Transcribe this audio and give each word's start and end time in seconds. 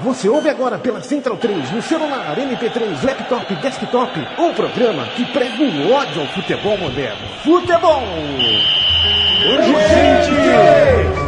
Você 0.00 0.28
ouve 0.28 0.48
agora 0.48 0.78
pela 0.78 1.00
Central 1.02 1.36
3, 1.36 1.70
no 1.70 1.82
celular, 1.82 2.34
MP3, 2.36 3.04
laptop, 3.04 3.54
desktop, 3.56 4.26
um 4.38 4.52
programa 4.54 5.06
que 5.14 5.24
prega 5.26 5.62
o 5.62 5.92
ódio 5.92 6.22
ao 6.22 6.28
futebol 6.28 6.78
moderno. 6.78 7.28
Futebol! 7.44 8.02
Urgente! 9.44 10.32
É 11.18 11.21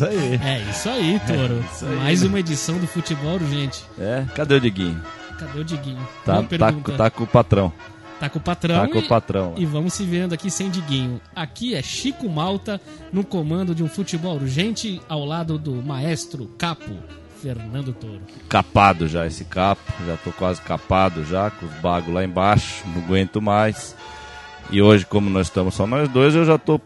isso 0.00 0.04
aí. 0.06 0.40
É 0.42 0.70
isso 0.70 0.88
aí, 0.88 1.20
Toro. 1.26 1.64
isso 1.72 1.86
aí. 1.86 1.96
Mais 1.96 2.22
uma 2.22 2.40
edição 2.40 2.78
do 2.78 2.86
Futebol 2.86 3.34
Urgente. 3.34 3.84
É, 3.98 4.24
cadê 4.34 4.54
o 4.54 4.60
Diguinho? 4.60 5.00
Cadê 5.38 5.60
o 5.60 5.64
Diguinho? 5.64 6.08
Tá, 6.24 6.42
tá, 6.42 6.72
tá 6.96 7.10
com 7.10 7.24
o 7.24 7.26
patrão. 7.26 7.72
Tá 8.18 8.28
com 8.28 8.38
o 8.38 8.42
patrão. 8.42 8.80
Tá 8.80 8.88
com 8.88 8.98
e, 8.98 9.02
o 9.02 9.08
patrão. 9.08 9.54
E 9.56 9.66
vamos 9.66 9.94
se 9.94 10.04
vendo 10.04 10.32
aqui 10.32 10.50
sem 10.50 10.70
Diguinho. 10.70 11.20
Aqui 11.34 11.74
é 11.74 11.82
Chico 11.82 12.28
Malta 12.28 12.80
no 13.12 13.24
comando 13.24 13.74
de 13.74 13.82
um 13.82 13.88
futebol 13.88 14.36
urgente 14.36 15.00
ao 15.08 15.24
lado 15.24 15.58
do 15.58 15.74
maestro 15.82 16.46
capo 16.58 16.96
Fernando 17.42 17.92
Toro. 17.92 18.20
Capado 18.48 19.06
já 19.06 19.26
esse 19.26 19.44
capo, 19.44 19.82
já 20.06 20.16
tô 20.18 20.30
quase 20.32 20.60
capado 20.60 21.24
já, 21.24 21.50
com 21.50 21.66
os 21.66 21.72
bagos 21.74 22.12
lá 22.12 22.24
embaixo, 22.24 22.84
não 22.94 23.02
aguento 23.02 23.40
mais. 23.40 23.94
E 24.70 24.80
hoje, 24.80 25.04
como 25.04 25.28
nós 25.28 25.48
estamos 25.48 25.74
só 25.74 25.86
nós 25.86 26.08
dois, 26.08 26.34
eu 26.34 26.44
já 26.44 26.56
tô 26.58 26.80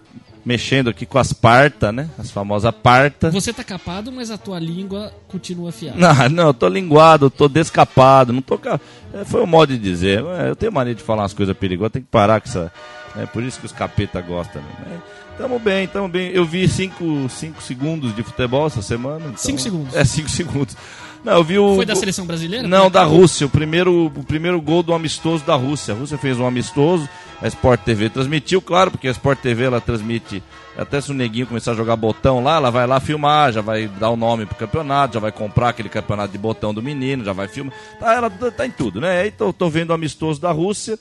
mexendo 0.44 0.90
aqui 0.90 1.06
com 1.06 1.18
as 1.18 1.32
partas, 1.32 1.92
né? 1.94 2.08
As 2.18 2.30
famosas 2.30 2.72
partas. 2.82 3.32
Você 3.32 3.52
tá 3.52 3.64
capado, 3.64 4.12
mas 4.12 4.30
a 4.30 4.36
tua 4.38 4.58
língua 4.58 5.12
continua 5.28 5.70
afiada. 5.70 5.98
Não, 5.98 6.14
não, 6.30 6.46
eu 6.48 6.54
tô 6.54 6.68
linguado, 6.68 7.30
tô 7.30 7.48
descapado, 7.48 8.32
não 8.32 8.42
tô. 8.42 8.58
ca- 8.58 8.80
É, 9.12 9.24
foi 9.24 9.42
o 9.42 9.46
modo 9.46 9.72
de 9.72 9.78
dizer. 9.78 10.22
É, 10.38 10.50
eu 10.50 10.56
tenho 10.56 10.72
mania 10.72 10.94
de 10.94 11.02
falar 11.02 11.22
umas 11.22 11.32
coisas 11.34 11.56
perigosas, 11.56 11.92
tem 11.92 12.02
que 12.02 12.08
parar 12.08 12.40
com 12.40 12.48
essa. 12.48 12.72
É 13.16 13.26
por 13.26 13.42
isso 13.44 13.60
que 13.60 13.66
os 13.66 13.72
capeta 13.72 14.20
gostam. 14.20 14.60
Né? 14.60 14.98
Tamo 15.38 15.58
bem, 15.58 15.86
tamo 15.86 16.08
bem. 16.08 16.30
Eu 16.32 16.44
vi 16.44 16.66
5 16.68 17.28
cinco 17.28 17.62
segundos 17.62 18.14
de 18.14 18.22
futebol 18.22 18.66
essa 18.66 18.82
semana. 18.82 19.24
então- 19.26 19.36
Cinco 19.36 19.60
segundos? 19.60 19.94
É, 19.94 20.04
5 20.04 20.28
segundos. 20.30 20.76
Não, 21.24 21.32
eu 21.32 21.44
vi 21.44 21.58
o. 21.58 21.74
Foi 21.74 21.86
da 21.86 21.96
seleção 21.96 22.26
brasileira? 22.26 22.68
Não, 22.68 22.90
da 22.90 23.02
Rússia. 23.02 23.46
O 23.46 23.50
primeiro, 23.50 24.06
o 24.14 24.24
primeiro 24.24 24.60
gol 24.60 24.82
do 24.82 24.92
amistoso 24.92 25.42
da 25.44 25.54
Rússia. 25.54 25.94
A 25.94 25.96
Rússia 25.96 26.18
fez 26.18 26.38
um 26.38 26.46
amistoso, 26.46 27.08
a 27.40 27.48
Sport 27.48 27.80
TV 27.80 28.10
transmitiu, 28.10 28.60
claro, 28.60 28.90
porque 28.90 29.08
a 29.08 29.10
Sport 29.10 29.38
TV 29.38 29.64
ela 29.64 29.80
transmite. 29.80 30.42
Até 30.76 31.00
se 31.00 31.10
o 31.10 31.14
neguinho 31.14 31.46
começar 31.46 31.70
a 31.70 31.74
jogar 31.74 31.96
botão 31.96 32.42
lá, 32.42 32.56
ela 32.56 32.70
vai 32.70 32.86
lá 32.86 33.00
filmar, 33.00 33.52
já 33.52 33.62
vai 33.62 33.86
dar 33.86 34.10
o 34.10 34.16
nome 34.16 34.44
pro 34.44 34.56
campeonato, 34.56 35.14
já 35.14 35.20
vai 35.20 35.32
comprar 35.32 35.70
aquele 35.70 35.88
campeonato 35.88 36.32
de 36.32 36.38
botão 36.38 36.74
do 36.74 36.82
menino, 36.82 37.24
já 37.24 37.32
vai 37.32 37.48
filmar. 37.48 37.72
Tá, 37.98 38.12
ela 38.12 38.28
tá 38.28 38.66
em 38.66 38.70
tudo, 38.70 39.00
né? 39.00 39.20
Aí 39.20 39.30
tô, 39.30 39.52
tô 39.52 39.70
vendo 39.70 39.90
o 39.90 39.94
amistoso 39.94 40.40
da 40.40 40.50
Rússia. 40.50 40.98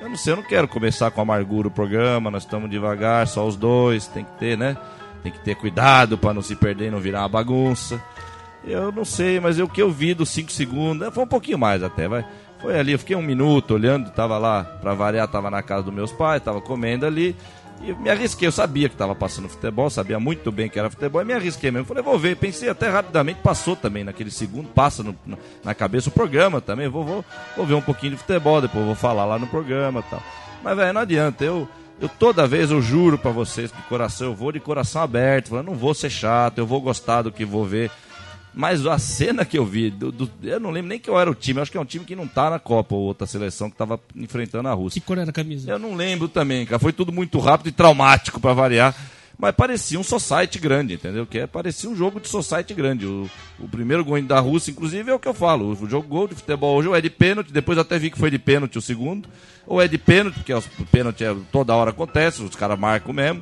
Eu 0.00 0.08
não 0.08 0.16
sei, 0.16 0.34
eu 0.34 0.36
não 0.36 0.44
quero 0.44 0.68
começar 0.68 1.10
com 1.10 1.20
amargura 1.20 1.66
o 1.66 1.70
programa, 1.70 2.30
nós 2.30 2.44
estamos 2.44 2.70
devagar, 2.70 3.26
só 3.26 3.44
os 3.44 3.56
dois, 3.56 4.06
tem 4.06 4.24
que 4.24 4.30
ter, 4.38 4.56
né? 4.56 4.76
Tem 5.22 5.32
que 5.32 5.40
ter 5.40 5.56
cuidado 5.56 6.16
para 6.16 6.32
não 6.32 6.42
se 6.42 6.54
perder 6.54 6.86
e 6.86 6.90
não 6.90 7.00
virar 7.00 7.20
uma 7.22 7.28
bagunça. 7.28 8.00
Eu 8.64 8.92
não 8.92 9.04
sei, 9.04 9.40
mas 9.40 9.58
o 9.58 9.68
que 9.68 9.80
eu 9.80 9.90
vi 9.90 10.14
dos 10.14 10.28
5 10.30 10.50
segundos, 10.52 11.06
eh, 11.06 11.10
foi 11.10 11.24
um 11.24 11.28
pouquinho 11.28 11.58
mais 11.58 11.82
até, 11.82 12.08
vai. 12.08 12.24
Foi 12.60 12.78
ali, 12.78 12.92
eu 12.92 12.98
fiquei 12.98 13.14
um 13.14 13.22
minuto 13.22 13.74
olhando, 13.74 14.10
tava 14.10 14.36
lá, 14.36 14.64
pra 14.64 14.92
variar, 14.92 15.28
tava 15.28 15.48
na 15.50 15.62
casa 15.62 15.84
dos 15.84 15.94
meus 15.94 16.10
pais, 16.12 16.42
tava 16.42 16.60
comendo 16.60 17.06
ali. 17.06 17.36
E 17.80 17.92
me 17.92 18.10
arrisquei, 18.10 18.48
eu 18.48 18.52
sabia 18.52 18.88
que 18.88 18.96
tava 18.96 19.14
passando 19.14 19.48
futebol, 19.48 19.88
sabia 19.88 20.18
muito 20.18 20.50
bem 20.50 20.68
que 20.68 20.76
era 20.76 20.90
futebol, 20.90 21.22
e 21.22 21.24
me 21.24 21.32
arrisquei 21.32 21.70
mesmo. 21.70 21.86
Falei, 21.86 22.02
vou 22.02 22.18
ver, 22.18 22.36
pensei 22.36 22.68
até 22.68 22.88
rapidamente, 22.88 23.38
passou 23.40 23.76
também 23.76 24.02
naquele 24.02 24.32
segundo, 24.32 24.66
passa 24.70 25.04
no- 25.04 25.14
na- 25.64 25.74
cabeça 25.74 26.08
o 26.08 26.12
programa 26.12 26.60
também, 26.60 26.88
vou, 26.88 27.04
vou, 27.04 27.24
vou 27.56 27.64
ver 27.64 27.74
um 27.74 27.80
pouquinho 27.80 28.12
de 28.14 28.18
futebol, 28.18 28.60
depois 28.60 28.84
vou 28.84 28.96
falar 28.96 29.24
lá 29.24 29.38
no 29.38 29.46
programa 29.46 30.02
tal. 30.10 30.20
Mas, 30.64 30.76
velho, 30.76 30.92
não 30.92 31.02
adianta, 31.02 31.44
eu, 31.44 31.68
eu 32.00 32.08
toda 32.08 32.44
vez 32.48 32.72
eu 32.72 32.82
juro 32.82 33.16
pra 33.16 33.30
vocês 33.30 33.70
que 33.70 33.80
coração, 33.82 34.26
eu 34.26 34.34
vou 34.34 34.50
de 34.50 34.58
coração 34.58 35.00
aberto, 35.02 35.50
falando, 35.50 35.66
não 35.66 35.74
vou 35.76 35.94
ser 35.94 36.10
chato, 36.10 36.58
eu 36.58 36.66
vou 36.66 36.80
gostar 36.80 37.22
do 37.22 37.30
que 37.30 37.44
vou 37.44 37.64
ver. 37.64 37.92
Mas 38.60 38.84
a 38.84 38.98
cena 38.98 39.44
que 39.44 39.56
eu 39.56 39.64
vi, 39.64 39.88
do- 39.88 40.10
do- 40.10 40.28
eu 40.42 40.58
não 40.58 40.70
lembro 40.70 40.88
nem 40.88 40.98
que 40.98 41.08
eu 41.08 41.16
era 41.16 41.30
o 41.30 41.34
time, 41.34 41.60
acho 41.60 41.70
que 41.70 41.78
é 41.78 41.80
um 41.80 41.84
time 41.84 42.04
que 42.04 42.16
não 42.16 42.26
tá 42.26 42.50
na 42.50 42.58
Copa, 42.58 42.92
ou 42.92 43.02
outra 43.02 43.24
seleção 43.24 43.70
que 43.70 43.76
tava 43.76 44.00
enfrentando 44.16 44.66
a 44.68 44.72
Rússia. 44.74 45.00
Que 45.00 45.06
cor 45.06 45.16
era 45.16 45.30
a 45.30 45.32
camisa? 45.32 45.70
Eu 45.70 45.78
não 45.78 45.94
lembro 45.94 46.26
também, 46.26 46.66
cara. 46.66 46.80
Foi 46.80 46.92
tudo 46.92 47.12
muito 47.12 47.38
rápido 47.38 47.68
e 47.68 47.72
traumático 47.72 48.40
pra 48.40 48.52
variar. 48.52 48.96
Mas 49.38 49.54
parecia 49.54 50.00
um 50.00 50.02
society 50.02 50.58
grande, 50.58 50.94
entendeu? 50.94 51.24
Que 51.24 51.38
é, 51.38 51.46
parecia 51.46 51.88
um 51.88 51.94
jogo 51.94 52.18
de 52.18 52.26
society 52.26 52.74
grande. 52.74 53.06
O, 53.06 53.30
o 53.60 53.68
primeiro 53.68 54.04
gol 54.04 54.20
da 54.22 54.40
Rússia, 54.40 54.72
inclusive, 54.72 55.08
é 55.08 55.14
o 55.14 55.20
que 55.20 55.28
eu 55.28 55.34
falo. 55.34 55.70
O 55.80 55.88
jogo 55.88 56.08
gol 56.08 56.26
de 56.26 56.34
futebol 56.34 56.74
hoje 56.76 56.88
ou 56.88 56.96
é 56.96 57.00
de 57.00 57.08
pênalti, 57.10 57.52
depois 57.52 57.78
até 57.78 57.96
vi 57.96 58.10
que 58.10 58.18
foi 58.18 58.32
de 58.32 58.40
pênalti 58.40 58.76
o 58.76 58.82
segundo. 58.82 59.28
Ou 59.68 59.80
é 59.80 59.86
de 59.86 59.96
pênalti, 59.98 60.34
porque 60.34 60.52
os- 60.52 60.66
o 60.80 60.84
pênalti 60.90 61.22
é, 61.22 61.32
toda 61.52 61.72
hora 61.76 61.90
acontece, 61.90 62.42
os 62.42 62.56
caras 62.56 62.76
marcam 62.76 63.12
mesmo. 63.14 63.40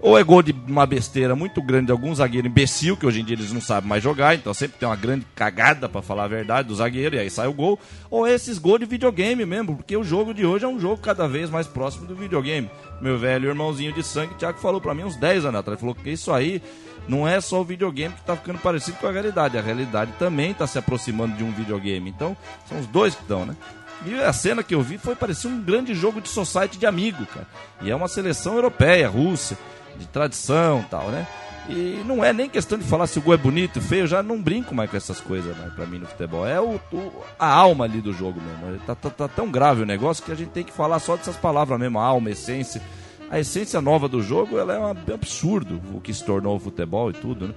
Ou 0.00 0.16
é 0.16 0.22
gol 0.22 0.42
de 0.42 0.54
uma 0.66 0.86
besteira 0.86 1.34
muito 1.34 1.60
grande 1.60 1.86
de 1.86 1.92
algum 1.92 2.14
zagueiro 2.14 2.46
imbecil, 2.46 2.96
que 2.96 3.04
hoje 3.04 3.20
em 3.20 3.24
dia 3.24 3.34
eles 3.34 3.52
não 3.52 3.60
sabem 3.60 3.88
mais 3.88 4.02
jogar, 4.02 4.34
então 4.34 4.54
sempre 4.54 4.78
tem 4.78 4.88
uma 4.88 4.94
grande 4.94 5.26
cagada, 5.34 5.88
pra 5.88 6.00
falar 6.00 6.24
a 6.24 6.28
verdade, 6.28 6.68
do 6.68 6.74
zagueiro, 6.74 7.16
e 7.16 7.18
aí 7.18 7.28
sai 7.28 7.48
o 7.48 7.52
gol. 7.52 7.78
Ou 8.08 8.26
esses 8.26 8.58
gols 8.58 8.78
de 8.78 8.86
videogame 8.86 9.44
mesmo, 9.44 9.76
porque 9.76 9.96
o 9.96 10.04
jogo 10.04 10.32
de 10.32 10.46
hoje 10.46 10.64
é 10.64 10.68
um 10.68 10.78
jogo 10.78 10.98
cada 10.98 11.26
vez 11.26 11.50
mais 11.50 11.66
próximo 11.66 12.06
do 12.06 12.14
videogame. 12.14 12.70
Meu 13.00 13.18
velho 13.18 13.48
irmãozinho 13.48 13.92
de 13.92 14.04
sangue, 14.04 14.34
Thiago, 14.34 14.58
falou 14.60 14.80
pra 14.80 14.94
mim 14.94 15.02
uns 15.02 15.16
10 15.16 15.46
anos 15.46 15.60
atrás, 15.60 15.80
falou 15.80 15.94
que 15.94 16.10
isso 16.10 16.32
aí 16.32 16.62
não 17.08 17.26
é 17.26 17.40
só 17.40 17.60
o 17.60 17.64
videogame 17.64 18.14
que 18.14 18.22
tá 18.22 18.36
ficando 18.36 18.58
parecido 18.58 18.98
com 18.98 19.06
a 19.06 19.10
realidade, 19.10 19.58
a 19.58 19.62
realidade 19.62 20.12
também 20.18 20.54
tá 20.54 20.66
se 20.66 20.78
aproximando 20.78 21.36
de 21.36 21.42
um 21.42 21.50
videogame. 21.50 22.08
Então, 22.08 22.36
são 22.68 22.78
os 22.78 22.86
dois 22.86 23.14
que 23.14 23.22
estão, 23.22 23.44
né? 23.44 23.56
E 24.06 24.14
a 24.14 24.32
cena 24.32 24.62
que 24.62 24.74
eu 24.74 24.80
vi 24.80 24.96
foi 24.96 25.16
parecer 25.16 25.48
um 25.48 25.60
grande 25.60 25.92
jogo 25.92 26.20
de 26.20 26.28
society 26.28 26.78
de 26.78 26.86
amigo, 26.86 27.26
cara. 27.26 27.46
E 27.82 27.90
é 27.90 27.96
uma 27.96 28.06
seleção 28.06 28.54
europeia, 28.54 29.08
Rússia, 29.08 29.58
de 29.98 30.06
tradição 30.06 30.84
tal, 30.90 31.08
né? 31.10 31.26
E 31.68 32.02
não 32.06 32.24
é 32.24 32.32
nem 32.32 32.48
questão 32.48 32.78
de 32.78 32.84
falar 32.84 33.06
se 33.06 33.18
o 33.18 33.22
gol 33.22 33.34
é 33.34 33.36
bonito, 33.36 33.78
feio, 33.78 34.06
já 34.06 34.22
não 34.22 34.40
brinco 34.40 34.74
mais 34.74 34.90
com 34.90 34.96
essas 34.96 35.20
coisas, 35.20 35.54
né, 35.54 35.70
pra 35.76 35.84
mim 35.84 35.98
no 35.98 36.06
futebol. 36.06 36.46
É 36.46 36.58
o, 36.58 36.80
o- 36.90 37.12
a 37.38 37.46
alma 37.52 37.84
ali 37.84 38.00
do 38.00 38.10
jogo 38.12 38.40
mesmo. 38.40 38.78
Tá, 38.86 38.94
tá- 38.94 39.10
tá 39.10 39.28
tão 39.28 39.50
grave 39.50 39.82
o 39.82 39.86
negócio 39.86 40.24
que 40.24 40.32
a 40.32 40.34
gente 40.34 40.48
tem 40.48 40.64
que 40.64 40.72
falar 40.72 40.98
só 40.98 41.14
dessas 41.16 41.36
palavras 41.36 41.78
mesmo, 41.78 41.98
alma, 41.98 42.30
essência. 42.30 42.80
A 43.30 43.38
essência 43.38 43.82
nova 43.82 44.08
do 44.08 44.22
jogo, 44.22 44.58
ela 44.58 44.72
é 44.74 44.78
um 44.78 44.86
absurdo 45.12 45.78
o 45.92 46.00
que 46.00 46.14
se 46.14 46.24
tornou 46.24 46.56
o 46.56 46.60
futebol 46.60 47.10
e 47.10 47.12
tudo, 47.12 47.48
né? 47.48 47.54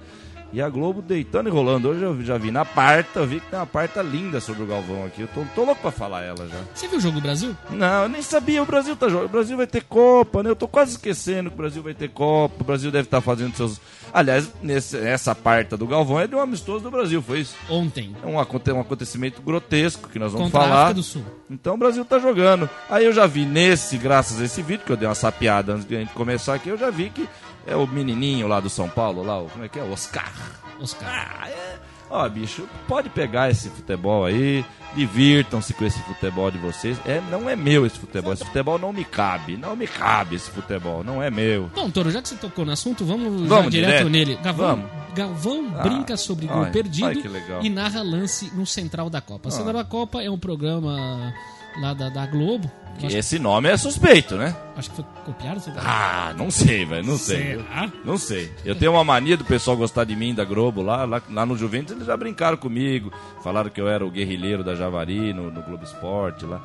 E 0.52 0.60
a 0.60 0.68
Globo 0.68 1.00
deitando 1.00 1.48
e 1.48 1.50
rolando. 1.50 1.88
Hoje 1.88 2.02
eu 2.02 2.22
já 2.22 2.36
vi 2.36 2.50
na 2.50 2.62
parta, 2.62 3.20
eu 3.20 3.26
vi 3.26 3.40
que 3.40 3.46
tem 3.46 3.58
uma 3.58 3.64
parta 3.64 4.02
linda 4.02 4.38
sobre 4.38 4.62
o 4.62 4.66
Galvão 4.66 5.06
aqui. 5.06 5.22
Eu 5.22 5.28
tô, 5.28 5.42
tô 5.54 5.64
louco 5.64 5.80
pra 5.80 5.90
falar 5.90 6.22
ela 6.22 6.46
já. 6.46 6.58
Você 6.74 6.86
viu 6.86 6.98
o 6.98 7.00
jogo 7.00 7.14
do 7.14 7.22
Brasil? 7.22 7.56
Não, 7.70 8.02
eu 8.02 8.08
nem 8.10 8.20
sabia. 8.20 8.62
O 8.62 8.66
Brasil 8.66 8.94
tá 8.94 9.08
jogando. 9.08 9.26
O 9.26 9.30
Brasil 9.30 9.56
vai 9.56 9.66
ter 9.66 9.82
Copa, 9.82 10.42
né? 10.42 10.50
Eu 10.50 10.56
tô 10.56 10.68
quase 10.68 10.92
esquecendo 10.92 11.48
que 11.48 11.54
o 11.54 11.56
Brasil 11.56 11.82
vai 11.82 11.94
ter 11.94 12.10
Copa. 12.10 12.54
O 12.60 12.64
Brasil 12.64 12.90
deve 12.90 13.06
estar 13.06 13.22
fazendo 13.22 13.56
seus. 13.56 13.80
Aliás, 14.12 14.52
nesse, 14.62 14.98
essa 14.98 15.34
parte 15.34 15.74
do 15.74 15.86
Galvão 15.86 16.20
é 16.20 16.26
de 16.26 16.34
um 16.34 16.40
amistoso 16.40 16.84
do 16.84 16.90
Brasil, 16.90 17.22
foi 17.22 17.40
isso. 17.40 17.54
Ontem. 17.70 18.14
É 18.22 18.26
um, 18.26 18.34
um 18.34 18.80
acontecimento 18.80 19.40
grotesco 19.40 20.10
que 20.10 20.18
nós 20.18 20.32
vamos 20.32 20.48
Contra 20.48 20.60
a 20.60 20.68
falar. 20.68 20.82
África 20.82 20.94
do 20.94 21.02
Sul. 21.02 21.24
Então 21.50 21.74
o 21.74 21.78
Brasil 21.78 22.04
tá 22.04 22.18
jogando. 22.18 22.68
Aí 22.90 23.06
eu 23.06 23.12
já 23.12 23.26
vi 23.26 23.46
nesse, 23.46 23.96
graças 23.96 24.38
a 24.38 24.44
esse 24.44 24.60
vídeo, 24.60 24.84
que 24.84 24.92
eu 24.92 24.98
dei 24.98 25.08
uma 25.08 25.14
sapiada 25.14 25.72
antes 25.72 25.86
de 25.86 25.96
a 25.96 26.00
gente 26.00 26.12
começar 26.12 26.54
aqui, 26.54 26.68
eu 26.68 26.76
já 26.76 26.90
vi 26.90 27.08
que 27.08 27.26
é 27.66 27.76
o 27.76 27.86
menininho 27.86 28.46
lá 28.48 28.60
do 28.60 28.68
São 28.70 28.88
Paulo, 28.88 29.22
lá, 29.22 29.40
o, 29.40 29.46
como 29.48 29.64
é 29.64 29.68
que 29.68 29.78
é? 29.78 29.82
O 29.82 29.92
Oscar. 29.92 30.32
Oscar. 30.80 31.08
Ah, 31.40 31.48
é. 31.48 31.78
Ó, 32.10 32.28
bicho, 32.28 32.68
pode 32.86 33.08
pegar 33.08 33.50
esse 33.50 33.70
futebol 33.70 34.26
aí, 34.26 34.62
divirtam-se 34.94 35.72
com 35.72 35.84
esse 35.84 35.98
futebol 36.00 36.50
de 36.50 36.58
vocês. 36.58 36.98
É, 37.06 37.22
não 37.30 37.48
é 37.48 37.56
meu 37.56 37.86
esse 37.86 37.98
futebol, 37.98 38.34
esse 38.34 38.44
futebol 38.44 38.78
não 38.78 38.92
me 38.92 39.02
cabe, 39.02 39.56
não 39.56 39.74
me 39.74 39.86
cabe 39.86 40.36
esse 40.36 40.50
futebol, 40.50 41.02
não 41.02 41.22
é 41.22 41.30
meu. 41.30 41.70
Bom, 41.74 41.90
Toro, 41.90 42.10
já 42.10 42.20
que 42.20 42.28
você 42.28 42.36
tocou 42.36 42.66
no 42.66 42.72
assunto, 42.72 43.02
vamos, 43.04 43.48
Vamos 43.48 43.70
direto, 43.70 43.88
direto? 43.90 44.08
nele. 44.10 44.36
Galvão, 44.42 44.66
Vamos. 44.76 44.90
Galvão 45.14 45.74
Ah, 45.78 45.82
brinca 45.82 46.16
sobre 46.18 46.46
gol 46.46 46.64
ai, 46.64 46.70
perdido 46.70 47.06
ai, 47.06 47.16
e 47.62 47.70
narra 47.70 48.02
lance 48.02 48.50
no 48.54 48.66
Central 48.66 49.08
da 49.08 49.20
Copa. 49.22 49.48
Ah. 49.48 49.52
Central 49.52 49.74
da 49.74 49.84
Copa 49.84 50.22
é 50.22 50.30
um 50.30 50.38
programa 50.38 51.32
lá 51.80 51.94
da, 51.94 52.10
da 52.10 52.26
Globo. 52.26 52.70
Eu 53.00 53.06
Acho, 53.08 53.16
Esse 53.16 53.38
nome 53.38 53.68
é 53.68 53.76
suspeito, 53.76 54.36
né? 54.36 54.54
acho 54.76 54.90
que 54.90 54.96
foi 54.96 55.04
copiado. 55.24 55.60
lá. 55.74 55.82
Ah, 56.30 56.34
não 56.34 56.50
sei, 56.50 56.84
velho, 56.84 57.04
não 57.06 57.16
sei. 57.18 57.56
Será? 57.56 57.92
Não 58.04 58.16
sei. 58.16 58.52
Eu 58.64 58.74
tenho 58.76 58.92
uma 58.92 59.02
mania 59.04 59.36
do 59.36 59.44
pessoal 59.44 59.76
gostar 59.76 60.04
de 60.04 60.14
mim, 60.14 60.34
da 60.34 60.44
Globo, 60.44 60.82
lá, 60.82 61.04
lá, 61.04 61.20
lá 61.30 61.44
no 61.46 61.56
Juventus, 61.56 61.94
eles 61.94 62.06
já 62.06 62.16
brincaram 62.16 62.56
comigo. 62.56 63.12
Falaram 63.42 63.70
que 63.70 63.80
eu 63.80 63.88
era 63.88 64.04
o 64.06 64.10
guerrilheiro 64.10 64.62
da 64.62 64.74
Javari 64.74 65.32
no, 65.32 65.50
no 65.50 65.62
Globo 65.62 65.82
Esporte 65.84 66.44
lá. 66.44 66.60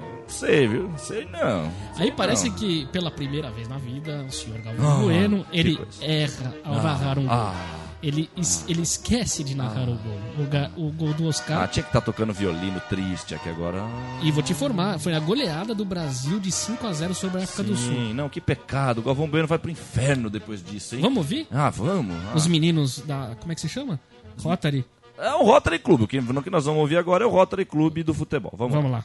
Não 0.00 0.28
sei, 0.28 0.66
viu? 0.66 0.88
Não 0.88 0.98
sei 0.98 1.26
não. 1.30 1.64
Aí 1.64 1.96
Sei 1.96 2.12
parece 2.12 2.48
não. 2.48 2.56
que 2.56 2.86
pela 2.86 3.10
primeira 3.10 3.50
vez 3.50 3.68
na 3.68 3.76
vida, 3.78 4.24
o 4.28 4.32
senhor 4.32 4.58
Galvão 4.60 4.90
Ah, 4.90 5.02
Bueno, 5.02 5.46
que 5.50 5.58
ele 5.58 5.80
erra 6.00 6.54
ao 6.64 6.74
narrar 6.82 7.18
um 7.18 7.26
gol. 7.26 7.32
Ah, 7.34 7.54
Ele, 8.02 8.28
es- 8.36 8.64
ele 8.68 8.82
esquece 8.82 9.44
de 9.44 9.54
narrar 9.54 9.88
o 9.88 9.94
gol. 9.94 10.18
O, 10.40 10.46
ga- 10.48 10.70
o 10.76 10.90
gol 10.90 11.14
do 11.14 11.26
Oscar. 11.28 11.62
ah, 11.62 11.68
tinha 11.68 11.82
que 11.84 11.88
estar 11.88 12.00
tocando 12.00 12.32
violino 12.32 12.80
triste 12.88 13.34
aqui 13.34 13.48
agora. 13.48 13.78
Ah, 13.82 14.20
E 14.22 14.30
vou 14.32 14.42
te 14.42 14.52
informar, 14.52 14.98
foi 14.98 15.14
a 15.14 15.20
goleada 15.20 15.72
do 15.74 15.84
Brasil 15.84 16.40
de 16.40 16.50
5 16.50 16.84
a 16.86 16.92
0 16.92 17.14
sobre 17.14 17.40
a 17.40 17.44
África 17.44 17.62
do 17.62 17.76
Sul. 17.76 17.92
Sim, 17.94 18.12
não, 18.12 18.28
que 18.28 18.40
pecado. 18.40 18.98
O 18.98 19.02
Galvão 19.02 19.28
Bueno 19.28 19.46
vai 19.46 19.58
pro 19.58 19.70
inferno 19.70 20.28
depois 20.28 20.62
disso, 20.64 20.96
hein? 20.96 21.00
Vamos 21.02 21.18
ouvir? 21.18 21.46
Ah, 21.50 21.70
vamos. 21.70 22.16
ah. 22.26 22.32
Os 22.34 22.46
meninos 22.48 22.98
da. 23.00 23.36
Como 23.40 23.52
é 23.52 23.54
que 23.54 23.60
se 23.60 23.68
chama? 23.68 24.00
Rotary. 24.42 24.84
É 25.18 25.32
o 25.34 25.44
Rotary 25.44 25.78
Clube. 25.78 26.04
O 26.04 26.08
que, 26.08 26.20
nós 26.50 26.64
vamos 26.64 26.80
ouvir 26.80 26.96
agora 26.96 27.22
é 27.22 27.26
o 27.26 27.30
Rotary 27.30 27.64
Clube 27.64 28.02
do 28.02 28.12
futebol. 28.12 28.52
Vamos, 28.56 28.74
Vamos 28.74 28.90
lá. 28.90 29.04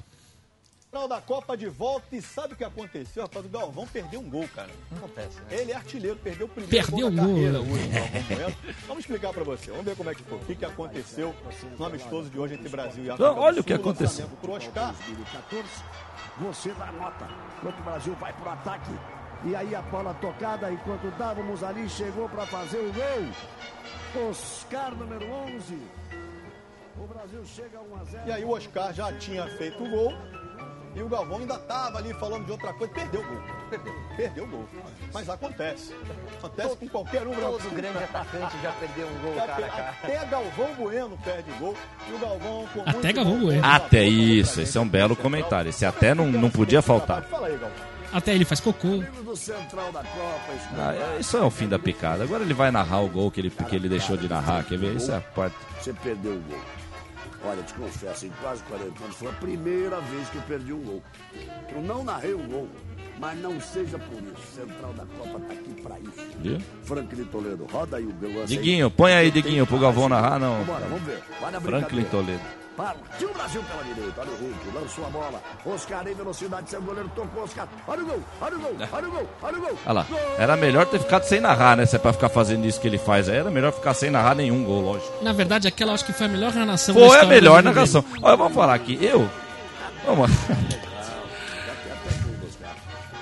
Final 0.98 1.08
da 1.08 1.22
Copa 1.22 1.56
de 1.56 1.68
volta 1.68 2.16
e 2.16 2.22
sabe 2.24 2.56
o 2.56 2.58
que 2.58 2.64
aconteceu, 2.64 3.22
rapaz? 3.22 3.46
O 3.46 3.50
Galvão 3.50 3.86
perdeu 3.86 4.20
um 4.20 4.28
gol, 4.28 4.48
cara. 4.56 4.72
Acontece. 4.96 5.38
Ele 5.52 5.72
é 5.72 5.76
artilheiro, 5.76 6.18
perdeu 6.18 6.48
o 6.48 6.50
primeiro 6.50 6.76
Perdeu 6.76 7.08
gol 7.08 7.16
da 7.16 7.22
um 7.22 7.26
gol, 7.26 7.36
carreira 7.36 7.62
né? 7.62 7.72
hoje, 7.72 7.88
Galvão 7.88 8.22
Bueno. 8.28 8.56
Vamos 8.88 9.00
explicar 9.02 9.32
pra 9.32 9.44
você. 9.44 9.70
Vamos 9.70 9.86
ver 9.86 9.96
como 9.96 10.10
é 10.10 10.16
que 10.16 10.24
foi. 10.24 10.38
O 10.40 10.42
que, 10.42 10.56
que 10.56 10.66
aconteceu 10.66 11.36
no 11.78 11.86
amistoso 11.86 12.32
de 12.32 12.40
hoje 12.40 12.56
entre 12.56 12.68
Brasil 12.70 13.04
e 13.04 13.12
África 13.12 13.30
Não, 13.30 13.38
olha 13.38 13.62
o 13.62 13.64
que 13.64 13.74
aconteceu. 13.74 14.28
Pro 14.42 14.54
Oscar. 14.54 14.96
2014, 15.06 15.68
você 16.40 16.72
dá 16.72 16.92
nota. 16.92 17.28
Enquanto 17.60 17.80
o 17.80 17.84
Brasil 17.84 18.16
vai 18.16 18.34
pro 18.34 18.50
ataque. 18.50 18.92
E 19.46 19.56
aí 19.56 19.76
a 19.76 19.84
bola 19.84 20.16
tocada, 20.16 20.72
enquanto 20.72 21.16
dávamos 21.16 21.64
ali, 21.64 21.88
chegou 21.88 22.28
para 22.28 22.48
fazer 22.48 22.80
o 22.80 22.92
gol. 22.92 24.32
Oscar, 24.32 24.96
número 24.96 25.32
11. 25.32 25.80
O 27.00 27.06
Brasil 27.06 27.46
chega 27.46 27.78
a 27.78 27.82
1 27.84 27.96
a 27.96 28.04
0. 28.04 28.24
E 28.28 28.32
aí 28.32 28.44
o 28.44 28.50
Oscar 28.50 28.92
já 28.92 29.14
tinha 29.14 29.46
feito 29.58 29.84
o 29.84 29.90
gol. 29.92 30.12
E 30.98 31.04
o 31.04 31.08
Galvão 31.08 31.38
ainda 31.38 31.56
tava 31.60 32.00
ali 32.00 32.12
falando 32.16 32.46
de 32.46 32.52
outra 32.52 32.74
coisa. 32.74 32.92
Perdeu 32.92 33.22
o 33.22 33.24
gol. 33.24 33.42
Perdeu, 33.70 33.94
perdeu 34.16 34.44
o 34.46 34.48
gol. 34.48 34.66
Mas 35.14 35.30
acontece. 35.30 35.94
Acontece 36.40 36.76
com 36.76 36.88
qualquer 36.88 37.28
um. 37.28 37.36
Todo 37.36 37.76
grande 37.76 38.04
atacante 38.04 38.56
já 38.64 38.72
perdeu 38.72 39.08
um 39.08 39.22
gol, 39.22 39.36
cara, 39.36 39.54
a 39.54 39.70
cara. 39.70 39.96
Até 40.04 40.26
Galvão 40.26 40.74
Bueno 40.74 41.20
perde 41.24 41.52
gol. 41.60 41.76
E 42.10 42.14
o 42.14 42.18
Galvão 42.18 42.68
com 42.74 42.82
Até 42.82 42.94
muito 42.94 43.14
Galvão 43.14 43.40
Bueno. 43.40 43.64
Até 43.64 44.04
isso, 44.06 44.60
esse 44.60 44.76
é 44.76 44.82
um 44.82 44.90
belo 44.90 45.16
comentário. 45.16 45.70
Esse 45.70 45.86
até 45.86 46.16
não, 46.16 46.26
não 46.26 46.50
podia 46.50 46.82
faltar. 46.82 47.22
Fala 47.26 47.46
aí, 47.46 47.58
Galvão. 47.58 47.98
Até 48.12 48.34
ele 48.34 48.46
faz 48.46 48.60
cocô. 48.60 49.04
Ah, 50.78 51.20
isso 51.20 51.38
é 51.38 51.42
o 51.42 51.52
fim 51.52 51.68
da 51.68 51.78
picada. 51.78 52.24
Agora 52.24 52.42
ele 52.44 52.56
vai 52.56 52.72
narrar 52.72 53.02
o 53.02 53.08
gol 53.08 53.30
que 53.30 53.40
ele, 53.40 53.52
que 53.52 53.76
ele 53.76 53.88
deixou 53.88 54.18
de 54.18 54.28
narrar. 54.28 54.64
Quer 54.64 54.80
ver? 54.80 54.96
Isso 54.96 55.12
é 55.12 55.18
a 55.18 55.22
parte. 55.22 55.56
Você 55.80 55.94
perdeu 55.94 56.32
o 56.32 56.40
gol. 56.40 56.60
Olha, 57.44 57.62
te 57.64 57.74
confesso, 57.74 58.26
em 58.26 58.32
quase 58.42 58.64
40 58.64 59.04
anos 59.04 59.16
foi 59.16 59.30
a 59.30 59.34
primeira 59.34 60.00
vez 60.02 60.28
que 60.30 60.38
eu 60.38 60.42
perdi 60.44 60.74
um 60.74 60.82
gol. 60.82 61.04
Eu 61.74 61.82
não 61.82 62.04
narrei 62.04 62.34
um 62.34 62.48
gol, 62.48 62.68
mas 63.20 63.40
não 63.40 63.60
seja 63.62 64.00
por 64.00 64.22
isso. 64.22 64.56
Central 64.56 64.94
da 64.94 65.06
Copa 65.06 65.40
tá 65.40 65.54
aqui 65.54 65.82
pra 65.82 66.00
isso. 66.00 66.38
Viu? 66.40 66.60
Franklin 66.84 67.26
Toledo, 67.26 67.66
roda 67.72 67.98
aí 67.98 68.06
o 68.06 68.14
gol. 68.14 68.46
Diguinho, 68.46 68.90
põe 68.90 69.14
aí, 69.14 69.30
Diguinho, 69.30 69.68
pro 69.68 69.80
Galvão 69.80 70.10
narrar, 70.10 70.40
não. 70.40 70.60
Vambora, 70.60 70.86
vamos 70.86 71.04
ver. 71.04 71.24
Vai 71.40 71.52
na 71.52 71.62
Franklin. 71.62 72.04
Toledo. 72.06 72.57
Partiu 72.78 73.32
o 73.32 73.34
Brasil 73.34 73.64
pela 73.64 73.84
direita. 73.84 74.22
Olha 74.22 74.30
o 74.30 74.36
Hulk, 74.36 74.72
lançou 74.76 75.08
a 75.08 75.10
bola. 75.10 75.42
Oscar 75.66 76.08
em 76.08 76.14
velocidade, 76.14 76.70
seu 76.70 76.80
goleiro 76.80 77.10
tocou. 77.16 77.44
Oscar. 77.44 77.68
Olha 77.88 78.04
o 78.04 78.06
gol, 78.06 78.24
olha 78.40 78.56
o 78.56 78.60
gol, 78.60 78.76
olha 78.92 79.08
o 79.08 79.12
gol, 79.12 79.30
olha 79.42 79.58
o 79.58 79.62
gol. 79.62 79.80
Olha 79.84 79.94
lá. 79.94 80.06
Gol! 80.08 80.20
Era 80.38 80.56
melhor 80.56 80.86
ter 80.86 81.00
ficado 81.00 81.24
sem 81.24 81.42
narrar, 81.42 81.76
né? 81.76 81.88
Se 81.88 81.96
é 81.96 82.00
pra 82.00 82.14
ficar 82.14 82.30
fazendo 82.30 82.68
isso 82.68 82.80
que 82.80 82.88
ele 82.88 83.00
faz 83.00 83.28
era 83.28 83.50
melhor 83.50 83.74
ficar 83.74 83.96
sem 83.96 84.12
narrar 84.12 84.36
nenhum 84.36 84.64
gol, 84.64 84.82
lógico. 84.82 85.24
Na 85.24 85.34
verdade, 85.34 85.68
aquela 85.68 85.92
eu 85.92 85.96
acho 85.96 86.06
que 86.06 86.14
foi 86.14 86.28
a 86.28 86.30
melhor 86.30 86.54
narração 86.54 86.94
Foi 86.94 87.04
a 87.04 87.08
história 87.08 87.30
melhor 87.30 87.64
narração. 87.64 88.06
Olha, 88.22 88.38
vamos 88.38 88.54
falar 88.54 88.76
aqui. 88.76 89.00
Eu. 89.02 89.28
Vamos. 90.06 90.30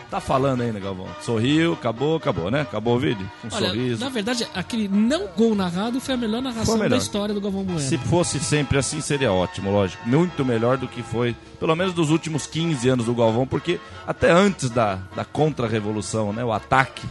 Tá 0.09 0.19
falando 0.19 0.61
ainda, 0.61 0.79
Galvão. 0.79 1.07
Sorriu, 1.21 1.73
acabou, 1.73 2.15
acabou, 2.17 2.51
né? 2.51 2.61
Acabou 2.61 2.95
o 2.95 2.99
vídeo? 2.99 3.29
Um 3.43 3.47
Olha, 3.53 3.69
sorriso. 3.69 4.03
na 4.03 4.09
verdade, 4.09 4.47
aquele 4.53 4.87
não 4.87 5.27
gol 5.35 5.55
narrado 5.55 5.99
foi 5.99 6.13
a 6.13 6.17
melhor 6.17 6.41
narração 6.41 6.75
melhor. 6.75 6.89
da 6.89 6.97
história 6.97 7.33
do 7.33 7.41
Galvão 7.41 7.63
Bueno. 7.63 7.79
Se 7.79 7.97
fosse 7.97 8.39
sempre 8.39 8.77
assim, 8.77 9.01
seria 9.01 9.31
ótimo, 9.33 9.71
lógico. 9.71 10.07
Muito 10.07 10.45
melhor 10.45 10.77
do 10.77 10.87
que 10.87 11.01
foi, 11.01 11.35
pelo 11.59 11.75
menos 11.75 11.93
dos 11.93 12.11
últimos 12.11 12.45
15 12.45 12.87
anos 12.87 13.05
do 13.07 13.15
Galvão, 13.15 13.47
porque 13.47 13.79
até 14.07 14.31
antes 14.31 14.69
da, 14.69 14.99
da 15.15 15.25
contra-revolução, 15.25 16.31
né, 16.31 16.43
o 16.43 16.51
ataque 16.53 17.05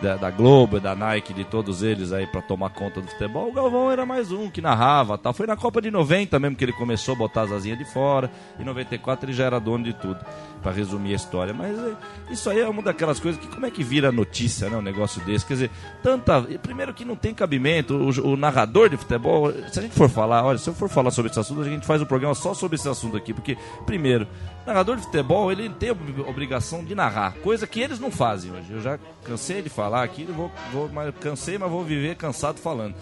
da, 0.00 0.16
da 0.16 0.30
Globo, 0.30 0.80
da 0.80 0.94
Nike, 0.94 1.32
de 1.32 1.44
todos 1.44 1.82
eles 1.82 2.12
aí 2.12 2.26
pra 2.26 2.40
tomar 2.40 2.70
conta 2.70 3.00
do 3.00 3.08
futebol, 3.08 3.48
o 3.48 3.52
Galvão 3.52 3.90
era 3.90 4.06
mais 4.06 4.32
um 4.32 4.50
que 4.50 4.60
narrava 4.60 5.18
tal. 5.18 5.32
Foi 5.32 5.46
na 5.46 5.56
Copa 5.56 5.80
de 5.80 5.90
90 5.90 6.38
mesmo 6.38 6.56
que 6.56 6.64
ele 6.64 6.72
começou 6.72 7.14
a 7.14 7.18
botar 7.18 7.42
as 7.42 7.52
asinhas 7.52 7.78
de 7.78 7.84
fora. 7.84 8.30
Em 8.58 8.64
94 8.64 9.26
ele 9.26 9.36
já 9.36 9.44
era 9.44 9.60
dono 9.60 9.84
de 9.84 9.92
tudo, 9.92 10.18
pra 10.62 10.72
resumir 10.72 11.12
a 11.12 11.16
história. 11.16 11.52
Mas 11.52 11.78
é, 11.78 11.92
isso 12.30 12.48
aí 12.48 12.60
é 12.60 12.68
uma 12.68 12.82
daquelas 12.82 13.20
coisas 13.20 13.40
que 13.40 13.48
como 13.48 13.66
é 13.66 13.70
que 13.70 13.82
vira 13.82 14.10
notícia, 14.10 14.68
né, 14.68 14.76
um 14.76 14.82
negócio 14.82 15.20
desse? 15.22 15.46
Quer 15.46 15.54
dizer, 15.54 15.70
tanta. 16.02 16.42
Primeiro 16.62 16.94
que 16.94 17.04
não 17.04 17.16
tem 17.16 17.34
cabimento, 17.34 17.94
o, 17.94 18.32
o 18.32 18.36
narrador 18.36 18.88
de 18.88 18.96
futebol, 18.96 19.52
se 19.70 19.78
a 19.78 19.82
gente 19.82 19.94
for 19.94 20.08
falar, 20.08 20.44
olha, 20.44 20.58
se 20.58 20.68
eu 20.68 20.74
for 20.74 20.88
falar 20.88 21.10
sobre 21.10 21.30
esse 21.30 21.38
assunto, 21.38 21.60
a 21.60 21.64
gente 21.64 21.86
faz 21.86 22.00
um 22.00 22.06
programa 22.06 22.34
só 22.34 22.54
sobre 22.54 22.76
esse 22.76 22.88
assunto 22.88 23.16
aqui, 23.16 23.34
porque, 23.34 23.56
primeiro, 23.84 24.26
narrador 24.70 24.96
de 24.96 25.02
futebol, 25.02 25.50
ele 25.52 25.68
tem 25.68 25.90
a 25.90 25.92
ob- 25.92 26.20
obrigação 26.28 26.84
de 26.84 26.94
narrar, 26.94 27.34
coisa 27.42 27.66
que 27.66 27.80
eles 27.80 27.98
não 28.00 28.10
fazem 28.10 28.50
hoje. 28.52 28.72
Eu 28.72 28.80
já 28.80 28.98
cansei 29.24 29.60
de 29.62 29.68
falar 29.68 30.02
aqui, 30.02 30.24
vou, 30.24 30.50
vou, 30.72 30.88
mas 30.88 31.12
cansei, 31.20 31.58
mas 31.58 31.70
vou 31.70 31.84
viver 31.84 32.16
cansado 32.16 32.58
falando. 32.58 32.94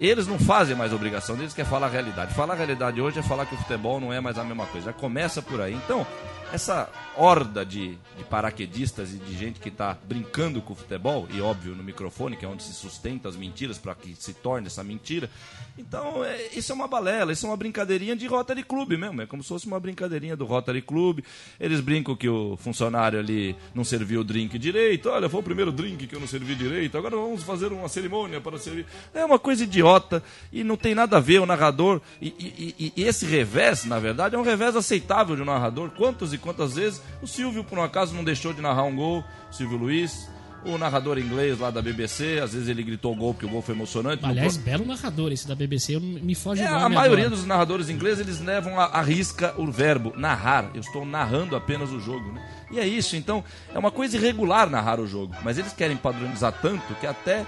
Eles 0.00 0.26
não 0.28 0.38
fazem 0.38 0.76
mais 0.76 0.92
obrigação 0.92 1.34
deles, 1.36 1.52
que 1.52 1.60
é 1.60 1.64
falar 1.64 1.86
a 1.88 1.90
realidade. 1.90 2.32
Falar 2.32 2.54
a 2.54 2.56
realidade 2.56 3.00
hoje 3.00 3.18
é 3.18 3.22
falar 3.22 3.46
que 3.46 3.54
o 3.54 3.58
futebol 3.58 3.98
não 4.00 4.12
é 4.12 4.20
mais 4.20 4.38
a 4.38 4.44
mesma 4.44 4.64
coisa. 4.66 4.86
Já 4.86 4.92
começa 4.92 5.42
por 5.42 5.60
aí. 5.60 5.74
Então, 5.74 6.06
essa 6.52 6.88
horda 7.16 7.64
de, 7.64 7.96
de 8.16 8.24
paraquedistas 8.28 9.12
e 9.12 9.16
de 9.18 9.36
gente 9.36 9.60
que 9.60 9.68
está 9.68 9.96
brincando 10.06 10.60
com 10.62 10.72
o 10.72 10.76
futebol, 10.76 11.26
e 11.32 11.40
óbvio 11.40 11.74
no 11.74 11.82
microfone, 11.82 12.36
que 12.36 12.44
é 12.44 12.48
onde 12.48 12.62
se 12.62 12.72
sustenta 12.72 13.28
as 13.28 13.36
mentiras 13.36 13.76
para 13.78 13.94
que 13.94 14.14
se 14.18 14.32
torne 14.34 14.66
essa 14.68 14.82
mentira. 14.84 15.28
Então, 15.76 16.24
é, 16.24 16.48
isso 16.54 16.72
é 16.72 16.74
uma 16.74 16.88
balela, 16.88 17.32
isso 17.32 17.46
é 17.46 17.50
uma 17.50 17.56
brincadeirinha 17.56 18.16
de 18.16 18.26
Rotary 18.26 18.62
Club 18.64 18.92
mesmo. 18.92 19.22
É 19.22 19.26
como 19.26 19.42
se 19.42 19.48
fosse 19.48 19.66
uma 19.66 19.78
brincadeirinha 19.78 20.36
do 20.36 20.44
Rotary 20.44 20.82
Club. 20.82 21.20
Eles 21.60 21.80
brincam 21.80 22.16
que 22.16 22.28
o 22.28 22.56
funcionário 22.56 23.18
ali 23.18 23.54
não 23.74 23.84
serviu 23.84 24.20
o 24.20 24.24
drink 24.24 24.58
direito. 24.58 25.08
Olha, 25.08 25.28
foi 25.28 25.40
o 25.40 25.42
primeiro 25.42 25.70
drink 25.70 26.06
que 26.06 26.14
eu 26.16 26.20
não 26.20 26.26
servi 26.26 26.54
direito. 26.56 26.98
Agora 26.98 27.16
vamos 27.16 27.42
fazer 27.44 27.72
uma 27.72 27.88
cerimônia 27.88 28.40
para 28.40 28.58
servir. 28.58 28.86
É 29.14 29.24
uma 29.24 29.38
coisa 29.38 29.62
idiota 29.64 30.22
e 30.52 30.64
não 30.64 30.76
tem 30.76 30.94
nada 30.94 31.18
a 31.18 31.20
ver 31.20 31.40
o 31.40 31.46
narrador. 31.46 32.00
E, 32.20 32.28
e- 32.28 32.74
e- 32.78 32.92
e 32.96 33.04
esse 33.04 33.24
revés, 33.26 33.84
na 33.84 34.00
verdade, 34.00 34.34
é 34.34 34.38
um 34.38 34.42
revés 34.42 34.74
aceitável 34.74 35.36
de 35.36 35.42
um 35.42 35.44
narrador. 35.44 35.90
Quantas 35.90 36.32
e 36.32 36.37
quantas 36.38 36.74
vezes 36.74 37.02
o 37.22 37.26
Silvio, 37.26 37.62
por 37.64 37.78
um 37.78 37.82
acaso, 37.82 38.14
não 38.14 38.24
deixou 38.24 38.52
de 38.52 38.60
narrar 38.60 38.84
um 38.84 38.94
gol? 38.96 39.24
Silvio 39.50 39.76
Luiz. 39.78 40.28
O 40.64 40.76
narrador 40.76 41.18
inglês 41.18 41.56
lá 41.60 41.70
da 41.70 41.80
BBC, 41.80 42.40
às 42.42 42.52
vezes 42.52 42.68
ele 42.68 42.82
gritou 42.82 43.14
gol 43.14 43.32
porque 43.32 43.46
o 43.46 43.48
gol 43.48 43.62
foi 43.62 43.76
emocionante. 43.76 44.22
No 44.24 44.28
Aliás, 44.28 44.56
pro- 44.56 44.64
belo 44.66 44.84
narrador 44.84 45.30
esse 45.30 45.46
da 45.46 45.54
BBC, 45.54 45.94
eu, 45.94 46.00
me 46.00 46.34
foge 46.34 46.60
é, 46.62 46.70
o 46.70 46.74
a 46.74 46.88
maioria 46.88 47.26
agora. 47.26 47.30
dos 47.30 47.46
narradores 47.46 47.88
ingleses 47.88 48.26
eles 48.26 48.40
levam 48.40 48.78
a, 48.78 48.86
a 48.86 49.00
risca 49.00 49.54
o 49.56 49.70
verbo 49.70 50.12
narrar. 50.16 50.68
Eu 50.74 50.80
estou 50.80 51.06
narrando 51.06 51.54
apenas 51.54 51.90
o 51.92 52.00
jogo, 52.00 52.32
né? 52.32 52.44
E 52.72 52.80
é 52.80 52.86
isso. 52.86 53.14
Então 53.14 53.44
é 53.72 53.78
uma 53.78 53.92
coisa 53.92 54.16
irregular 54.16 54.68
narrar 54.68 54.98
o 54.98 55.06
jogo, 55.06 55.32
mas 55.44 55.58
eles 55.58 55.72
querem 55.72 55.96
padronizar 55.96 56.52
tanto 56.60 56.92
que 56.96 57.06
até 57.06 57.46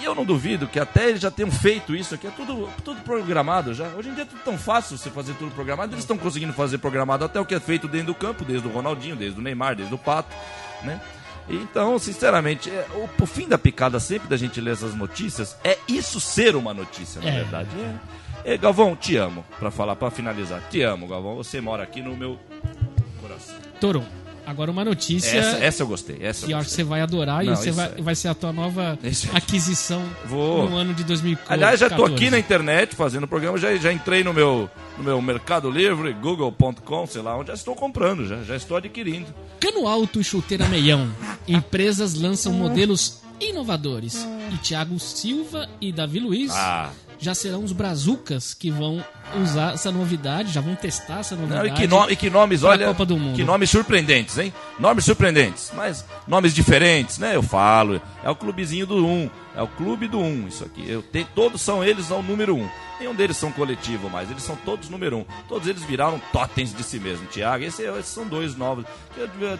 e 0.00 0.04
eu 0.04 0.14
não 0.14 0.24
duvido 0.24 0.66
que 0.66 0.78
até 0.78 1.08
eles 1.08 1.20
já 1.20 1.30
tenham 1.30 1.50
feito 1.50 1.94
isso 1.94 2.14
aqui, 2.14 2.26
é 2.26 2.30
tudo, 2.30 2.68
tudo 2.84 3.00
programado 3.02 3.72
já. 3.74 3.88
Hoje 3.88 4.08
em 4.10 4.14
dia 4.14 4.22
é 4.22 4.26
tudo 4.26 4.40
tão 4.44 4.58
fácil 4.58 4.96
você 4.98 5.10
fazer 5.10 5.34
tudo 5.34 5.50
programado, 5.52 5.92
eles 5.94 6.04
estão 6.04 6.18
conseguindo 6.18 6.52
fazer 6.52 6.78
programado 6.78 7.24
até 7.24 7.40
o 7.40 7.44
que 7.46 7.54
é 7.54 7.60
feito 7.60 7.88
dentro 7.88 8.08
do 8.08 8.14
campo, 8.14 8.44
desde 8.44 8.66
o 8.66 8.70
Ronaldinho, 8.70 9.16
desde 9.16 9.38
o 9.38 9.42
Neymar, 9.42 9.74
desde 9.76 9.94
o 9.94 9.98
Pato, 9.98 10.34
né? 10.82 11.00
Então, 11.50 11.98
sinceramente, 11.98 12.68
é, 12.68 12.86
o, 12.94 13.22
o 13.22 13.26
fim 13.26 13.48
da 13.48 13.56
picada 13.56 13.98
sempre 13.98 14.28
da 14.28 14.36
gente 14.36 14.60
ler 14.60 14.72
essas 14.72 14.94
notícias 14.94 15.56
é 15.64 15.78
isso 15.88 16.20
ser 16.20 16.54
uma 16.54 16.74
notícia, 16.74 17.22
na 17.22 17.28
É. 17.30 17.32
verdade. 17.32 17.68
É. 18.44 18.52
É, 18.54 18.56
Galvão, 18.58 18.94
te 18.94 19.16
amo, 19.16 19.44
pra 19.58 19.70
falar, 19.70 19.96
para 19.96 20.10
finalizar. 20.10 20.60
Te 20.70 20.80
amo, 20.82 21.08
Galvão. 21.08 21.36
Você 21.36 21.60
mora 21.60 21.82
aqui 21.82 22.00
no 22.02 22.16
meu 22.16 22.38
coração. 23.20 23.56
Toro, 23.80 24.04
agora 24.48 24.70
uma 24.70 24.84
notícia 24.84 25.36
Essa, 25.38 25.56
essa 25.64 25.82
eu 25.82 25.86
gostei. 25.86 26.18
Essa 26.20 26.46
que 26.46 26.52
eu 26.52 26.58
acho 26.58 26.68
que 26.68 26.74
você 26.74 26.84
vai 26.84 27.00
adorar 27.00 27.44
Não, 27.44 27.52
e 27.52 27.56
você 27.56 27.70
vai, 27.70 27.86
é- 27.96 28.02
vai 28.02 28.14
ser 28.14 28.28
a 28.28 28.34
tua 28.34 28.52
nova 28.52 28.98
Isso 29.04 29.28
é- 29.32 29.36
aquisição 29.36 30.02
Vou. 30.24 30.68
no 30.68 30.76
ano 30.76 30.94
de 30.94 31.04
2014. 31.04 31.52
Aliás, 31.52 31.78
já 31.80 31.88
tô 31.90 32.04
aqui 32.04 32.30
na 32.30 32.38
internet 32.38 32.96
fazendo 32.96 33.26
programa, 33.28 33.58
já, 33.58 33.74
já 33.76 33.92
entrei 33.92 34.24
no 34.24 34.32
meu, 34.32 34.68
no 34.96 35.04
meu 35.04 35.20
Mercado 35.22 35.70
Livre, 35.70 36.12
google.com, 36.14 37.06
sei 37.06 37.22
lá, 37.22 37.36
onde 37.36 37.48
já 37.48 37.54
estou 37.54 37.74
comprando, 37.74 38.26
já, 38.26 38.42
já 38.42 38.56
estou 38.56 38.76
adquirindo. 38.76 39.26
Cano 39.60 39.86
Alto 39.86 40.20
e 40.20 40.24
Chuteira 40.24 40.66
Meião. 40.68 41.08
Empresas 41.46 42.14
lançam 42.14 42.52
modelos 42.52 43.20
inovadores. 43.40 44.26
E 44.52 44.56
Thiago 44.58 44.98
Silva 44.98 45.68
e 45.80 45.92
Davi 45.92 46.18
Luiz 46.20 46.50
Ah, 46.54 46.90
já 47.18 47.34
serão 47.34 47.64
os 47.64 47.72
brazucas 47.72 48.54
que 48.54 48.70
vão 48.70 49.04
usar 49.42 49.74
essa 49.74 49.90
novidade, 49.90 50.52
já 50.52 50.60
vão 50.60 50.74
testar 50.74 51.20
essa 51.20 51.34
Não, 51.34 51.42
novidade. 51.42 51.68
e, 51.68 51.72
que 51.72 51.86
nome- 51.86 52.12
e 52.12 52.16
que 52.16 52.30
nomes, 52.30 52.62
olha. 52.62 52.86
Copa 52.86 53.04
do 53.04 53.18
Mundo. 53.18 53.36
Que 53.36 53.44
nomes 53.44 53.68
surpreendentes, 53.70 54.38
hein? 54.38 54.52
Nomes 54.78 55.04
surpreendentes, 55.04 55.72
mas 55.76 56.04
nomes 56.26 56.54
diferentes, 56.54 57.18
né? 57.18 57.34
Eu 57.34 57.42
falo. 57.42 58.00
É 58.22 58.30
o 58.30 58.36
clubezinho 58.36 58.86
do 58.86 59.04
1. 59.06 59.30
É 59.58 59.62
o 59.62 59.66
clube 59.68 60.06
do 60.06 60.18
1, 60.20 60.46
isso 60.48 60.64
aqui. 60.64 60.88
Eu 60.88 61.02
tenho, 61.02 61.26
todos 61.34 61.60
são 61.60 61.82
eles 61.82 62.10
ao 62.12 62.22
número 62.22 62.54
1. 62.56 62.68
Nenhum 63.00 63.14
deles 63.14 63.36
são 63.36 63.52
coletivo 63.52 64.10
mais, 64.10 64.28
eles 64.30 64.42
são 64.42 64.56
todos 64.56 64.88
número 64.88 65.18
1. 65.18 65.24
Todos 65.48 65.68
eles 65.68 65.82
viraram 65.84 66.20
totens 66.32 66.74
de 66.74 66.82
si 66.82 66.98
mesmo. 66.98 67.26
Tiago, 67.26 67.62
esse- 67.64 67.82
esses 67.84 68.06
são 68.06 68.26
dois 68.26 68.56
novos. 68.56 68.84
Eu, 69.16 69.28
eu, 69.40 69.58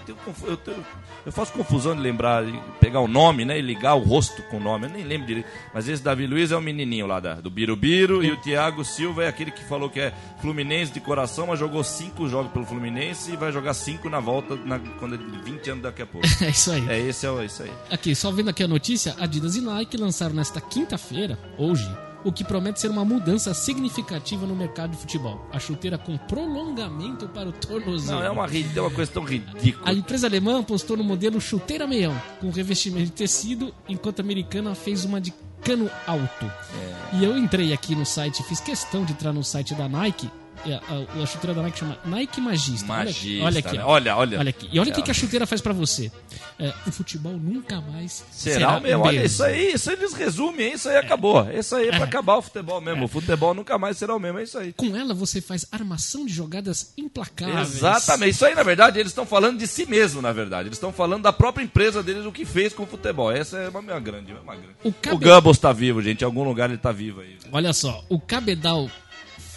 eu 0.66 0.84
eu 1.26 1.32
faço 1.32 1.52
confusão 1.52 1.94
de 1.94 2.00
lembrar, 2.00 2.42
pegar 2.80 3.00
o 3.00 3.06
nome, 3.08 3.44
né? 3.44 3.58
E 3.58 3.62
ligar 3.62 3.94
o 3.94 4.00
rosto 4.02 4.42
com 4.44 4.56
o 4.56 4.60
nome. 4.60 4.86
Eu 4.86 4.90
nem 4.90 5.04
lembro 5.04 5.26
direito. 5.26 5.46
Mas 5.74 5.88
esse 5.88 6.02
Davi 6.02 6.26
Luiz 6.26 6.50
é 6.52 6.56
o 6.56 6.60
menininho 6.60 7.06
lá 7.06 7.20
da, 7.20 7.34
do 7.34 7.50
Birubiru. 7.50 8.24
E 8.24 8.30
o 8.32 8.36
Thiago 8.38 8.84
Silva 8.84 9.24
é 9.24 9.28
aquele 9.28 9.50
que 9.50 9.62
falou 9.64 9.88
que 9.90 10.00
é 10.00 10.12
Fluminense 10.40 10.92
de 10.92 11.00
coração, 11.00 11.46
mas 11.48 11.58
jogou 11.58 11.82
cinco 11.84 12.28
jogos 12.28 12.50
pelo 12.52 12.64
Fluminense 12.66 13.32
e 13.32 13.36
vai 13.36 13.52
jogar 13.52 13.74
cinco 13.74 14.08
na 14.08 14.20
volta 14.20 14.56
na, 14.56 14.78
quando 14.98 15.14
ele 15.14 15.24
20 15.44 15.70
anos 15.70 15.82
daqui 15.84 16.02
a 16.02 16.06
pouco. 16.06 16.26
É 16.42 16.50
isso 16.50 16.70
aí. 16.72 16.88
É 16.88 16.98
esse, 17.00 17.26
é 17.26 17.44
isso 17.44 17.62
aí. 17.62 17.72
Aqui, 17.90 18.14
só 18.14 18.30
vendo 18.30 18.48
aqui 18.50 18.62
a 18.62 18.68
notícia, 18.68 19.14
Adidas 19.18 19.54
e 19.56 19.60
Nike 19.60 19.87
lançaram 19.96 20.34
nesta 20.34 20.60
quinta-feira, 20.60 21.38
hoje, 21.56 21.88
o 22.24 22.32
que 22.32 22.44
promete 22.44 22.80
ser 22.80 22.90
uma 22.90 23.04
mudança 23.04 23.54
significativa 23.54 24.46
no 24.46 24.54
mercado 24.54 24.90
de 24.90 24.96
futebol. 24.96 25.46
A 25.52 25.58
chuteira 25.58 25.96
com 25.96 26.16
prolongamento 26.16 27.28
para 27.28 27.48
o 27.48 27.52
tornozelo. 27.52 28.18
Não, 28.18 28.26
é 28.26 28.30
uma, 28.30 28.46
é 28.46 28.80
uma 28.80 28.90
coisa 28.90 29.10
tão 29.10 29.24
ridícula. 29.24 29.88
A 29.88 29.92
empresa 29.92 30.26
alemã 30.26 30.60
apostou 30.60 30.96
no 30.96 31.04
modelo 31.04 31.40
chuteira 31.40 31.86
meião, 31.86 32.20
com 32.40 32.50
revestimento 32.50 33.06
de 33.06 33.12
tecido, 33.12 33.74
enquanto 33.88 34.20
a 34.20 34.22
americana 34.22 34.74
fez 34.74 35.04
uma 35.04 35.20
de 35.20 35.32
cano 35.62 35.90
alto. 36.06 36.44
É. 36.44 37.16
E 37.16 37.24
eu 37.24 37.36
entrei 37.36 37.72
aqui 37.72 37.94
no 37.94 38.06
site, 38.06 38.42
fiz 38.42 38.60
questão 38.60 39.04
de 39.04 39.12
entrar 39.12 39.32
no 39.32 39.44
site 39.44 39.74
da 39.74 39.88
Nike. 39.88 40.30
E 40.64 40.72
A, 40.72 41.22
a- 41.22 41.26
chuteira 41.26 41.54
da 41.54 41.62
Nike 41.62 41.78
chama 41.78 41.98
Nike 42.04 42.40
Magista. 42.40 42.92
Olha 42.92 43.10
aqui, 43.10 43.40
Magista, 43.40 43.44
olha 43.44 43.58
aqui. 43.58 43.76
né? 43.78 43.84
Olha, 43.84 44.16
olha. 44.16 44.38
Olha 44.38 44.50
aqui. 44.50 44.68
E 44.72 44.78
olha 44.80 44.90
o 44.90 44.94
que, 44.94 45.00
É. 45.00 45.04
que 45.04 45.10
a 45.10 45.14
chuteira 45.14 45.46
faz 45.46 45.60
pra 45.60 45.72
você. 45.72 46.10
É, 46.58 46.72
o 46.86 46.90
futebol 46.92 47.32
nunca 47.34 47.80
mais 47.80 48.24
Será, 48.32 48.80
meu? 48.80 49.00
Olha, 49.00 49.12
mesmo. 49.20 49.26
isso 49.26 49.44
aí, 49.44 49.72
isso 49.74 49.90
aí 49.90 49.96
eles 49.96 50.12
resumem, 50.12 50.72
isso 50.72 50.88
aí 50.88 50.96
acabou. 50.96 51.48
Isso 51.52 51.76
aí 51.76 51.88
é 51.88 51.90
pra 51.92 52.04
acabar 52.04 52.36
o 52.36 52.42
futebol 52.42 52.80
mesmo. 52.80 53.04
O 53.04 53.08
futebol 53.08 53.54
nunca 53.54 53.78
mais 53.78 53.96
será 53.96 54.14
o 54.14 54.18
mesmo, 54.18 54.38
é 54.40 54.42
isso 54.42 54.58
aí. 54.58 54.72
Com 54.72 54.96
ela 54.96 55.14
você 55.14 55.40
faz 55.40 55.66
armação 55.70 56.26
de 56.26 56.32
jogadas 56.32 56.92
implacáveis. 56.96 57.76
Exatamente. 57.76 58.30
Isso 58.32 58.44
aí, 58.44 58.54
na 58.54 58.62
verdade, 58.64 58.98
eles 58.98 59.10
estão 59.12 59.24
falando 59.26 59.58
de 59.58 59.66
si 59.66 59.86
mesmo, 59.86 60.20
na 60.20 60.32
verdade. 60.32 60.68
Eles 60.68 60.76
estão 60.78 60.92
falando 60.92 61.22
da 61.22 61.32
própria 61.32 61.62
empresa 61.64 62.02
deles, 62.02 62.24
o 62.26 62.32
que 62.32 62.44
fez 62.44 62.72
com 62.72 62.82
o 62.82 62.86
futebol. 62.86 63.30
Essa 63.30 63.58
é 63.58 63.68
uma, 63.68 63.78
uma 63.80 64.00
grande, 64.00 64.32
uma 64.32 64.54
grande. 64.56 64.74
O 64.82 64.88
O, 64.88 64.92
cabe- 64.92 65.24
Gambos 65.24 65.58
tá 65.58 65.72
vivo, 65.72 66.02
gente. 66.02 66.22
Em 66.22 66.24
algum 66.24 66.42
lugar 66.42 66.68
ele 66.68 66.78
tá 66.78 66.90
vivo 66.90 67.20
aí. 67.20 67.36
Olha 67.52 67.72
só, 67.72 68.04
o 68.08 68.18
cabedal 68.18 68.90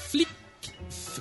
Flick. 0.09 0.29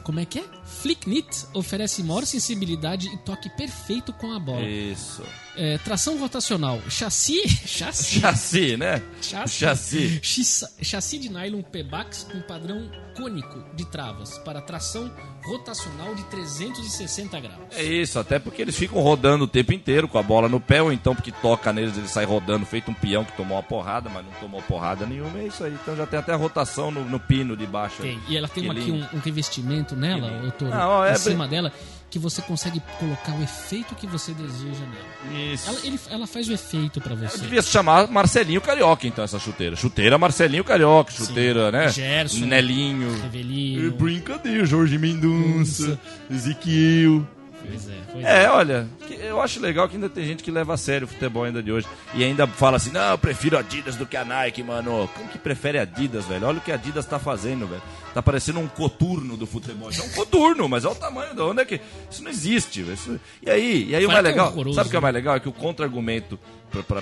Como 0.02 0.20
é 0.20 0.24
que 0.24 0.38
é? 0.38 0.44
Flicknit 0.64 1.46
oferece 1.54 2.02
maior 2.02 2.24
sensibilidade 2.24 3.08
e 3.08 3.18
toque 3.18 3.48
perfeito 3.50 4.12
com 4.12 4.32
a 4.32 4.38
bola. 4.38 4.62
Isso. 4.62 5.22
É, 5.56 5.78
tração 5.78 6.16
rotacional, 6.18 6.80
chassi. 6.88 7.46
Chassi. 7.66 8.20
Chassi, 8.20 8.76
né? 8.76 9.02
Chassi. 9.20 9.58
Chassi. 9.58 10.20
Chissa- 10.22 10.70
Chassi 10.82 11.18
de 11.18 11.28
nylon 11.28 11.62
Pebax 11.62 12.26
com 12.30 12.40
padrão 12.42 12.88
cônico 13.16 13.62
de 13.74 13.84
travas 13.90 14.38
para 14.38 14.60
tração 14.62 15.10
rotacional 15.44 16.14
de 16.14 16.22
360 16.24 17.40
graus. 17.40 17.58
É 17.72 17.82
isso, 17.82 18.18
até 18.18 18.38
porque 18.38 18.62
eles 18.62 18.76
ficam 18.76 19.00
rodando 19.02 19.44
o 19.44 19.48
tempo 19.48 19.72
inteiro 19.72 20.06
com 20.06 20.18
a 20.18 20.22
bola 20.22 20.48
no 20.48 20.60
pé, 20.60 20.80
ou 20.82 20.92
então 20.92 21.14
porque 21.14 21.32
toca 21.32 21.72
neles, 21.72 21.96
ele 21.96 22.08
sai 22.08 22.24
rodando, 22.24 22.64
feito 22.64 22.90
um 22.90 22.94
peão 22.94 23.24
que 23.24 23.32
tomou 23.36 23.56
uma 23.56 23.62
porrada, 23.62 24.08
mas 24.08 24.24
não 24.24 24.32
tomou 24.34 24.62
porrada 24.62 25.04
nenhuma, 25.04 25.38
é 25.40 25.46
isso 25.46 25.64
aí. 25.64 25.72
Então 25.72 25.96
já 25.96 26.06
tem 26.06 26.18
até 26.18 26.32
a 26.32 26.36
rotação 26.36 26.90
no, 26.90 27.04
no 27.04 27.18
pino 27.18 27.56
de 27.56 27.66
baixo. 27.66 28.02
Tem. 28.02 28.18
E 28.28 28.36
ela 28.36 28.48
tem 28.48 28.64
Que 28.64 28.70
aqui 28.70 28.90
um, 28.92 29.04
um 29.16 29.18
revestimento 29.20 29.96
nela, 29.96 30.30
ó, 30.72 31.04
é 31.04 31.12
em 31.12 31.16
cima 31.16 31.48
dela, 31.48 31.72
que 32.10 32.18
você 32.18 32.42
consegue 32.42 32.82
colocar 32.98 33.32
o 33.38 33.42
efeito 33.42 33.94
que 33.94 34.06
você 34.06 34.32
deseja 34.34 34.84
nela. 34.84 35.40
Isso. 35.54 35.68
Ela, 35.70 35.78
ele- 35.86 36.00
ela 36.10 36.26
faz 36.26 36.48
o 36.48 36.52
efeito 36.52 37.00
pra 37.00 37.14
você. 37.14 37.38
Devia 37.38 37.62
se 37.62 37.70
chamar 37.70 38.08
Marcelinho 38.08 38.60
Carioca, 38.60 39.06
então, 39.06 39.22
essa 39.24 39.38
chuteira. 39.38 39.76
Chuteira 39.76 40.18
Marcelinho 40.18 40.64
Carioca, 40.64 41.12
chuteira, 41.12 41.70
né? 41.70 41.88
Gerson. 41.88 42.44
Nelinho. 42.46 43.10
Revelino. 43.22 43.92
Brincadeira, 43.92 44.66
Jorge 44.66 44.98
Mendonça, 44.98 45.98
Ezequiel. 46.28 47.26
Pois 47.66 47.88
é, 47.88 47.92
pois 48.12 48.24
é. 48.24 48.44
É, 48.44 48.50
olha, 48.50 48.88
eu 49.20 49.40
acho 49.40 49.60
legal 49.60 49.88
que 49.88 49.94
ainda 49.96 50.08
tem 50.08 50.24
gente 50.24 50.42
que 50.42 50.50
leva 50.50 50.74
a 50.74 50.76
sério 50.76 51.06
o 51.06 51.08
futebol 51.08 51.44
ainda 51.44 51.62
de 51.62 51.70
hoje. 51.70 51.86
E 52.14 52.24
ainda 52.24 52.46
fala 52.46 52.76
assim, 52.76 52.90
não, 52.90 53.10
eu 53.10 53.18
prefiro 53.18 53.58
Adidas 53.58 53.96
do 53.96 54.06
que 54.06 54.16
a 54.16 54.24
Nike, 54.24 54.62
mano. 54.62 55.08
Como 55.14 55.28
que 55.28 55.38
prefere 55.38 55.78
Adidas, 55.78 56.24
velho? 56.26 56.46
Olha 56.46 56.58
o 56.58 56.60
que 56.60 56.72
a 56.72 56.74
Adidas 56.74 57.04
tá 57.06 57.18
fazendo, 57.18 57.66
velho. 57.66 57.82
Tá 58.14 58.22
parecendo 58.22 58.58
um 58.58 58.66
coturno 58.66 59.36
do 59.36 59.46
futebol. 59.46 59.90
É 59.90 60.02
um 60.02 60.08
coturno, 60.10 60.68
mas 60.68 60.84
olha 60.84 60.94
o 60.96 60.98
tamanho 60.98 61.34
da 61.34 61.44
onde 61.44 61.60
é 61.60 61.64
que. 61.64 61.80
Isso 62.10 62.22
não 62.24 62.30
existe, 62.30 62.82
velho. 62.82 62.94
Isso- 62.94 63.20
E 63.42 63.48
aí, 63.50 63.88
e 63.90 63.94
aí 63.94 64.04
o 64.04 64.08
mais 64.08 64.18
é 64.18 64.22
legal. 64.22 64.52
sabe 64.74 64.88
o 64.88 64.90
que 64.90 64.96
é 64.96 65.00
né? 65.00 65.00
mais 65.00 65.14
legal? 65.14 65.36
É 65.36 65.40
que 65.40 65.48
o 65.48 65.52
contra-argumento 65.52 66.38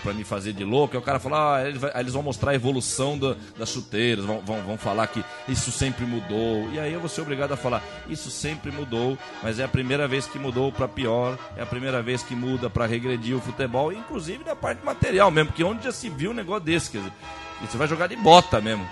pra 0.02 0.12
me 0.14 0.24
fazer 0.24 0.52
de 0.52 0.64
louco 0.64 0.96
é 0.96 0.98
o 0.98 1.02
cara 1.02 1.18
falar, 1.18 1.38
ah, 1.38 1.56
aí 1.94 2.00
eles 2.00 2.12
vão 2.12 2.22
mostrar 2.22 2.52
a 2.52 2.54
evolução 2.54 3.18
da- 3.18 3.36
das 3.58 3.68
chuteiras, 3.68 4.24
vão, 4.24 4.40
vão, 4.40 4.62
vão 4.62 4.78
falar 4.78 5.06
que 5.06 5.24
isso 5.48 5.70
sempre 5.70 6.04
mudou. 6.06 6.68
E 6.72 6.78
aí 6.80 6.92
eu 6.92 7.00
vou 7.00 7.08
ser 7.08 7.20
obrigado 7.20 7.52
a 7.52 7.56
falar, 7.56 7.82
isso 8.08 8.30
sempre 8.30 8.70
mudou, 8.70 9.16
mas 9.42 9.58
é 9.58 9.64
a 9.64 9.68
primeira 9.68 10.08
vez 10.08 10.26
que 10.26 10.38
mudou 10.38 10.72
pra 10.72 10.88
pior, 10.88 11.38
é 11.56 11.62
a 11.62 11.66
primeira 11.66 12.02
vez 12.02 12.22
que 12.22 12.34
muda 12.34 12.68
pra 12.70 12.86
regredir 12.86 13.36
o 13.36 13.40
futebol, 13.40 13.92
inclusive 13.92 14.42
na 14.44 14.56
parte 14.56 14.84
material 14.84 15.30
mesmo, 15.30 15.48
porque 15.50 15.64
onde 15.64 15.84
já 15.84 15.92
se 15.92 16.08
viu 16.08 16.30
um 16.30 16.34
negócio 16.34 16.64
desse, 16.64 16.90
quer 16.90 16.98
dizer, 16.98 17.12
você 17.60 17.76
vai 17.76 17.88
jogar 17.88 18.06
de 18.06 18.16
bota 18.16 18.60
mesmo. 18.60 18.88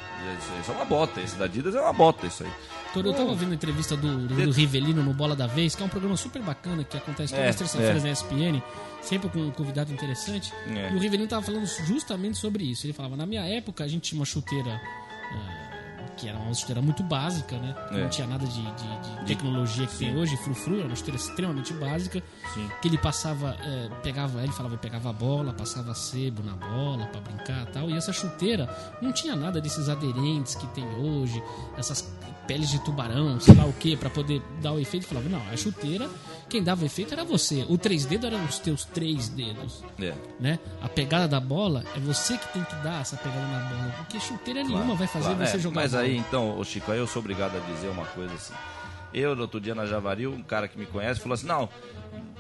Isso 0.61 0.73
é 0.73 0.75
uma 0.75 0.85
bota, 0.85 1.21
esse 1.21 1.37
da 1.37 1.45
Adidas 1.45 1.75
é 1.75 1.80
uma 1.80 1.92
bota, 1.92 2.26
isso 2.26 2.42
aí. 2.42 2.50
Toro, 3.02 3.08
eu 3.08 3.14
tava 3.14 3.34
vendo 3.34 3.52
a 3.52 3.54
entrevista 3.54 3.96
do, 3.96 4.26
do, 4.26 4.34
do 4.34 4.50
Rivelino 4.50 5.02
no 5.02 5.12
Bola 5.14 5.34
da 5.36 5.46
Vez, 5.46 5.74
que 5.74 5.82
é 5.82 5.86
um 5.86 5.88
programa 5.88 6.16
super 6.16 6.42
bacana 6.42 6.84
que 6.84 6.96
acontece 6.96 7.32
todas 7.32 7.46
É, 7.46 7.48
as 7.50 7.56
terças-feiras 7.56 8.04
é. 8.04 8.06
na 8.06 8.12
ESPN, 8.12 8.62
sempre 9.02 9.28
com 9.28 9.38
um 9.40 9.50
convidado 9.50 9.92
interessante. 9.92 10.52
É. 10.68 10.90
E 10.92 10.96
o 10.96 10.98
Rivelino 10.98 11.28
tava 11.28 11.42
falando 11.44 11.66
justamente 11.66 12.38
sobre 12.38 12.64
isso. 12.64 12.86
Ele 12.86 12.92
falava, 12.92 13.16
na 13.16 13.26
minha 13.26 13.42
época 13.44 13.84
a 13.84 13.88
gente 13.88 14.02
tinha 14.10 14.18
uma 14.18 14.26
chuteira. 14.26 14.80
ah, 15.32 15.66
que 16.16 16.26
era 16.28 16.38
uma 16.38 16.54
chuteira 16.54 16.80
muito 16.80 17.02
básica, 17.02 17.58
né? 17.58 17.74
É. 17.90 17.98
Não 18.02 18.08
tinha 18.08 18.26
nada 18.26 18.46
de, 18.46 18.62
de- 18.62 19.18
de 19.20 19.26
tecnologia 19.26 19.86
que 19.86 19.96
tem 19.98 20.16
hoje, 20.16 20.34
frufru, 20.38 20.78
era 20.78 20.86
uma 20.86 20.96
chuteira 20.96 21.18
extremamente 21.20 21.74
básica. 21.74 22.22
Sim. 22.54 22.70
Que 22.80 22.88
ele 22.88 22.96
passava, 22.96 23.54
é, 23.60 23.90
pegava, 24.02 24.42
ele 24.42 24.50
falava, 24.52 24.78
pegava 24.78 25.10
a 25.10 25.12
bola, 25.12 25.52
passava 25.52 25.94
sebo 25.94 26.42
na 26.42 26.54
bola 26.54 27.04
pra 27.08 27.20
brincar 27.20 27.64
e 27.64 27.66
tal. 27.66 27.90
E 27.90 27.96
essa 27.98 28.14
chuteira 28.14 28.66
não 29.02 29.12
tinha 29.12 29.36
nada 29.36 29.60
desses 29.60 29.90
aderentes 29.90 30.54
que 30.54 30.66
tem 30.68 30.86
hoje, 30.96 31.42
essas 31.76 32.10
peles 32.46 32.68
de 32.70 32.78
tubarão, 32.84 33.38
sei 33.40 33.54
lá 33.54 33.64
o 33.64 33.72
que, 33.72 33.96
pra 33.96 34.08
poder 34.10 34.40
dar 34.62 34.72
o 34.72 34.78
efeito. 34.78 35.06
Falava, 35.06 35.28
não, 35.28 35.42
a 35.52 35.56
chuteira, 35.56 36.08
quem 36.48 36.62
dava 36.62 36.84
efeito 36.84 37.12
era 37.12 37.24
você. 37.24 37.66
O 37.68 37.76
três 37.76 38.04
dedos 38.06 38.26
eram 38.32 38.44
os 38.44 38.58
teus 38.58 38.84
três 38.84 39.28
dedos, 39.28 39.82
É. 40.00 40.14
né? 40.40 40.58
A 40.80 40.88
pegada 40.88 41.26
da 41.26 41.40
bola 41.40 41.84
é 41.94 41.98
você 42.00 42.36
que 42.38 42.48
tem 42.52 42.62
que 42.64 42.74
dar 42.76 43.00
essa 43.00 43.16
pegada 43.16 43.40
na 43.46 43.58
bola, 43.68 43.94
porque 43.98 44.20
chuteira 44.20 44.62
nenhuma 44.62 44.94
vai 44.94 45.06
fazer 45.06 45.26
Claro, 45.34 45.46
você 45.46 45.56
é, 45.56 45.60
jogar 45.60 45.80
Mas 45.82 45.94
aí, 45.94 46.16
então, 46.16 46.62
Chico, 46.64 46.90
aí 46.92 46.98
eu 46.98 47.06
sou 47.06 47.20
obrigado 47.20 47.56
a 47.56 47.60
dizer 47.74 47.88
uma 47.88 48.04
coisa 48.06 48.32
assim. 48.34 48.54
Eu, 49.12 49.34
no 49.34 49.42
outro 49.42 49.60
dia 49.60 49.75
na 49.75 49.86
Javari, 49.86 50.26
um 50.26 50.42
cara 50.42 50.68
que 50.68 50.78
me 50.78 50.86
conhece 50.86 51.20
falou 51.20 51.34
assim: 51.34 51.46
não, 51.46 51.68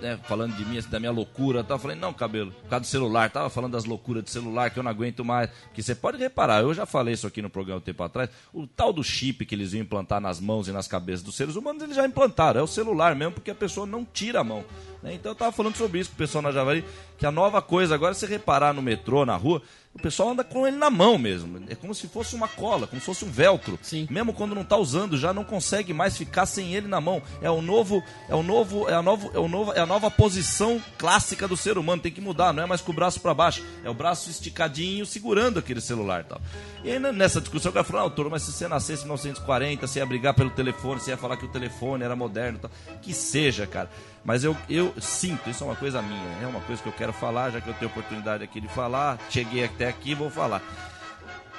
né, 0.00 0.18
falando 0.24 0.54
de 0.54 0.64
mim, 0.64 0.78
assim, 0.78 0.90
da 0.90 1.00
minha 1.00 1.12
loucura, 1.12 1.64
tal. 1.64 1.76
eu 1.76 1.80
falei: 1.80 1.96
não, 1.96 2.12
cabelo, 2.12 2.52
por 2.52 2.68
causa 2.68 2.80
do 2.80 2.86
celular, 2.86 3.30
tava 3.30 3.48
falando 3.48 3.72
das 3.72 3.84
loucuras 3.84 4.22
de 4.24 4.30
celular 4.30 4.70
que 4.70 4.78
eu 4.78 4.82
não 4.82 4.90
aguento 4.90 5.24
mais. 5.24 5.50
Porque 5.64 5.82
você 5.82 5.94
pode 5.94 6.18
reparar, 6.18 6.62
eu 6.62 6.74
já 6.74 6.84
falei 6.84 7.14
isso 7.14 7.26
aqui 7.26 7.40
no 7.40 7.48
programa 7.50 7.78
um 7.78 7.82
tempo 7.82 8.02
atrás: 8.02 8.30
o 8.52 8.66
tal 8.66 8.92
do 8.92 9.02
chip 9.02 9.44
que 9.46 9.54
eles 9.54 9.72
iam 9.72 9.82
implantar 9.82 10.20
nas 10.20 10.40
mãos 10.40 10.68
e 10.68 10.72
nas 10.72 10.86
cabeças 10.86 11.22
dos 11.22 11.34
seres 11.36 11.56
humanos, 11.56 11.82
eles 11.82 11.96
já 11.96 12.06
implantaram. 12.06 12.60
É 12.60 12.62
o 12.62 12.66
celular 12.66 13.14
mesmo, 13.14 13.32
porque 13.32 13.50
a 13.50 13.54
pessoa 13.54 13.86
não 13.86 14.04
tira 14.04 14.40
a 14.40 14.44
mão. 14.44 14.64
né? 15.02 15.14
Então 15.14 15.32
eu 15.32 15.36
tava 15.36 15.52
falando 15.52 15.76
sobre 15.76 16.00
isso 16.00 16.10
com 16.10 16.16
o 16.16 16.18
pessoal 16.18 16.42
na 16.42 16.52
Javari, 16.52 16.84
que 17.16 17.24
a 17.26 17.30
nova 17.30 17.62
coisa 17.62 17.94
agora 17.94 18.12
você 18.12 18.26
reparar 18.26 18.74
no 18.74 18.82
metrô, 18.82 19.24
na 19.24 19.36
rua, 19.36 19.62
o 19.96 20.02
pessoal 20.02 20.30
anda 20.30 20.44
com 20.44 20.66
ele 20.66 20.76
na 20.76 20.90
mão 20.90 21.16
mesmo. 21.16 21.62
É 21.68 21.74
como 21.74 21.94
se 21.94 22.06
fosse 22.06 22.36
uma 22.36 22.46
cola, 22.46 22.86
como 22.86 23.00
se 23.00 23.06
fosse 23.06 23.24
um 23.24 23.30
velcro. 23.30 23.78
Sim. 23.82 24.06
Mesmo 24.10 24.34
quando 24.34 24.54
não 24.54 24.62
tá 24.62 24.76
usando, 24.76 25.16
já 25.16 25.32
não 25.32 25.42
consegue 25.42 25.94
mais 25.94 26.16
ficar 26.16 26.44
sem 26.44 26.74
ele 26.74 26.86
na 26.86 27.00
mão. 27.00 27.22
É 27.40 27.50
o 27.50 27.62
novo, 27.62 28.04
é 28.28 28.34
o 28.34 28.42
novo, 28.42 28.88
é 28.90 28.94
a 28.94 29.02
novo, 29.02 29.30
é 29.32 29.38
o 29.38 29.48
novo, 29.48 29.72
é 29.72 29.80
a 29.80 29.86
nova 29.86 30.10
posição 30.10 30.80
clássica 30.98 31.48
do 31.48 31.56
ser 31.56 31.78
humano. 31.78 32.02
Tem 32.02 32.12
que 32.12 32.20
mudar, 32.20 32.52
não 32.52 32.62
é 32.62 32.66
mais 32.66 32.82
com 32.82 32.92
o 32.92 32.94
braço 32.94 33.20
para 33.20 33.32
baixo, 33.32 33.64
é 33.82 33.88
o 33.88 33.94
braço 33.94 34.28
esticadinho 34.28 35.06
segurando 35.06 35.58
aquele 35.58 35.80
celular, 35.80 36.20
e 36.20 36.24
tal. 36.24 36.40
E 36.84 36.90
aí 36.90 36.98
nessa 36.98 37.40
discussão 37.40 37.70
o 37.70 37.72
cara 37.72 37.84
falou: 37.84 38.02
"Ah, 38.02 38.08
doutor, 38.08 38.30
mas 38.30 38.42
se 38.42 38.52
você 38.52 38.68
nascesse 38.68 39.02
em 39.02 39.06
1940, 39.06 39.86
você 39.86 39.98
ia 39.98 40.06
brigar 40.06 40.34
pelo 40.34 40.50
telefone, 40.50 41.00
você 41.00 41.10
ia 41.12 41.16
falar 41.16 41.38
que 41.38 41.46
o 41.46 41.48
telefone 41.48 42.04
era 42.04 42.14
moderno, 42.14 42.58
tal. 42.58 42.70
que 43.00 43.14
seja, 43.14 43.66
cara. 43.66 43.88
Mas 44.26 44.42
eu, 44.42 44.56
eu 44.68 44.92
sinto, 45.00 45.48
isso 45.48 45.62
é 45.62 45.66
uma 45.66 45.76
coisa 45.76 46.02
minha, 46.02 46.42
é 46.42 46.46
uma 46.46 46.60
coisa 46.60 46.82
que 46.82 46.88
eu 46.88 46.92
quero 46.92 47.12
falar, 47.12 47.50
já 47.50 47.60
que 47.60 47.68
eu 47.70 47.74
tenho 47.74 47.90
oportunidade 47.90 48.42
aqui 48.42 48.60
de 48.60 48.68
falar, 48.68 49.18
cheguei 49.30 49.64
até 49.64 49.88
aqui, 49.88 50.14
vou 50.14 50.28
falar 50.28 50.60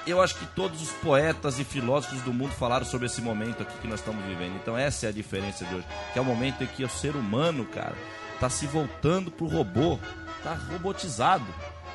eu 0.08 0.22
acho 0.22 0.36
que 0.36 0.46
todos 0.48 0.82
os 0.82 0.90
poetas 0.90 1.60
e 1.60 1.64
filósofos 1.64 2.22
do 2.22 2.34
mundo 2.34 2.52
falaram 2.52 2.86
sobre 2.86 3.08
esse 3.08 3.22
momento 3.22 3.62
aqui 3.62 3.78
que 3.80 3.88
nós 3.88 4.00
estamos 4.00 4.24
vivendo. 4.26 4.56
Então 4.56 4.78
essa 4.78 5.06
é 5.06 5.10
a 5.10 5.12
diferença 5.12 5.66
de 5.66 5.76
hoje, 5.76 5.86
que 6.14 6.18
é 6.18 6.22
o 6.22 6.26
momento 6.26 6.64
em 6.64 6.68
que 6.68 6.84
o 6.84 6.90
ser 6.90 7.16
humano, 7.16 7.66
cara, 7.66 7.96
tá 8.40 8.50
se 8.50 8.66
voltando 8.66 9.30
pro 9.30 9.48
robô, 9.48 10.00
tá 10.44 10.54
robotizado. 10.72 11.46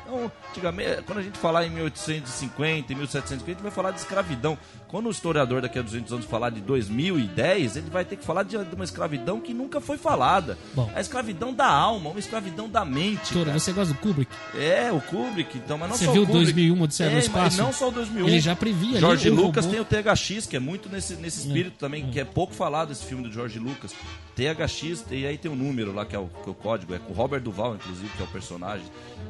Então, 0.03 0.31
antigamente, 0.49 1.01
quando 1.03 1.19
a 1.19 1.21
gente 1.23 1.39
falar 1.39 1.65
em 1.65 1.69
1850, 1.69 2.93
em 2.93 2.95
1750, 2.95 3.43
a 3.43 3.53
gente 3.53 3.63
vai 3.63 3.71
falar 3.71 3.91
de 3.91 3.99
escravidão. 3.99 4.57
Quando 4.93 5.07
o 5.07 5.09
historiador 5.09 5.59
daqui 5.59 5.79
a 5.79 5.81
200 5.81 6.13
anos 6.13 6.25
falar 6.27 6.51
de 6.51 6.61
2010, 6.61 7.77
ele 7.77 7.89
vai 7.89 8.05
ter 8.05 8.15
que 8.15 8.23
falar 8.23 8.43
de 8.43 8.55
uma 8.55 8.83
escravidão 8.83 9.41
que 9.41 9.51
nunca 9.51 9.81
foi 9.81 9.97
falada. 9.97 10.55
Bom. 10.75 10.87
A 10.93 11.01
escravidão 11.01 11.51
da 11.51 11.65
alma, 11.65 12.11
uma 12.11 12.19
escravidão 12.19 12.69
da 12.69 12.85
mente. 12.85 13.33
Toro, 13.33 13.51
você 13.51 13.71
gosta 13.71 13.91
do 13.91 13.99
Kubrick? 13.99 14.31
É, 14.53 14.91
o 14.91 15.01
Kubrick, 15.01 15.57
então, 15.57 15.79
mas 15.79 15.89
não 15.89 15.97
Você 15.97 16.05
só 16.05 16.11
viu 16.11 16.21
o 16.21 16.27
Kubrick. 16.27 16.53
2001, 16.53 16.79
Odisseia 16.83 17.09
no 17.09 17.15
é, 17.15 17.19
Espaço? 17.21 17.43
mas 17.43 17.57
não 17.57 17.73
só 17.73 17.87
o 17.87 17.91
2001. 17.91 18.27
Ele 18.27 18.39
já 18.39 18.55
previa 18.55 18.89
ali 18.91 18.99
Jorge 18.99 19.31
o 19.31 19.33
Lucas 19.33 19.65
robô. 19.65 19.83
tem 19.83 19.99
o 19.99 20.13
THX, 20.13 20.45
que 20.45 20.55
é 20.55 20.59
muito 20.59 20.87
nesse, 20.87 21.15
nesse 21.15 21.47
espírito 21.47 21.75
também, 21.79 22.11
que 22.11 22.19
é 22.19 22.23
pouco 22.23 22.53
falado 22.53 22.91
esse 22.91 23.03
filme 23.03 23.23
do 23.23 23.31
Jorge 23.31 23.57
Lucas. 23.57 23.95
THX, 24.35 25.05
e 25.09 25.25
aí 25.25 25.39
tem 25.39 25.51
o 25.51 25.55
número 25.55 25.91
lá, 25.91 26.05
que 26.05 26.15
é 26.15 26.19
o, 26.19 26.27
que 26.27 26.47
é 26.47 26.51
o 26.51 26.53
código, 26.53 26.93
é 26.93 26.99
com 26.99 27.13
o 27.13 27.15
Robert 27.15 27.41
Duval, 27.41 27.73
inclusive, 27.73 28.09
que 28.15 28.21
é 28.21 28.25
o 28.25 28.29
personagem. 28.29 28.85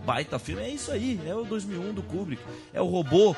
Baita 0.06 0.38
filme, 0.38 0.62
é 0.62 0.70
isso 0.70 0.92
aí, 0.92 1.18
é 1.26 1.34
o 1.34 1.46
2001 1.46 1.94
do 1.94 2.04
Kubrick. 2.04 2.44
É 2.74 2.82
o 2.82 2.86
robô 2.86 3.34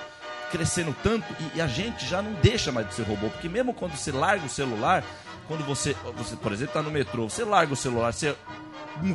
crescendo 0.52 0.96
tanto 1.04 1.26
e, 1.40 1.58
e 1.58 1.62
a 1.62 1.68
gente 1.68 2.06
já 2.06 2.22
não 2.22 2.34
deixa 2.34 2.72
mais 2.72 2.88
de 2.88 2.94
ser 2.94 3.04
robô, 3.04 3.30
porque 3.30 3.50
mesmo 3.50 3.74
quando 3.74 3.96
você 3.96 4.12
larga 4.12 4.46
o 4.46 4.50
celular, 4.50 5.04
quando 5.48 5.66
você, 5.66 5.96
você 6.16 6.36
por 6.36 6.52
exemplo, 6.52 6.74
tá 6.74 6.82
no 6.82 6.92
metrô, 6.92 7.30
você 7.30 7.44
larga 7.44 7.74
o 7.74 7.78
celular, 7.78 8.14
você 8.14 8.36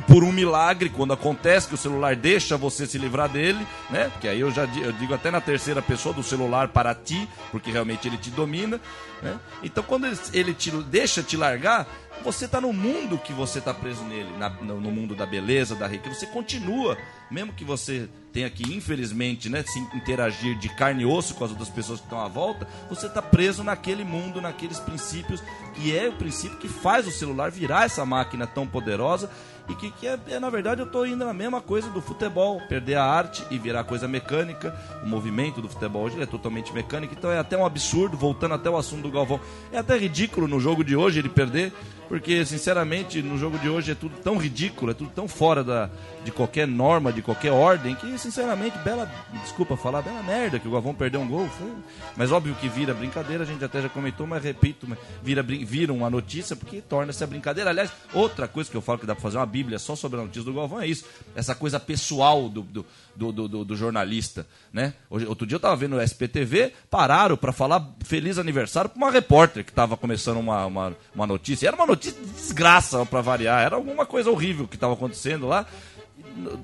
por 0.07 0.23
um 0.23 0.31
milagre, 0.31 0.89
quando 0.89 1.13
acontece 1.13 1.67
que 1.67 1.73
o 1.73 1.77
celular 1.77 2.15
deixa 2.15 2.55
você 2.57 2.85
se 2.85 2.97
livrar 2.97 3.27
dele, 3.27 3.65
né? 3.89 4.09
Porque 4.09 4.27
aí 4.27 4.39
eu 4.39 4.51
já 4.51 4.65
eu 4.65 4.91
digo 4.93 5.13
até 5.13 5.31
na 5.31 5.41
terceira 5.41 5.81
pessoa 5.81 6.13
do 6.13 6.21
celular 6.23 6.67
para 6.67 6.93
ti, 6.93 7.27
porque 7.51 7.71
realmente 7.71 8.07
ele 8.07 8.17
te 8.17 8.29
domina, 8.29 8.79
né? 9.21 9.39
Então 9.63 9.83
quando 9.83 10.07
ele, 10.33 10.53
te 10.53 10.69
deixa 10.83 11.23
te 11.23 11.35
largar, 11.35 11.87
você 12.23 12.47
tá 12.47 12.61
no 12.61 12.71
mundo 12.71 13.17
que 13.17 13.33
você 13.33 13.59
tá 13.59 13.73
preso 13.73 14.03
nele, 14.03 14.29
na- 14.37 14.49
no, 14.49 14.79
no 14.79 14.91
mundo 14.91 15.15
da 15.15 15.25
beleza, 15.25 15.73
da 15.75 15.87
riqueza, 15.87 16.13
você 16.19 16.27
continua, 16.27 16.95
mesmo 17.31 17.51
que 17.51 17.63
você 17.65 18.07
tenha 18.31 18.49
que, 18.49 18.63
infelizmente, 18.75 19.49
né, 19.49 19.63
se 19.65 19.79
interagir 19.95 20.57
de 20.59 20.69
carne 20.69 21.01
e 21.01 21.05
osso 21.05 21.33
com 21.33 21.43
as 21.43 21.49
outras 21.49 21.69
pessoas 21.69 21.99
que 21.99 22.05
estão 22.05 22.19
à 22.23 22.27
volta, 22.27 22.67
você 22.87 23.09
tá 23.09 23.21
preso 23.21 23.63
naquele 23.63 24.03
mundo, 24.03 24.39
naqueles 24.39 24.79
princípios, 24.79 25.41
que 25.73 25.97
é 25.97 26.07
o 26.07 26.13
princípio 26.13 26.57
que 26.59 26.67
faz 26.69 27.07
o 27.07 27.11
celular 27.11 27.49
virar 27.49 27.85
essa 27.85 28.05
máquina 28.05 28.45
tão 28.45 28.67
poderosa 28.67 29.29
e 29.71 29.75
que, 29.75 29.91
que 29.91 30.07
é, 30.07 30.19
é, 30.27 30.39
na 30.39 30.49
verdade, 30.49 30.81
eu 30.81 30.85
tô 30.85 31.05
indo 31.05 31.25
na 31.25 31.33
mesma 31.33 31.61
coisa 31.61 31.89
do 31.89 32.01
futebol, 32.01 32.61
perder 32.67 32.95
a 32.95 33.05
arte 33.05 33.43
e 33.49 33.57
virar 33.57 33.83
coisa 33.85 34.07
mecânica. 34.07 34.75
O 35.01 35.07
movimento 35.07 35.61
do 35.61 35.69
futebol 35.69 36.03
hoje 36.03 36.21
é 36.21 36.25
totalmente 36.25 36.73
mecânico, 36.73 37.13
então 37.17 37.31
é 37.31 37.39
até 37.39 37.57
um 37.57 37.65
absurdo, 37.65 38.17
voltando 38.17 38.53
até 38.53 38.69
o 38.69 38.75
assunto 38.75 39.03
do 39.03 39.11
Galvão. 39.11 39.39
É 39.71 39.77
até 39.77 39.97
ridículo 39.97 40.47
no 40.47 40.59
jogo 40.59 40.83
de 40.83 40.95
hoje 40.95 41.19
ele 41.19 41.29
perder, 41.29 41.71
porque, 42.09 42.45
sinceramente, 42.45 43.21
no 43.21 43.37
jogo 43.37 43.57
de 43.57 43.69
hoje 43.69 43.91
é 43.91 43.95
tudo 43.95 44.15
tão 44.21 44.37
ridículo, 44.37 44.91
é 44.91 44.93
tudo 44.93 45.11
tão 45.15 45.27
fora 45.27 45.63
da, 45.63 45.89
de 46.23 46.31
qualquer 46.31 46.67
norma, 46.67 47.11
de 47.11 47.21
qualquer 47.21 47.51
ordem, 47.51 47.95
que, 47.95 48.17
sinceramente, 48.17 48.77
bela, 48.79 49.09
desculpa 49.43 49.75
falar, 49.75 50.01
bela 50.03 50.21
merda 50.21 50.59
que 50.59 50.67
o 50.67 50.71
Galvão 50.71 50.93
perdeu 50.93 51.19
um 51.19 51.27
gol. 51.27 51.47
Foi, 51.49 51.71
mas 52.15 52.31
óbvio 52.31 52.53
que 52.55 52.69
vira 52.69 52.93
brincadeira, 52.93 53.43
a 53.43 53.45
gente 53.45 53.63
até 53.63 53.81
já 53.81 53.89
comentou, 53.89 54.27
mas 54.27 54.43
repito, 54.43 54.87
vira, 55.23 55.41
vira 55.41 55.91
uma 55.91 56.09
notícia 56.09 56.55
porque 56.55 56.79
torna-se 56.81 57.23
a 57.23 57.27
brincadeira. 57.27 57.69
Aliás, 57.71 57.91
outra 58.13 58.47
coisa 58.47 58.69
que 58.69 58.77
eu 58.77 58.81
falo 58.81 58.99
que 58.99 59.05
dá 59.05 59.15
pra 59.15 59.21
fazer 59.21 59.37
uma 59.37 59.45
bíblia 59.45 59.79
só 59.79 59.95
sobre 59.95 60.19
a 60.19 60.23
notícia 60.23 60.43
do 60.43 60.53
Galvão 60.53 60.79
é 60.81 60.87
isso, 60.87 61.05
essa 61.35 61.55
coisa 61.55 61.79
pessoal 61.79 62.47
do, 62.47 62.61
do, 62.61 62.85
do, 63.15 63.31
do- 63.47 63.65
do- 63.65 63.75
jornalista, 63.75 64.45
né? 64.71 64.93
Outro 65.09 65.47
dia 65.47 65.55
eu 65.55 65.59
tava 65.59 65.75
vendo 65.75 65.95
o 65.95 66.01
SPTV, 66.01 66.71
pararam 66.89 67.35
pra 67.35 67.51
falar 67.51 67.83
feliz 68.05 68.37
aniversário 68.37 68.89
pra 68.89 68.97
uma 68.97 69.09
repórter 69.11 69.65
que 69.65 69.71
tava 69.73 69.97
começando 69.97 70.37
uma, 70.37 70.65
uma, 70.67 70.95
uma 71.15 71.25
notícia. 71.25 71.67
Era 71.67 71.75
uma 71.75 71.87
notícia 71.87 72.19
de 72.21 72.29
desgraça 72.31 73.03
pra 73.07 73.21
variar, 73.21 73.63
era 73.63 73.75
alguma 73.75 74.05
coisa 74.05 74.29
horrível 74.29 74.67
que 74.67 74.77
tava 74.77 74.93
acontecendo 74.93 75.47
lá. 75.47 75.65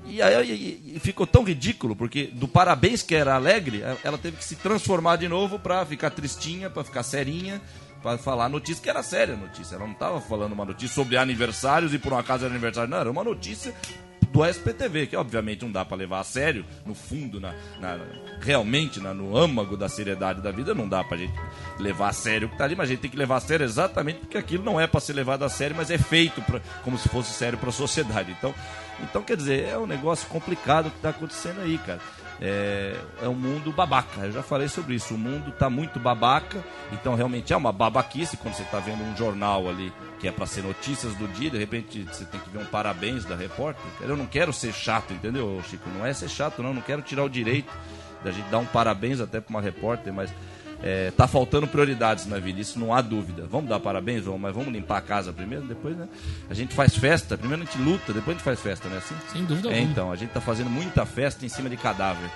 E 0.06 0.20
aí 0.22 0.92
e- 0.94 0.98
ficou 1.00 1.26
tão 1.26 1.42
ridículo, 1.44 1.94
porque 1.96 2.24
do 2.26 2.46
parabéns 2.48 3.02
que 3.02 3.14
era 3.14 3.34
alegre, 3.34 3.82
a- 3.82 3.96
ela 4.04 4.18
teve 4.18 4.36
que 4.36 4.44
se 4.44 4.56
transformar 4.56 5.16
de 5.16 5.28
novo 5.28 5.58
pra 5.58 5.84
ficar 5.86 6.10
tristinha, 6.10 6.68
pra 6.70 6.82
ficar 6.84 7.02
serinha, 7.02 7.60
pra 8.02 8.16
falar 8.18 8.46
a 8.46 8.48
notícia 8.48 8.82
que 8.82 8.90
era 8.90 9.02
séria 9.02 9.34
a 9.34 9.36
notícia. 9.36 9.74
Ela 9.76 9.86
não 9.86 9.94
tava 9.94 10.20
falando 10.20 10.52
uma 10.52 10.64
notícia 10.64 10.94
sobre 10.94 11.16
aniversários 11.16 11.92
e 11.94 11.98
por 11.98 12.12
um 12.12 12.18
acaso 12.18 12.44
era 12.44 12.52
aniversário, 12.54 12.90
não, 12.90 12.98
era 12.98 13.10
uma 13.10 13.24
notícia 13.24 13.74
do 14.30 14.44
SPTV, 14.44 15.06
que 15.06 15.16
obviamente 15.16 15.62
não 15.64 15.72
dá 15.72 15.84
pra 15.86 15.96
levar 15.96 16.20
a 16.20 16.24
sério, 16.24 16.64
no 16.84 16.94
fundo, 16.94 17.40
na, 17.40 17.54
na- 17.80 17.98
realmente 18.42 19.00
na- 19.00 19.14
no 19.14 19.36
âmago 19.36 19.74
da 19.76 19.88
seriedade 19.88 20.42
da 20.42 20.52
vida, 20.52 20.74
não 20.74 20.86
dá 20.88 21.02
pra 21.02 21.16
gente 21.16 21.32
levar 21.78 22.08
a 22.08 22.12
sério 22.12 22.46
o 22.46 22.50
que 22.50 22.56
tá 22.58 22.64
ali, 22.64 22.76
mas 22.76 22.88
a 22.88 22.92
gente 22.92 23.00
tem 23.00 23.10
que 23.10 23.16
levar 23.16 23.36
a 23.36 23.40
sério 23.40 23.64
exatamente 23.64 24.20
porque 24.20 24.36
aquilo 24.38 24.62
não 24.62 24.78
é 24.78 24.86
pra 24.86 25.00
ser 25.00 25.14
levado 25.14 25.44
a 25.44 25.48
sério, 25.48 25.74
mas 25.74 25.90
é 25.90 25.96
feito 25.98 26.40
pra, 26.42 26.60
como 26.84 26.98
se 26.98 27.08
fosse 27.08 27.32
sério 27.32 27.58
pra 27.58 27.72
sociedade. 27.72 28.30
Então, 28.38 28.54
então, 29.02 29.22
quer 29.22 29.36
dizer, 29.36 29.66
é 29.66 29.78
um 29.78 29.86
negócio 29.86 30.28
complicado 30.28 30.90
que 30.90 30.98
tá 31.00 31.10
acontecendo 31.10 31.60
aí, 31.60 31.78
cara. 31.78 32.00
É, 32.40 32.96
é 33.20 33.28
um 33.28 33.34
mundo 33.34 33.72
babaca, 33.72 34.20
eu 34.20 34.32
já 34.32 34.42
falei 34.42 34.68
sobre 34.68 34.94
isso. 34.94 35.14
O 35.14 35.18
mundo 35.18 35.50
tá 35.50 35.68
muito 35.68 35.98
babaca, 35.98 36.64
então 36.92 37.14
realmente 37.14 37.52
é 37.52 37.56
uma 37.56 37.72
babaquice 37.72 38.36
quando 38.36 38.54
você 38.54 38.62
tá 38.64 38.78
vendo 38.78 39.02
um 39.02 39.16
jornal 39.16 39.68
ali 39.68 39.92
que 40.20 40.28
é 40.28 40.32
pra 40.32 40.46
ser 40.46 40.62
notícias 40.62 41.14
do 41.14 41.28
dia, 41.28 41.50
de 41.50 41.58
repente 41.58 42.02
você 42.02 42.24
tem 42.24 42.40
que 42.40 42.50
ver 42.50 42.58
um 42.58 42.64
parabéns 42.64 43.24
da 43.24 43.36
repórter. 43.36 43.84
Eu 44.00 44.16
não 44.16 44.26
quero 44.26 44.52
ser 44.52 44.72
chato, 44.72 45.12
entendeu, 45.12 45.60
Chico? 45.68 45.88
Não 45.90 46.04
é 46.04 46.12
ser 46.12 46.28
chato, 46.28 46.62
não. 46.62 46.74
Não 46.74 46.82
quero 46.82 47.02
tirar 47.02 47.24
o 47.24 47.30
direito 47.30 47.72
da 48.22 48.30
gente 48.32 48.48
dar 48.48 48.58
um 48.58 48.66
parabéns 48.66 49.20
até 49.20 49.40
pra 49.40 49.50
uma 49.50 49.60
repórter, 49.60 50.12
mas 50.12 50.30
é, 50.82 51.10
tá 51.10 51.26
faltando 51.26 51.66
prioridades 51.66 52.26
na 52.26 52.38
vida, 52.38 52.60
isso 52.60 52.78
não 52.78 52.94
há 52.94 53.00
dúvida. 53.00 53.46
Vamos 53.50 53.68
dar 53.68 53.80
parabéns, 53.80 54.24
vamos, 54.24 54.40
mas 54.40 54.54
vamos 54.54 54.72
limpar 54.72 54.98
a 54.98 55.00
casa 55.00 55.32
primeiro, 55.32 55.66
depois, 55.66 55.96
né? 55.96 56.08
A 56.48 56.54
gente 56.54 56.74
faz 56.74 56.96
festa, 56.96 57.36
primeiro 57.36 57.62
a 57.62 57.66
gente 57.66 57.78
luta, 57.78 58.12
depois 58.12 58.28
a 58.28 58.38
gente 58.38 58.44
faz 58.44 58.60
festa, 58.60 58.88
né? 58.88 58.98
Assim? 58.98 59.14
Sem 59.32 59.44
dúvida 59.44 59.68
É, 59.68 59.72
alguma. 59.74 59.90
então, 59.90 60.12
a 60.12 60.16
gente 60.16 60.30
tá 60.30 60.40
fazendo 60.40 60.70
muita 60.70 61.04
festa 61.04 61.44
em 61.44 61.48
cima 61.48 61.68
de 61.68 61.76
cadáver. 61.76 62.30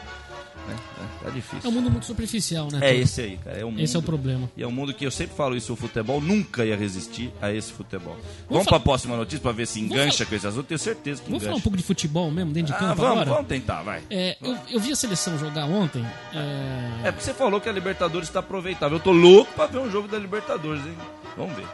Né? 0.69 0.77
É, 1.01 1.25
tá 1.25 1.31
difícil. 1.31 1.61
É 1.65 1.69
um 1.69 1.73
mundo 1.73 1.91
muito 1.91 2.07
superficial, 2.07 2.69
né? 2.71 2.79
É 2.83 2.95
esse 2.95 3.21
aí, 3.21 3.37
cara. 3.37 3.59
É 3.59 3.65
um 3.65 3.71
mundo, 3.73 3.81
Esse 3.81 3.97
é 3.97 3.99
o 3.99 4.03
problema. 4.03 4.49
E 4.57 4.63
é 4.63 4.67
um 4.67 4.71
mundo 4.71 4.95
que 4.95 5.05
eu 5.05 5.11
sempre 5.11 5.35
falo 5.37 5.57
isso, 5.57 5.73
o 5.73 5.77
futebol 5.77 6.21
nunca 6.21 6.65
ia 6.65 6.77
resistir 6.77 7.33
a 7.43 7.53
esse 7.53 7.73
futebol. 7.73 8.17
Vamos, 8.49 8.65
falar- 8.65 8.79
pra 8.79 8.81
próxima 8.81 9.17
notícia 9.17 9.41
pra 9.41 9.51
ver 9.53 9.67
se 9.67 9.81
engancha 9.81 10.19
falar- 10.19 10.29
com 10.31 10.35
esse 10.37 10.47
assunto. 10.47 10.67
Tenho 10.67 10.79
certeza 10.79 11.21
que 11.21 11.27
Vamos 11.29 11.43
engancha. 11.43 11.47
falar 11.51 11.59
um 11.59 11.63
pouco 11.63 11.77
de 11.77 11.83
futebol 11.83 12.31
mesmo, 12.31 12.53
dentro 12.53 12.73
de 12.73 12.77
ah, 12.77 12.79
campo 12.89 12.95
vamos, 13.03 13.13
agora? 13.23 13.31
vamos 13.31 13.47
tentar, 13.49 13.83
vai. 13.83 14.03
É, 14.09 14.37
eu, 14.41 14.57
eu 14.71 14.81
vi 14.81 14.93
a 14.93 14.97
seleção 14.97 15.37
jogar 15.39 15.65
ontem. 15.65 16.05
é, 16.33 17.09
É 17.09 17.13
porque 17.13 17.25
você 17.25 17.35
falou 17.35 17.61
que 17.61 17.69
a 17.69 17.73
Libertadores 17.73 18.29
está 18.29 18.39
aproveitável. 18.41 18.99
Eu 18.99 19.03
tô 19.03 19.11
louco 19.13 19.53
pra 19.55 19.67
ver 19.67 19.79
um 19.79 19.91
jogo 19.91 20.07
da 20.09 20.19
Libertadores, 20.19 20.85
hein? 20.87 20.95
Vamos 21.37 21.57
ver. 21.57 21.67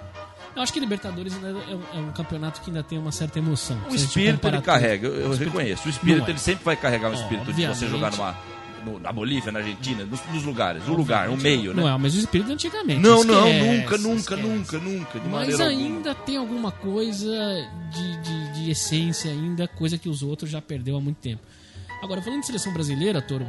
Eu 0.57 0.62
acho 0.62 0.72
que 0.72 0.81
Libertadores 0.81 1.35
é, 1.35 1.46
um- 1.46 1.83
é 1.94 2.01
um 2.01 2.11
campeonato 2.11 2.61
que 2.62 2.70
ainda 2.70 2.83
tem 2.83 2.98
uma 2.98 3.12
certa 3.12 3.38
emoção. 3.38 3.79
O 3.88 3.92
a 3.92 3.94
espírito 3.94 4.48
ele 4.48 4.61
carrega, 4.61 5.07
eu, 5.07 5.14
eu 5.14 5.31
espírito- 5.33 5.57
reconheço. 5.57 5.87
O 5.87 5.90
espírito 5.90 6.27
é. 6.27 6.31
ele 6.31 6.38
sempre 6.38 6.64
vai 6.64 6.74
carregar 6.74 7.11
um 7.11 7.14
espírito 7.14 7.53
de 7.53 7.66
você 7.66 7.87
jogar 7.87 8.11
numa, 8.11 8.37
no- 8.88 8.98
na 8.98 9.12
Bolívia, 9.12 9.53
na 9.53 9.59
Argentina, 9.61 10.05
nos, 10.05 10.20
nos 10.33 10.42
lugares. 10.44 10.87
O 10.88 10.92
lugar, 10.94 11.29
o 11.29 11.37
meio, 11.37 11.74
né? 11.74 11.83
Não 11.83 11.88
é 11.88 11.94
o 11.94 11.98
mesmo 11.98 12.20
espírito 12.20 12.51
antigamente. 12.53 13.01
Não, 13.01 13.22
não, 13.24 13.46
esquece, 13.48 13.66
nunca, 13.66 13.96
nunca, 13.98 14.18
esquece. 14.35 14.42
nunca, 14.42 14.79
nunca, 14.79 15.20
de 15.20 15.29
Mas 15.29 15.48
maneira 15.48 15.64
alguma. 15.68 15.87
ainda 15.96 16.14
tem 16.14 16.37
alguma 16.37 16.72
coisa 16.72 17.31
de, 17.92 18.16
de, 18.22 18.53
de 18.64 18.70
essência 18.70 19.31
ainda, 19.31 19.68
coisa 19.68 19.96
que 19.98 20.09
os 20.09 20.22
outros 20.22 20.51
já 20.51 20.61
perdeu 20.62 20.96
há 20.96 21.01
muito 21.01 21.18
tempo. 21.18 21.42
Agora, 22.03 22.22
falando 22.22 22.40
de 22.40 22.46
seleção 22.46 22.72
brasileira, 22.72 23.20
Toro, 23.20 23.46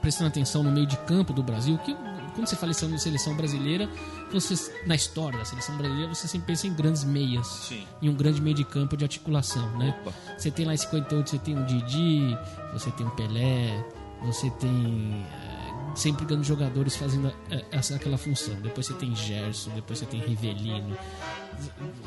prestando 0.00 0.28
atenção 0.28 0.62
no 0.62 0.70
meio 0.70 0.86
de 0.86 0.96
campo 0.98 1.32
do 1.32 1.42
Brasil, 1.42 1.76
que 1.78 1.94
quando 2.34 2.48
você 2.48 2.56
fala 2.56 2.72
em 2.72 2.98
seleção 2.98 3.36
brasileira, 3.36 3.88
você, 4.32 4.72
na 4.86 4.94
história 4.96 5.38
da 5.38 5.44
seleção 5.44 5.76
brasileira, 5.76 6.12
você 6.12 6.26
sempre 6.26 6.48
pensa 6.48 6.66
em 6.66 6.74
grandes 6.74 7.04
meias. 7.04 7.46
Sim. 7.46 7.84
Em 8.02 8.08
um 8.08 8.14
grande 8.14 8.40
meio 8.42 8.56
de 8.56 8.64
campo 8.64 8.96
de 8.96 9.04
articulação, 9.04 9.70
né? 9.78 9.94
Opa. 10.00 10.12
Você 10.36 10.50
tem 10.50 10.64
lá 10.66 10.74
em 10.74 10.76
58, 10.76 11.30
você 11.30 11.38
tem 11.38 11.56
o 11.56 11.64
Didi, 11.64 12.36
você 12.72 12.90
tem 12.90 13.06
o 13.06 13.10
Pelé, 13.10 13.84
você 14.24 14.50
tem 14.50 15.24
eh, 15.32 15.72
sempre 15.96 16.24
grandes 16.24 16.46
jogadores 16.46 16.96
fazendo 16.96 17.32
eh, 17.50 17.64
essa 17.70 17.96
aquela 17.96 18.16
função. 18.18 18.54
Depois 18.60 18.86
você 18.86 18.94
tem 18.94 19.14
Gerson, 19.14 19.70
depois 19.74 19.98
você 19.98 20.06
tem 20.06 20.20
Rivelino, 20.20 20.96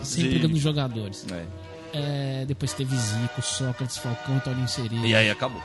sempre 0.04 0.40
grandes 0.40 0.60
jogadores. 0.62 1.26
É. 1.32 1.46
Eh, 1.94 2.46
depois 2.48 2.74
teve 2.74 2.96
Zico, 2.96 3.42
Sócrates, 3.42 3.98
Falcão, 3.98 4.40
Toninho 4.40 4.68
Sereira, 4.68 5.08
E 5.08 5.16
aí 5.16 5.30
acabou. 5.30 5.62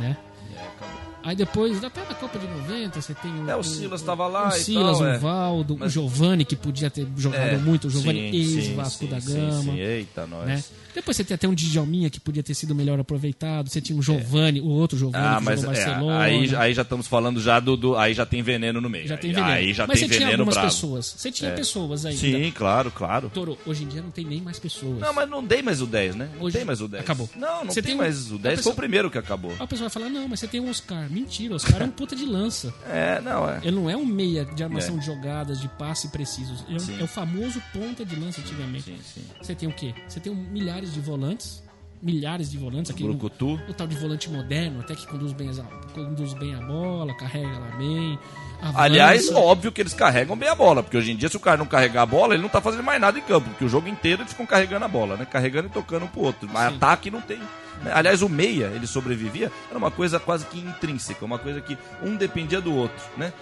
né? 0.00 0.16
E 0.50 0.56
aí 0.56 0.66
acabou. 0.66 0.99
Aí 1.22 1.36
depois, 1.36 1.82
até 1.84 2.00
na 2.00 2.14
Copa 2.14 2.38
de 2.38 2.46
90, 2.46 3.00
você 3.00 3.12
tem 3.14 3.30
o. 3.44 3.50
É, 3.50 3.54
o 3.56 3.62
Silas 3.62 4.00
tava 4.02 4.26
lá 4.26 4.48
o 4.48 4.50
Silas, 4.52 4.98
tal, 4.98 5.06
o 5.06 5.10
é. 5.10 5.18
Valdo, 5.18 5.74
o 5.74 5.78
Mas- 5.78 5.92
Giovani, 5.92 6.44
que 6.46 6.56
podia 6.56 6.88
ter 6.90 7.06
jogado 7.16 7.40
É, 7.42 7.56
muito, 7.58 7.88
o 7.88 7.90
Giovani 7.90 8.30
sim, 8.30 8.56
ex-Vasco 8.58 9.04
sim, 9.04 9.10
da 9.10 9.20
sim, 9.20 9.34
Gama. 9.34 9.62
sim. 9.62 9.78
Eita, 9.78 10.26
nós. 10.26 10.46
né? 10.46 10.64
Depois 10.92 11.16
você 11.16 11.22
tem 11.22 11.36
até 11.36 11.46
um 11.46 11.54
Djalminha 11.54 12.10
que 12.10 12.18
podia 12.18 12.42
ter 12.42 12.52
sido 12.52 12.74
melhor 12.74 12.98
aproveitado. 12.98 13.68
Você 13.70 13.80
tinha 13.80 13.96
um 13.96 14.02
Giovani, 14.02 14.60
o 14.60 14.66
outro 14.66 14.98
Giovani 14.98 15.24
Ah, 15.24 15.36
que 15.38 15.44
mas 15.44 15.60
jogou 15.60 15.74
é, 15.74 15.76
Barcelona. 15.84 16.18
aí, 16.20 16.56
aí 16.56 16.74
já 16.74 16.82
estamos 16.82 17.06
falando 17.06 17.40
já 17.40 17.60
do, 17.60 17.76
do- 17.76 17.96
Aí 17.96 18.12
já 18.12 18.26
tem 18.26 18.42
veneno 18.42 18.80
no 18.80 18.90
meio. 18.90 19.06
já 19.06 19.16
tem 19.16 19.30
veneno. 19.32 19.52
Aí 19.52 19.72
já 19.72 19.86
mas 19.86 20.00
tem 20.00 20.08
você 20.08 20.14
tinha 20.16 20.26
veneno 20.26 20.42
algumas 20.42 20.54
bravo. 20.56 20.68
pessoas. 20.74 21.14
Você 21.16 21.30
tinha 21.30 21.50
É. 21.50 21.54
pessoas 21.54 22.04
ainda. 22.06 22.18
Sim, 22.18 22.50
claro, 22.50 22.90
claro. 22.90 23.30
Toro, 23.32 23.56
hoje 23.64 23.84
em 23.84 23.86
dia 23.86 24.02
não 24.02 24.10
tem 24.10 24.24
nem 24.24 24.40
mais 24.40 24.58
pessoas. 24.58 24.98
Não, 24.98 25.12
mas 25.14 25.28
não 25.30 25.44
dei 25.44 25.62
mais 25.62 25.80
o 25.80 25.86
10, 25.86 26.16
né? 26.16 26.28
Não 26.34 26.42
Hoje- 26.46 26.56
tem 26.56 26.64
mais 26.66 26.80
o 26.80 26.88
10. 26.88 27.04
acabou. 27.04 27.28
Não, 27.36 27.64
não 27.64 27.72
Você 27.72 27.80
tem, 27.80 27.90
tem 27.92 27.94
mais 27.94 28.32
o 28.32 28.34
a 28.34 28.38
10. 28.38 28.56
pessoa- 28.56 28.62
Foi 28.62 28.72
o 28.72 28.76
primeiro 28.76 29.10
que 29.10 29.18
acabou. 29.18 29.54
A 29.60 29.66
pessoa 29.68 29.88
vai 29.88 29.90
falar, 30.02 30.10
não, 30.10 30.26
mas 30.26 30.40
você 30.40 30.48
tem 30.48 30.60
um 30.60 30.68
Oscar. 30.70 31.08
Mentira, 31.10 31.52
o 31.52 31.56
Oscar 31.56 31.82
é 31.82 31.84
um 31.84 31.90
puta 31.90 32.14
de 32.16 32.24
lança. 32.24 32.72
É, 32.88 33.20
não, 33.20 33.48
é. 33.48 33.58
Ele 33.62 33.72
não 33.76 33.90
é 33.90 33.96
um 33.96 34.06
meia 34.06 34.44
de 34.44 34.62
armação 34.62 34.96
É. 34.96 34.98
de 35.00 35.06
jogadas, 35.06 35.60
de 35.60 35.68
passe 35.68 36.08
precisos. 36.08 36.64
É, 36.68 36.72
um- 36.72 37.00
é 37.00 37.02
o 37.04 37.06
famoso 37.08 37.60
ponta 37.72 38.04
de 38.04 38.16
lança 38.16 38.40
antigamente. 38.40 38.84
Sim, 38.84 38.98
sim. 39.14 39.22
Você 39.40 39.54
tem 39.54 39.68
o 39.68 39.72
quê? 39.72 39.94
Você 40.08 40.20
tem 40.20 40.34
milhares 40.34 40.92
de 40.94 41.00
volantes, 41.00 41.62
milhares 42.02 42.50
de 42.50 42.58
volantes. 42.58 42.90
Aquele, 42.90 43.08
Brucutu. 43.08 43.60
o 43.68 43.74
tal 43.74 43.86
de 43.86 43.96
volante 43.96 44.30
moderno, 44.30 44.80
até 44.80 44.94
que 44.94 45.06
conduz 45.06 45.32
bem, 45.32 45.50
conduz 45.94 46.32
bem 46.34 46.54
a 46.54 46.60
bola, 46.60 47.14
carrega 47.14 47.58
lá 47.58 47.76
bem. 47.76 48.18
avança. 48.60 48.80
Aliás, 48.80 49.30
óbvio 49.32 49.70
que 49.72 49.80
eles 49.80 49.94
carregam 49.94 50.36
bem 50.36 50.48
a 50.48 50.54
bola, 50.54 50.82
porque 50.82 50.96
hoje 50.96 51.12
em 51.12 51.16
dia, 51.16 51.28
se 51.28 51.36
o 51.36 51.40
cara 51.40 51.56
não 51.56 51.66
carregar 51.66 52.02
a 52.02 52.06
bola, 52.06 52.34
ele 52.34 52.42
não 52.42 52.48
tá 52.48 52.60
fazendo 52.60 52.82
mais 52.82 53.00
nada 53.00 53.18
em 53.18 53.22
campo, 53.22 53.48
porque 53.50 53.64
o 53.64 53.68
jogo 53.68 53.88
inteiro 53.88 54.22
eles 54.22 54.32
ficam 54.32 54.46
carregando 54.46 54.84
a 54.84 54.88
bola, 54.88 55.16
né? 55.16 55.26
Carregando 55.26 55.68
e 55.68 55.70
tocando 55.70 56.04
um 56.04 56.08
pro 56.08 56.22
outro. 56.22 56.48
Mas 56.52 56.70
Sim. 56.70 56.76
ataque 56.76 57.10
não 57.10 57.20
tem. 57.20 57.38
né? 57.82 57.92
Aliás, 57.92 58.22
o 58.22 58.28
meia, 58.28 58.66
ele 58.74 58.86
sobrevivia, 58.86 59.50
era 59.68 59.78
uma 59.78 59.90
coisa 59.90 60.18
quase 60.18 60.46
que 60.46 60.58
intrínseca, 60.58 61.24
uma 61.24 61.38
coisa 61.38 61.60
que 61.60 61.76
um 62.02 62.16
dependia 62.16 62.60
do 62.60 62.74
outro, 62.74 63.04
né? 63.16 63.32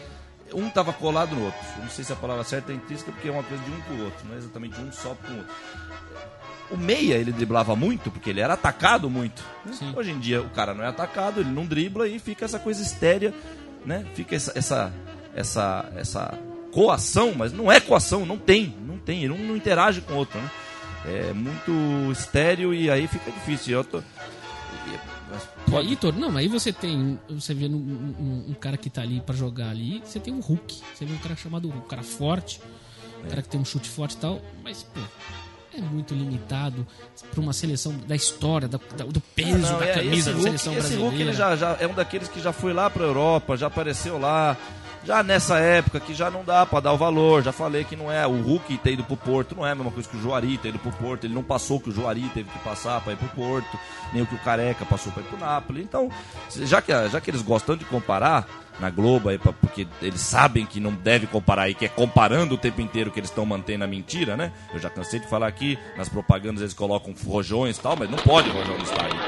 Um 0.54 0.70
tava 0.70 0.92
colado 0.92 1.34
no 1.34 1.44
outro. 1.44 1.60
Eu 1.76 1.82
não 1.82 1.90
sei 1.90 2.04
se 2.04 2.12
a 2.12 2.16
palavra 2.16 2.44
certa 2.44 2.72
é 2.72 2.74
intrínseca, 2.74 3.12
porque 3.12 3.28
é 3.28 3.32
uma 3.32 3.42
coisa 3.42 3.62
de 3.62 3.70
um 3.70 3.80
pro 3.80 4.04
outro, 4.04 4.26
não 4.26 4.34
é 4.34 4.38
exatamente 4.38 4.80
um 4.80 4.90
só 4.92 5.14
pro 5.14 5.36
outro. 5.36 5.54
O 6.70 6.76
meia, 6.76 7.14
ele 7.14 7.32
driblava 7.32 7.74
muito, 7.74 8.10
porque 8.10 8.28
ele 8.30 8.40
era 8.40 8.54
atacado 8.54 9.08
muito. 9.08 9.42
Sim. 9.72 9.92
Hoje 9.96 10.10
em 10.10 10.18
dia, 10.18 10.42
o 10.42 10.50
cara 10.50 10.74
não 10.74 10.84
é 10.84 10.88
atacado, 10.88 11.40
ele 11.40 11.50
não 11.50 11.64
dribla 11.64 12.06
e 12.06 12.18
fica 12.18 12.44
essa 12.44 12.58
coisa 12.58 12.82
estérea, 12.82 13.32
né? 13.86 14.04
Fica 14.14 14.36
essa, 14.36 14.52
essa, 14.54 14.92
essa, 15.34 15.92
essa 15.96 16.38
coação, 16.72 17.34
mas 17.34 17.52
não 17.52 17.72
é 17.72 17.80
coação, 17.80 18.26
não 18.26 18.36
tem, 18.36 18.74
não 18.86 18.98
tem, 18.98 19.24
ele 19.24 19.28
não, 19.28 19.38
não 19.38 19.56
interage 19.56 20.02
com 20.02 20.12
o 20.12 20.16
outro, 20.16 20.38
né? 20.38 20.50
É 21.06 21.32
muito 21.32 22.12
estéreo 22.12 22.74
e 22.74 22.90
aí 22.90 23.06
fica 23.06 23.30
difícil. 23.30 23.78
Eu 23.78 23.84
tô... 23.84 24.02
e- 25.34 25.68
E 25.68 25.70
pode- 25.70 25.88
aí, 25.88 25.96
Toro, 25.96 26.18
não, 26.18 26.36
aí 26.36 26.48
você 26.48 26.72
tem. 26.72 27.18
Você 27.30 27.54
vê 27.54 27.68
num- 27.68 27.78
num- 27.78 28.44
um, 28.48 28.54
cara 28.54 28.76
que 28.76 28.88
tá 28.90 29.02
ali 29.02 29.20
pra 29.20 29.34
jogar 29.34 29.70
ali, 29.70 30.00
você 30.04 30.18
tem 30.20 30.32
um 30.32 30.40
Hulk. 30.40 30.80
Você 30.94 31.04
vê 31.04 31.12
um 31.14 31.18
cara 31.18 31.36
chamado 31.36 31.68
Hulk, 31.68 31.84
um 31.86 31.88
cara 31.88 32.02
forte, 32.02 32.60
um 33.24 33.28
cara 33.28 33.42
que 33.42 33.48
tem 33.48 33.60
um 33.60 33.64
chute 33.64 33.88
forte 33.88 34.14
e 34.14 34.18
tal, 34.18 34.40
mas, 34.64 34.82
pô, 34.82 35.00
é 35.76 35.80
muito 35.80 36.12
limitado 36.14 36.86
pra 37.30 37.40
uma 37.40 37.52
seleção 37.52 37.94
da 38.06 38.16
história, 38.16 38.66
da- 38.66 38.78
do 38.78 39.20
peso 39.20 39.66
Ah, 39.66 39.72
não, 39.72 39.78
da 39.78 39.86
é- 39.86 39.94
camisa 39.94 40.14
esse 40.16 40.24
da 40.24 40.32
Hulk, 40.32 40.42
seleção 40.44 40.72
esse 40.72 40.80
brasileira. 40.80 41.10
Hulk 41.10 41.22
ele 41.22 41.32
já, 41.32 41.56
já 41.56 41.76
é 41.80 41.86
um 41.86 41.94
daqueles 41.94 42.28
que 42.28 42.40
já 42.40 42.52
foi 42.52 42.72
lá 42.72 42.88
pra 42.90 43.04
Europa, 43.04 43.56
já 43.56 43.66
apareceu 43.68 44.18
lá. 44.18 44.56
Já 45.04 45.22
nessa 45.22 45.58
época 45.58 46.00
que 46.00 46.12
já 46.12 46.30
não 46.30 46.44
dá 46.44 46.66
pra 46.66 46.80
dar 46.80 46.92
o 46.92 46.98
valor, 46.98 47.42
já 47.42 47.52
falei 47.52 47.84
que 47.84 47.96
não 47.96 48.12
é. 48.12 48.26
O 48.26 48.42
Hulk 48.42 48.78
ter 48.78 48.92
ido 48.92 49.04
pro 49.04 49.16
Porto 49.16 49.54
não 49.56 49.66
é 49.66 49.72
a 49.72 49.74
mesma 49.74 49.90
coisa 49.90 50.08
que 50.08 50.16
o 50.16 50.20
Juari 50.20 50.58
ter 50.58 50.68
ido 50.68 50.78
pro 50.78 50.92
Porto. 50.92 51.24
Ele 51.24 51.34
não 51.34 51.42
passou 51.42 51.78
o 51.78 51.80
que 51.80 51.88
o 51.88 51.92
Juari 51.92 52.28
teve 52.34 52.50
que 52.50 52.58
passar 52.58 53.00
pra 53.00 53.12
ir 53.12 53.16
pro 53.16 53.28
Porto, 53.28 53.78
nem 54.12 54.22
o 54.22 54.26
que 54.26 54.34
o 54.34 54.38
Careca 54.38 54.84
passou 54.84 55.12
pra 55.12 55.22
ir 55.22 55.26
pro 55.26 55.38
Napoli. 55.38 55.82
Então, 55.82 56.10
já 56.50 56.82
que, 56.82 56.92
já 57.08 57.20
que 57.20 57.30
eles 57.30 57.42
gostam 57.42 57.76
de 57.76 57.84
comparar 57.84 58.46
na 58.78 58.90
Globo, 58.90 59.28
aí, 59.28 59.38
porque 59.38 59.88
eles 60.00 60.20
sabem 60.20 60.64
que 60.64 60.78
não 60.78 60.92
deve 60.92 61.26
comparar 61.26 61.68
e 61.68 61.74
que 61.74 61.84
é 61.84 61.88
comparando 61.88 62.54
o 62.54 62.58
tempo 62.58 62.80
inteiro 62.80 63.10
que 63.10 63.18
eles 63.18 63.30
estão 63.30 63.44
mantendo 63.44 63.84
a 63.84 63.88
mentira, 63.88 64.36
né? 64.36 64.52
Eu 64.72 64.78
já 64.78 64.88
cansei 64.88 65.18
de 65.18 65.26
falar 65.26 65.48
aqui, 65.48 65.78
nas 65.96 66.08
propagandas 66.08 66.60
eles 66.60 66.74
colocam 66.74 67.14
rojões 67.26 67.76
e 67.76 67.80
tal, 67.80 67.96
mas 67.96 68.08
não 68.08 68.18
pode 68.18 68.48
rojão 68.50 68.76
no 68.76 68.84
estádio. 68.84 69.18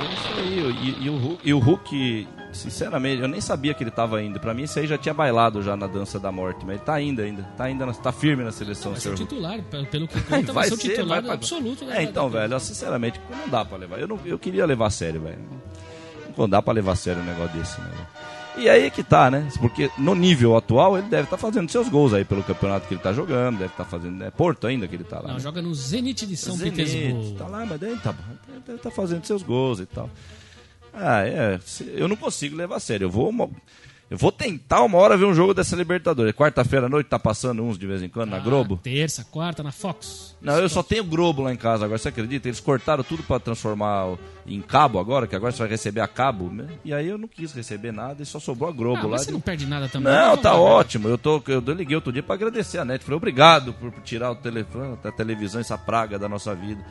É 0.00 0.14
isso 0.14 0.38
aí. 0.38 0.69
E, 0.80 1.04
e 1.04 1.10
o 1.10 1.16
Hulk, 1.18 1.40
e 1.48 1.54
o 1.54 1.58
Hulk, 1.58 2.28
sinceramente, 2.52 3.20
eu 3.22 3.28
nem 3.28 3.40
sabia 3.40 3.74
que 3.74 3.82
ele 3.84 3.90
tava 3.90 4.22
indo. 4.22 4.40
Pra 4.40 4.54
mim, 4.54 4.62
isso 4.62 4.78
aí 4.78 4.86
já 4.86 4.96
tinha 4.96 5.12
bailado 5.14 5.62
já 5.62 5.76
na 5.76 5.86
dança 5.86 6.18
da 6.18 6.32
morte. 6.32 6.60
Mas 6.64 6.76
ele 6.76 6.84
tá 6.84 6.94
ainda, 6.94 7.22
ainda. 7.22 7.42
Tá 7.56 7.64
ainda, 7.64 7.84
na- 7.86 7.92
tá 7.92 8.12
firme 8.12 8.42
na 8.44 8.52
seleção, 8.52 8.92
Vai 8.92 9.00
ser 9.00 9.14
titular, 9.14 9.60
pelo 9.62 10.08
que 10.08 10.20
conta, 10.24 10.52
vai, 10.52 10.68
ser 10.68 10.74
o 10.74 10.78
titular 10.78 11.22
pra- 11.22 11.34
absoluto. 11.34 11.84
da- 11.84 11.96
É, 11.96 12.02
então, 12.02 12.30
da- 12.30 12.40
velho, 12.40 12.58
sinceramente, 12.60 13.20
não 13.30 13.48
dá 13.48 13.64
pra 13.64 13.76
levar. 13.78 13.98
Eu, 14.00 14.08
não, 14.08 14.18
eu 14.24 14.38
queria 14.38 14.64
levar 14.66 14.86
a 14.86 14.90
sério, 14.90 15.20
velho. 15.20 15.38
Não 16.36 16.48
dá 16.48 16.62
pra 16.62 16.72
levar 16.72 16.92
a 16.92 16.96
sério 16.96 17.20
um 17.22 17.26
negócio 17.26 17.58
desse, 17.58 17.78
né? 17.80 17.86
E 18.56 18.68
aí 18.68 18.90
que 18.90 19.02
tá, 19.04 19.30
né? 19.30 19.46
Porque 19.60 19.88
no 19.96 20.14
nível 20.14 20.56
atual 20.56 20.98
ele 20.98 21.06
deve 21.06 21.22
estar 21.24 21.36
fazendo 21.36 21.70
seus 21.70 21.88
gols 21.88 22.12
aí 22.12 22.24
pelo 22.24 22.42
campeonato 22.42 22.88
que 22.88 22.94
ele 22.94 23.00
tá 23.00 23.12
jogando, 23.12 23.58
deve 23.58 23.70
estar 23.70 23.84
fazendo. 23.84 24.22
É 24.24 24.30
Porto 24.30 24.66
ainda 24.66 24.88
que 24.88 24.96
ele 24.96 25.04
tá 25.04 25.20
lá. 25.20 25.28
Não, 25.28 25.34
né? 25.34 25.40
joga 25.40 25.62
no 25.62 25.72
Zenit 25.74 26.26
de 26.26 26.36
São 26.36 26.56
Zenit, 26.56 26.76
Petersburgo. 26.76 27.38
Tá 27.38 27.46
lá, 27.46 27.64
mas 27.64 27.78
daí 27.80 27.96
tá. 27.98 28.12
Deve 28.66 28.78
tá 28.80 28.90
fazendo 28.90 29.24
seus 29.24 29.42
gols 29.42 29.78
e 29.80 29.86
tal. 29.86 30.10
Ah, 30.92 31.22
é. 31.26 31.58
Eu 31.94 32.08
não 32.08 32.16
consigo 32.16 32.56
levar 32.56 32.76
a 32.76 32.80
sério. 32.80 33.06
Eu 33.06 33.10
vou, 33.10 33.28
uma- 33.28 33.48
eu 34.10 34.18
vou 34.18 34.32
tentar 34.32 34.82
uma 34.82 34.98
hora 34.98 35.16
ver 35.16 35.24
um 35.24 35.34
jogo 35.34 35.54
dessa 35.54 35.76
Libertadores. 35.76 36.34
Quarta-feira 36.34 36.86
à 36.86 36.88
noite 36.88 37.06
tá 37.06 37.18
passando 37.18 37.62
uns 37.62 37.78
de 37.78 37.86
vez 37.86 38.02
em 38.02 38.08
quando 38.08 38.30
na 38.30 38.38
Ah, 38.38 38.40
Globo. 38.40 38.76
Terça, 38.82 39.24
quarta, 39.30 39.62
na 39.62 39.70
Fox. 39.70 40.36
Não, 40.42 40.58
eu 40.58 40.68
só 40.68 40.82
tenho 40.82 41.04
Globo 41.04 41.42
lá 41.42 41.52
em 41.52 41.56
casa 41.56 41.84
agora, 41.84 41.98
você 41.98 42.08
acredita? 42.08 42.48
Eles 42.48 42.58
cortaram 42.60 43.04
tudo 43.04 43.22
pra 43.22 43.38
transformar 43.38 44.16
em 44.46 44.60
cabo 44.60 44.98
agora, 44.98 45.26
que 45.28 45.36
agora 45.36 45.52
você 45.52 45.58
vai 45.58 45.68
receber 45.68 46.00
a 46.00 46.08
cabo, 46.08 46.50
né? 46.50 46.66
E 46.84 46.92
aí 46.92 47.06
eu 47.08 47.18
não 47.18 47.28
quis 47.28 47.52
receber 47.52 47.92
nada 47.92 48.20
e 48.22 48.26
só 48.26 48.40
sobrou 48.40 48.68
a 48.68 48.72
Globo 48.72 48.98
Ah, 48.98 49.02
lá. 49.04 49.08
mas 49.10 49.20
você 49.20 49.26
de- 49.28 49.32
não 49.34 49.40
perde 49.40 49.66
nada 49.66 49.88
também. 49.88 50.12
Não, 50.12 50.28
Vamos 50.30 50.40
tá 50.42 50.52
lá. 50.52 50.58
ótimo. 50.60 51.08
Eu, 51.08 51.18
tô, 51.18 51.40
eu 51.46 51.60
liguei 51.72 51.94
outro 51.94 52.10
dia 52.12 52.22
pra 52.22 52.34
agradecer 52.34 52.78
a 52.78 52.84
NET. 52.84 53.04
Falei, 53.04 53.16
obrigado 53.18 53.72
por 53.74 53.92
tirar 54.02 54.32
o 54.32 54.34
telefone, 54.36 54.98
a 55.04 55.12
televisão, 55.12 55.60
essa 55.60 55.78
praga 55.78 56.18
da 56.18 56.28
nossa 56.28 56.52
vida. 56.54 56.84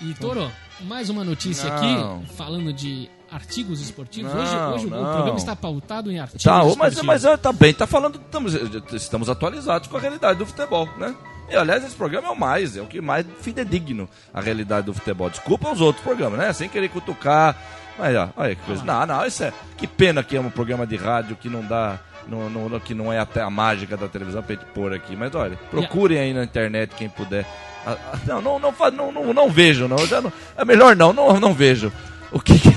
E, 0.00 0.14
Toro, 0.14 0.50
mais 0.82 1.10
uma 1.10 1.24
notícia 1.24 1.68
Não. 1.68 2.18
aqui, 2.20 2.34
falando 2.34 2.72
de 2.72 3.08
artigos 3.34 3.80
esportivos. 3.80 4.32
Não, 4.32 4.40
hoje 4.42 4.56
hoje 4.56 4.86
o- 4.86 4.88
o 4.88 4.90
não. 5.02 5.12
programa 5.14 5.38
está 5.38 5.56
pautado 5.56 6.10
em 6.10 6.18
artigos 6.18 6.42
Tá, 6.42 6.58
esportivos. 6.64 7.02
mas, 7.02 7.22
mas 7.24 7.40
tá 7.40 7.52
bem, 7.52 7.74
tá 7.74 7.86
falando, 7.86 8.20
estamos, 8.24 8.54
estamos 8.92 9.28
atualizados 9.28 9.88
com 9.88 9.96
a 9.96 10.00
realidade 10.00 10.38
do 10.38 10.46
futebol, 10.46 10.88
né? 10.98 11.14
E, 11.50 11.56
aliás, 11.56 11.84
esse 11.84 11.94
programa 11.94 12.28
é 12.28 12.30
o 12.30 12.38
mais, 12.38 12.76
é 12.76 12.80
o 12.80 12.86
que 12.86 13.00
mais 13.00 13.26
fidedigno 13.40 14.08
a 14.32 14.40
realidade 14.40 14.86
do 14.86 14.94
futebol. 14.94 15.28
Desculpa 15.28 15.70
os 15.70 15.80
outros 15.80 16.02
programas, 16.02 16.38
né? 16.38 16.52
Sem 16.52 16.68
querer 16.68 16.88
cutucar. 16.88 17.54
Mas, 17.98 18.16
ó, 18.16 18.30
olha 18.36 18.54
que 18.56 18.62
coisa. 18.62 18.82
Não, 18.82 19.04
não, 19.06 19.26
isso 19.26 19.44
é. 19.44 19.52
Que 19.76 19.86
pena 19.86 20.22
que 20.22 20.36
é 20.36 20.40
um 20.40 20.48
programa 20.50 20.86
de 20.86 20.96
rádio 20.96 21.36
que 21.36 21.48
não 21.48 21.62
dá. 21.62 21.98
Não, 22.26 22.48
não- 22.48 22.80
que 22.80 22.94
não 22.94 23.12
é 23.12 23.18
até 23.18 23.42
a 23.42 23.50
mágica 23.50 23.96
da 23.98 24.08
televisão 24.08 24.42
pra 24.42 24.54
gente 24.56 24.64
pôr 24.74 24.94
aqui. 24.94 25.14
Mas 25.14 25.34
olha, 25.34 25.58
procurem 25.70 26.18
aí 26.18 26.32
na 26.32 26.42
internet 26.42 26.94
quem 26.96 27.08
puder. 27.10 27.44
Ah, 27.86 27.96
ah, 28.14 28.18
Não, 28.26 28.40
não, 28.40 28.58
não, 28.58 28.72
não, 28.92 29.12
não, 29.12 29.34
não 29.34 29.50
vejo, 29.50 29.86
não. 29.86 29.98
Eu 29.98 30.06
Já 30.06 30.22
não. 30.22 30.32
É 30.56 30.64
melhor 30.64 30.96
não, 30.96 31.12
não, 31.12 31.38
não 31.38 31.52
vejo. 31.52 31.92
O 32.32 32.40
que. 32.40 32.58
que- 32.58 32.73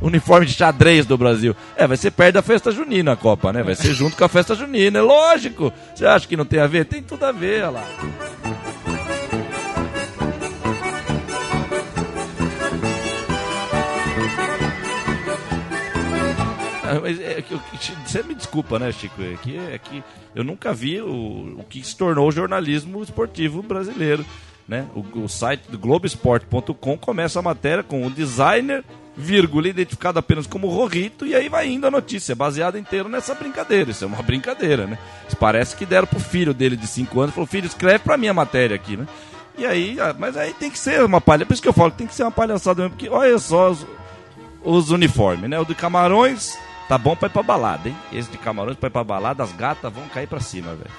Uniforme 0.00 0.46
de 0.46 0.54
xadrez 0.54 1.06
do 1.06 1.18
Brasil. 1.18 1.54
É, 1.76 1.86
vai 1.86 1.96
ser 1.96 2.10
perto 2.10 2.34
da 2.34 2.42
festa 2.42 2.70
junina 2.70 3.12
a 3.12 3.16
Copa, 3.16 3.52
né? 3.52 3.62
Vai 3.62 3.74
ser 3.74 3.92
junto 3.94 4.16
com 4.16 4.24
a 4.24 4.28
festa 4.28 4.54
junina, 4.54 4.98
é 4.98 5.02
lógico. 5.02 5.72
Você 5.94 6.06
acha 6.06 6.26
que 6.26 6.36
não 6.36 6.44
tem 6.44 6.60
a 6.60 6.66
ver? 6.66 6.86
Tem 6.86 7.02
tudo 7.02 7.24
a 7.24 7.32
ver, 7.32 7.64
olha 7.64 7.70
lá. 7.70 7.86
Ah, 16.90 16.98
mas 17.00 17.20
é 17.20 17.40
você 18.04 18.22
me 18.24 18.34
desculpa, 18.34 18.76
né, 18.76 18.90
Chico? 18.90 19.22
É 19.22 19.36
que, 19.40 19.56
é 19.56 19.78
que 19.78 20.02
eu 20.34 20.42
nunca 20.42 20.74
vi 20.74 21.00
o, 21.00 21.58
o 21.58 21.64
que 21.68 21.84
se 21.84 21.96
tornou 21.96 22.28
o 22.28 22.32
jornalismo 22.32 23.00
esportivo 23.00 23.62
brasileiro. 23.62 24.26
Né? 24.66 24.86
O, 24.94 25.20
o 25.20 25.28
site 25.28 25.70
do 25.70 25.78
Globoesporte.com 25.78 26.98
começa 26.98 27.38
a 27.38 27.42
matéria 27.42 27.84
com 27.84 28.04
o 28.04 28.10
designer, 28.10 28.84
vírgula, 29.20 29.68
identificado 29.68 30.18
apenas 30.18 30.46
como 30.46 30.68
Rorrito, 30.68 31.26
e 31.26 31.34
aí 31.34 31.48
vai 31.48 31.68
indo 31.68 31.86
a 31.86 31.90
notícia, 31.90 32.34
baseada 32.34 32.78
inteiro 32.78 33.08
nessa 33.08 33.34
brincadeira. 33.34 33.90
Isso 33.90 34.02
é 34.02 34.06
uma 34.06 34.22
brincadeira, 34.22 34.86
né? 34.86 34.98
Parece 35.38 35.76
que 35.76 35.86
deram 35.86 36.06
pro 36.06 36.18
filho 36.18 36.52
dele 36.52 36.76
de 36.76 36.86
5 36.86 37.20
anos, 37.20 37.34
falou, 37.34 37.46
filho, 37.46 37.66
escreve 37.66 38.00
pra 38.00 38.16
mim 38.16 38.28
a 38.28 38.34
matéria 38.34 38.74
aqui, 38.74 38.96
né? 38.96 39.06
E 39.56 39.66
aí, 39.66 39.98
ah, 40.00 40.14
mas 40.18 40.36
aí 40.36 40.52
tem 40.54 40.70
que 40.70 40.78
ser 40.78 41.04
uma 41.04 41.20
palha, 41.20 41.46
por 41.46 41.52
isso 41.52 41.62
que 41.62 41.68
eu 41.68 41.72
falo 41.72 41.90
tem 41.90 42.06
que 42.06 42.14
ser 42.14 42.22
uma 42.24 42.30
palhaçada 42.30 42.82
mesmo, 42.82 42.96
porque 42.96 43.08
olha 43.08 43.38
só 43.38 43.70
os, 43.70 43.86
os 44.64 44.90
uniformes, 44.90 45.48
né? 45.48 45.58
O 45.58 45.64
de 45.64 45.74
Camarões 45.74 46.58
tá 46.88 46.98
bom 46.98 47.14
pra 47.14 47.28
ir 47.28 47.32
pra 47.32 47.42
balada, 47.42 47.88
hein? 47.88 47.96
Esse 48.12 48.30
de 48.30 48.38
Camarões 48.38 48.76
pra 48.76 48.88
ir 48.88 48.92
pra 48.92 49.04
balada, 49.04 49.42
as 49.42 49.52
gatas 49.52 49.92
vão 49.92 50.08
cair 50.08 50.26
pra 50.26 50.40
cima, 50.40 50.74
velho. 50.74 50.90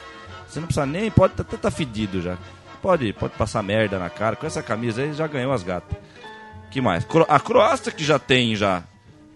Você 0.47 0.59
não 0.59 0.67
precisa 0.67 0.85
nem, 0.85 1.09
pode 1.09 1.33
até 1.39 1.55
tá 1.55 1.71
fedido 1.71 2.21
já. 2.21 2.37
Pode, 2.81 3.13
pode 3.13 3.33
passar 3.35 3.63
merda 3.63 3.97
na 3.97 4.09
cara. 4.09 4.35
Com 4.35 4.45
essa 4.45 4.61
camisa 4.61 5.01
aí 5.01 5.13
já 5.13 5.25
ganhou 5.27 5.53
as 5.53 5.63
gatas. 5.63 5.97
Que 6.71 6.81
mais? 6.81 7.05
A 7.27 7.39
Croácia 7.39 7.91
que 7.91 8.03
já 8.03 8.17
tem 8.17 8.55
já. 8.55 8.83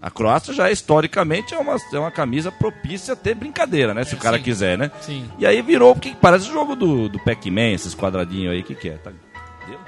A 0.00 0.10
Croácia 0.10 0.52
já 0.52 0.70
historicamente 0.70 1.54
é 1.54 1.58
uma, 1.58 1.76
é 1.92 1.98
uma 1.98 2.10
camisa 2.10 2.52
propícia 2.52 3.14
a 3.14 3.16
ter 3.16 3.34
brincadeira, 3.34 3.94
né? 3.94 4.04
Se 4.04 4.14
o 4.14 4.18
cara 4.18 4.36
sim. 4.38 4.42
quiser, 4.42 4.78
né? 4.78 4.90
Sim. 5.00 5.28
E 5.38 5.46
aí 5.46 5.60
virou, 5.62 5.94
porque 5.94 6.14
parece 6.20 6.48
o 6.48 6.52
jogo 6.52 6.76
do, 6.76 7.08
do 7.08 7.18
Pac-Man, 7.18 7.72
esses 7.72 7.94
quadradinhos 7.94 8.52
aí, 8.52 8.60
o 8.60 8.64
que, 8.64 8.74
que 8.74 8.88
é? 8.90 8.98
Tá, 8.98 9.10
deu? 9.68 9.78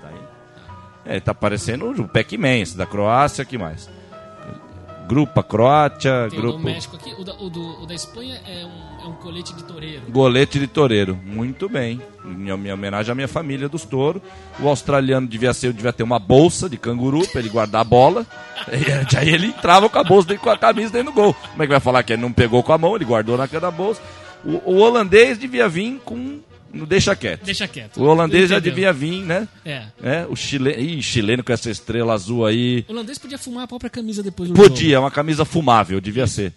Tá 0.00 0.08
aí. 0.08 1.16
É, 1.16 1.20
tá 1.20 1.34
parecendo 1.34 1.90
o 1.90 2.08
Pac-Man, 2.08 2.58
esse 2.58 2.76
da 2.76 2.86
Croácia, 2.86 3.44
que 3.44 3.58
mais? 3.58 3.90
Grupo 5.06 5.42
Croácia, 5.42 6.26
Tem 6.30 6.38
o 6.38 6.42
grupo 6.42 6.58
do 6.58 6.64
México 6.64 6.96
aqui. 6.96 7.14
O 7.18 7.24
da, 7.24 7.34
o 7.34 7.48
do- 7.48 7.82
o 7.82 7.86
da 7.86 7.94
Espanha 7.94 8.40
é 8.46 8.64
um, 8.66 9.04
é 9.04 9.08
um 9.08 9.12
colete 9.14 9.54
de 9.54 9.62
toureiro. 9.64 10.02
Golete 10.08 10.58
de 10.58 10.66
toureiro. 10.66 11.18
Muito 11.24 11.68
bem. 11.68 12.00
Minha, 12.24 12.56
minha 12.56 12.74
homenagem 12.74 13.12
à 13.12 13.14
minha 13.14 13.28
família 13.28 13.68
dos 13.68 13.84
touros. 13.84 14.20
O 14.58 14.68
australiano 14.68 15.26
devia 15.26 15.54
ser, 15.54 15.72
devia 15.72 15.92
ter 15.92 16.02
uma 16.02 16.18
bolsa 16.18 16.68
de 16.68 16.76
canguru 16.76 17.26
pra 17.28 17.40
ele 17.40 17.48
guardar 17.48 17.80
a 17.82 17.84
bola. 17.84 18.26
E 19.12 19.16
aí 19.16 19.28
ele 19.28 19.46
entrava 19.46 19.88
com 19.88 19.98
a 19.98 20.02
bolsa 20.02 20.26
dentro, 20.28 20.42
com 20.42 20.50
a 20.50 20.58
camisa 20.58 20.92
dentro 20.92 21.12
do 21.12 21.14
gol. 21.14 21.32
Como 21.34 21.62
é 21.62 21.66
que 21.66 21.70
vai 21.72 21.78
falar 21.80 22.02
que 22.02 22.12
ele 22.14 22.22
não 22.22 22.32
pegou 22.32 22.62
com 22.62 22.72
a 22.72 22.78
mão, 22.78 22.96
ele 22.96 23.04
guardou 23.04 23.36
na 23.36 23.46
da 23.46 23.70
bolsa. 23.70 24.00
O, 24.44 24.72
o 24.72 24.76
holandês 24.78 25.38
devia 25.38 25.68
vir 25.68 26.00
com. 26.04 26.40
No 26.76 26.86
deixa 26.86 27.14
quieto. 27.16 27.44
Deixa 27.44 27.66
quieto. 27.66 27.98
O 28.00 28.04
holandês 28.04 28.50
já 28.50 28.58
devia 28.58 28.92
vir, 28.92 29.22
né? 29.24 29.48
É. 29.64 29.86
É, 30.02 30.26
o 30.28 30.36
chileno. 30.36 30.80
Ih, 30.80 31.02
chileno 31.02 31.42
com 31.42 31.52
essa 31.52 31.70
estrela 31.70 32.14
azul 32.14 32.44
aí. 32.46 32.84
O 32.88 32.92
holandês 32.92 33.18
podia 33.18 33.38
fumar 33.38 33.64
a 33.64 33.66
própria 33.66 33.90
camisa 33.90 34.22
depois 34.22 34.48
do 34.48 34.54
Podia, 34.54 34.94
jogo. 34.94 35.04
uma 35.04 35.10
camisa 35.10 35.44
fumável, 35.44 36.00
devia 36.00 36.26
ser. 36.26 36.52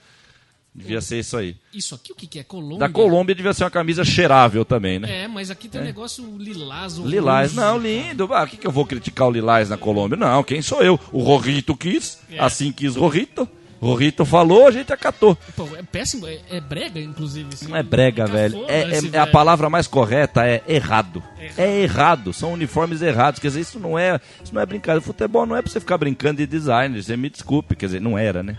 Devia 0.73 1.01
ser 1.01 1.19
isso 1.19 1.35
aí. 1.35 1.55
Isso 1.73 1.95
aqui 1.95 2.11
o 2.13 2.15
que, 2.15 2.27
que 2.27 2.39
é? 2.39 2.43
Colômbia? 2.43 2.77
Da 2.77 2.87
Colômbia 2.89 3.33
devia 3.33 3.53
ser 3.53 3.63
uma 3.63 3.71
camisa 3.71 4.05
cheirável 4.05 4.63
também, 4.63 4.99
né? 4.99 5.23
É, 5.23 5.27
mas 5.27 5.49
aqui 5.49 5.67
tem 5.67 5.81
um 5.81 5.83
negócio 5.83 6.23
lilás. 6.37 6.95
Lilás, 6.97 7.57
horroroso. 7.57 7.79
não, 7.79 7.83
lindo. 7.83 8.33
Ah, 8.33 8.43
o 8.43 8.47
que, 8.47 8.55
que 8.55 8.67
eu 8.67 8.71
vou 8.71 8.85
criticar 8.85 9.27
o 9.27 9.31
Lilás 9.31 9.67
na 9.67 9.77
Colômbia? 9.77 10.15
Não, 10.15 10.43
quem 10.43 10.61
sou 10.61 10.81
eu? 10.83 10.97
O 11.11 11.21
Rorrito 11.23 11.75
quis, 11.75 12.19
É. 12.31 12.39
assim 12.39 12.71
quis 12.71 12.95
Rorrito. 12.95 13.49
Rorrito 13.81 14.25
falou, 14.25 14.67
a 14.67 14.71
gente 14.71 14.91
acatou. 14.91 15.37
Pô, 15.55 15.67
é 15.77 15.83
péssimo, 15.83 16.27
é, 16.27 16.39
é 16.51 16.59
brega, 16.59 16.99
inclusive. 16.99 17.49
assim. 17.53 17.67
Não 17.69 17.77
é 17.77 17.83
brega, 17.83 18.25
velho. 18.25 18.65
É, 18.67 18.81
é- 18.81 18.93
é 18.95 18.97
a 18.97 19.01
velho. 19.23 19.31
palavra 19.31 19.69
mais 19.69 19.87
correta 19.87 20.45
é 20.45 20.61
errado. 20.67 21.23
Errado. 21.39 21.53
É 21.57 21.81
errado. 21.81 22.33
São 22.33 22.51
uniformes 22.53 23.01
errados. 23.01 23.39
Quer 23.39 23.47
dizer, 23.47 23.61
isso 23.61 23.79
não 23.79 23.97
é, 23.97 24.19
isso 24.43 24.53
não 24.53 24.61
é 24.61 24.65
brincadeira. 24.65 24.99
Futebol 25.05 25.45
não 25.45 25.55
é 25.55 25.61
pra 25.61 25.71
você 25.71 25.79
ficar 25.79 25.97
brincando 25.97 26.37
de 26.37 26.45
design. 26.47 27.01
Você 27.01 27.15
me 27.15 27.29
desculpe. 27.29 27.75
Quer 27.75 27.85
dizer, 27.85 28.01
não 28.01 28.17
era, 28.17 28.43
né? 28.43 28.57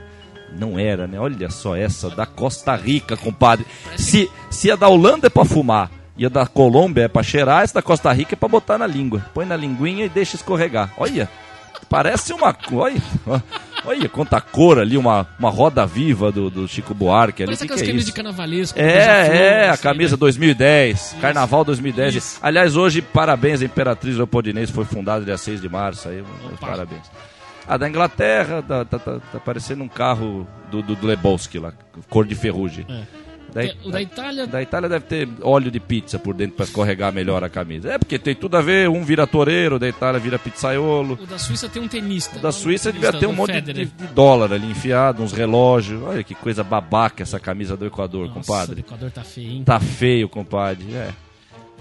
Não 0.59 0.79
era, 0.79 1.07
né? 1.07 1.21
Olha 1.21 1.51
só 1.51 1.77
essa 1.77 2.11
da 2.11 2.25
Costa 2.27 2.75
Rica, 2.75 3.17
compadre. 3.17 3.67
Se, 3.97 4.29
se 4.51 4.71
a 4.71 4.75
da 4.77 4.89
Holanda 4.89 5.27
é 5.29 5.31
pra 5.31 5.45
fumar 5.45 5.91
e 6.17 6.27
a 6.27 6.29
da 6.29 6.47
Colômbia 6.47 7.03
é 7.05 7.09
pra 7.09 7.23
cheirar, 7.23 7.63
essa 7.63 7.75
da 7.75 7.83
Costa 7.83 8.11
Rica 8.13 8.35
é 8.35 8.37
pra 8.37 8.49
botar 8.49 8.77
na 8.79 8.87
língua. 8.87 9.25
Põe 9.33 9.45
na 9.45 9.55
linguinha 9.55 10.07
e 10.07 10.09
deixa 10.09 10.35
escorregar. 10.37 10.93
Olha. 10.97 11.29
Parece 11.89 12.33
uma. 12.33 12.57
Olha, 12.73 13.03
olha 13.85 14.09
quanta 14.09 14.41
cor 14.41 14.79
ali, 14.79 14.97
uma, 14.97 15.27
uma 15.39 15.51
roda 15.51 15.87
viva 15.87 16.31
do, 16.31 16.51
do 16.51 16.67
Chico 16.69 16.95
Buarque 16.95 17.43
ali. 17.43 17.49
Parece 17.49 17.67
Que 17.67 17.75
que 17.75 17.75
é 17.75 17.87
camisas 17.87 18.03
isso? 18.03 18.07
de 18.07 18.13
carnavalesco. 18.13 18.79
É, 18.79 18.85
é, 18.85 19.69
a 19.69 19.73
assim, 19.73 19.83
camisa 19.83 20.17
né? 20.17 20.21
2010, 20.21 21.17
Carnaval 21.21 21.65
2010. 21.65 22.15
Isso. 22.15 22.39
Aliás, 22.43 22.77
hoje, 22.77 23.03
parabéns, 23.03 23.63
a 23.63 23.65
Imperatriz 23.65 24.17
Leopoldinense 24.17 24.73
foi 24.73 24.85
fundada 24.85 25.25
dia 25.25 25.37
6 25.39 25.61
de 25.61 25.69
março, 25.69 26.09
aí, 26.09 26.21
Opa. 26.21 26.67
parabéns. 26.67 27.11
A 27.67 27.77
da 27.77 27.89
Inglaterra, 27.89 28.63
tá, 28.67 28.85
tá, 28.85 28.99
tá, 28.99 29.21
tá 29.33 29.39
parecendo 29.39 29.85
um 29.85 29.89
carro 29.89 30.47
do, 30.71 30.83
do, 30.83 30.97
do 30.97 31.07
Lebowski 31.07 31.59
lá, 31.59 31.73
cor 32.09 32.27
de 32.27 32.35
ferrugem. 32.35 32.85
É. 32.89 33.20
Da, 33.53 33.63
o 33.85 33.91
da 33.91 34.01
Itália- 34.01 34.47
da 34.47 34.63
Itália 34.63 34.89
deve 34.89 35.05
ter 35.07 35.29
óleo 35.43 35.71
de 35.71 35.81
pizza 35.81 36.19
por 36.19 36.35
dentro 36.35 36.57
para 36.57 36.65
escorregar 36.65 37.13
melhor 37.13 37.43
a 37.43 37.49
camisa. 37.49 37.93
É 37.93 37.99
porque 37.99 38.19
tem 38.19 38.35
tudo 38.35 38.57
a 38.57 38.63
ver, 38.63 38.89
um 38.89 39.03
vira 39.03 39.27
toureiro, 39.27 39.79
da 39.79 39.89
Itália 39.89 40.21
vira 40.21 40.39
pizzaiolo. 40.39 41.19
O 41.21 41.27
da 41.27 41.39
Suíça 41.39 41.69
tem 41.69 41.83
um 41.83 41.89
tenista. 41.89 42.39
Da 42.39 42.51
Um 42.51 42.53
Suíça 42.53 42.93
devia 42.93 43.13
ter 43.13 43.27
um 43.27 43.31
o 43.31 43.35
monte 43.35 43.61
de, 43.61 43.73
de 43.73 44.07
dólar 44.15 44.53
ali 44.53 44.71
enfiado, 44.71 45.23
uns 45.23 45.33
relógios. 45.33 46.03
Olha 46.03 46.23
que 46.23 46.35
coisa 46.35 46.63
babaca 46.63 47.23
essa 47.23 47.41
camisa 47.41 47.77
do 47.77 47.87
Equador, 47.87 48.29
Nossa, 48.29 48.41
compadre. 48.41 48.77
O 48.77 48.85
Equador 48.85 49.11
tá 49.11 49.25
feio, 49.25 49.51
hein? 49.51 49.63
Tá 49.65 49.81
feio, 49.81 50.29
compadre. 50.29 50.87
É. 50.95 51.11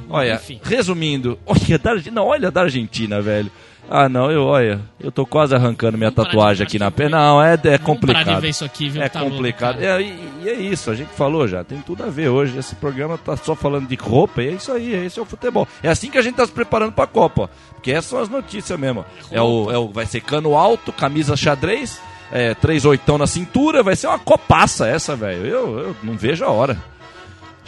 Olha, 0.09 0.35
Enfim. 0.35 0.59
resumindo, 0.63 1.37
olha 1.45 1.77
da, 1.77 1.95
não, 2.11 2.25
olha 2.27 2.49
da 2.49 2.61
Argentina, 2.61 3.21
velho. 3.21 3.51
Ah, 3.91 4.07
não, 4.07 4.29
eu 4.29 4.45
olha, 4.45 4.79
eu 4.99 5.11
tô 5.11 5.25
quase 5.25 5.55
arrancando 5.55 5.97
minha 5.97 6.11
Vamos 6.11 6.29
tatuagem 6.31 6.63
aqui 6.63 6.77
na 6.77 6.91
perna. 6.91 7.17
Não, 7.17 7.41
é, 7.41 7.57
é 7.63 7.77
complicado. 7.79 8.45
aqui, 8.63 8.87
viu? 8.89 9.01
É 9.01 9.09
Tá 9.09 9.21
louco, 9.21 9.35
complicado. 9.37 9.79
cara. 9.79 9.99
É, 9.99 10.01
e, 10.01 10.29
e 10.43 10.49
é 10.49 10.53
isso, 10.53 10.91
a 10.91 10.95
gente 10.95 11.09
falou 11.09 11.47
já, 11.47 11.63
tem 11.63 11.81
tudo 11.81 12.03
a 12.03 12.07
ver 12.07 12.29
hoje. 12.29 12.57
Esse 12.57 12.75
programa 12.75 13.17
tá 13.17 13.35
só 13.35 13.55
falando 13.55 13.87
de 13.87 13.95
roupa, 13.95 14.43
e 14.43 14.49
é 14.49 14.51
isso 14.51 14.71
aí, 14.71 14.93
esse 14.93 15.17
é 15.17 15.21
o 15.21 15.25
futebol. 15.25 15.67
É 15.81 15.89
assim 15.89 16.11
que 16.11 16.19
a 16.19 16.21
gente 16.21 16.35
tá 16.35 16.45
se 16.45 16.51
preparando 16.51 16.91
pra 16.91 17.07
Copa. 17.07 17.49
Porque 17.73 17.91
essas 17.91 18.05
são 18.05 18.19
as 18.19 18.29
notícias 18.29 18.79
mesmo. 18.79 19.03
É 19.31 19.41
o, 19.41 19.71
é 19.71 19.77
o, 19.77 19.87
vai 19.87 20.05
ser 20.05 20.21
cano 20.21 20.55
alto, 20.55 20.93
camisa 20.93 21.35
xadrez, 21.35 21.99
é, 22.31 22.53
três 22.53 22.85
oitão 22.85 23.17
na 23.17 23.25
cintura, 23.25 23.81
vai 23.81 23.95
ser 23.95 24.05
uma 24.05 24.19
copaça 24.19 24.87
essa, 24.87 25.15
velho. 25.15 25.45
Eu, 25.45 25.79
eu 25.79 25.95
não 26.03 26.15
vejo 26.15 26.45
a 26.45 26.49
hora. 26.49 26.77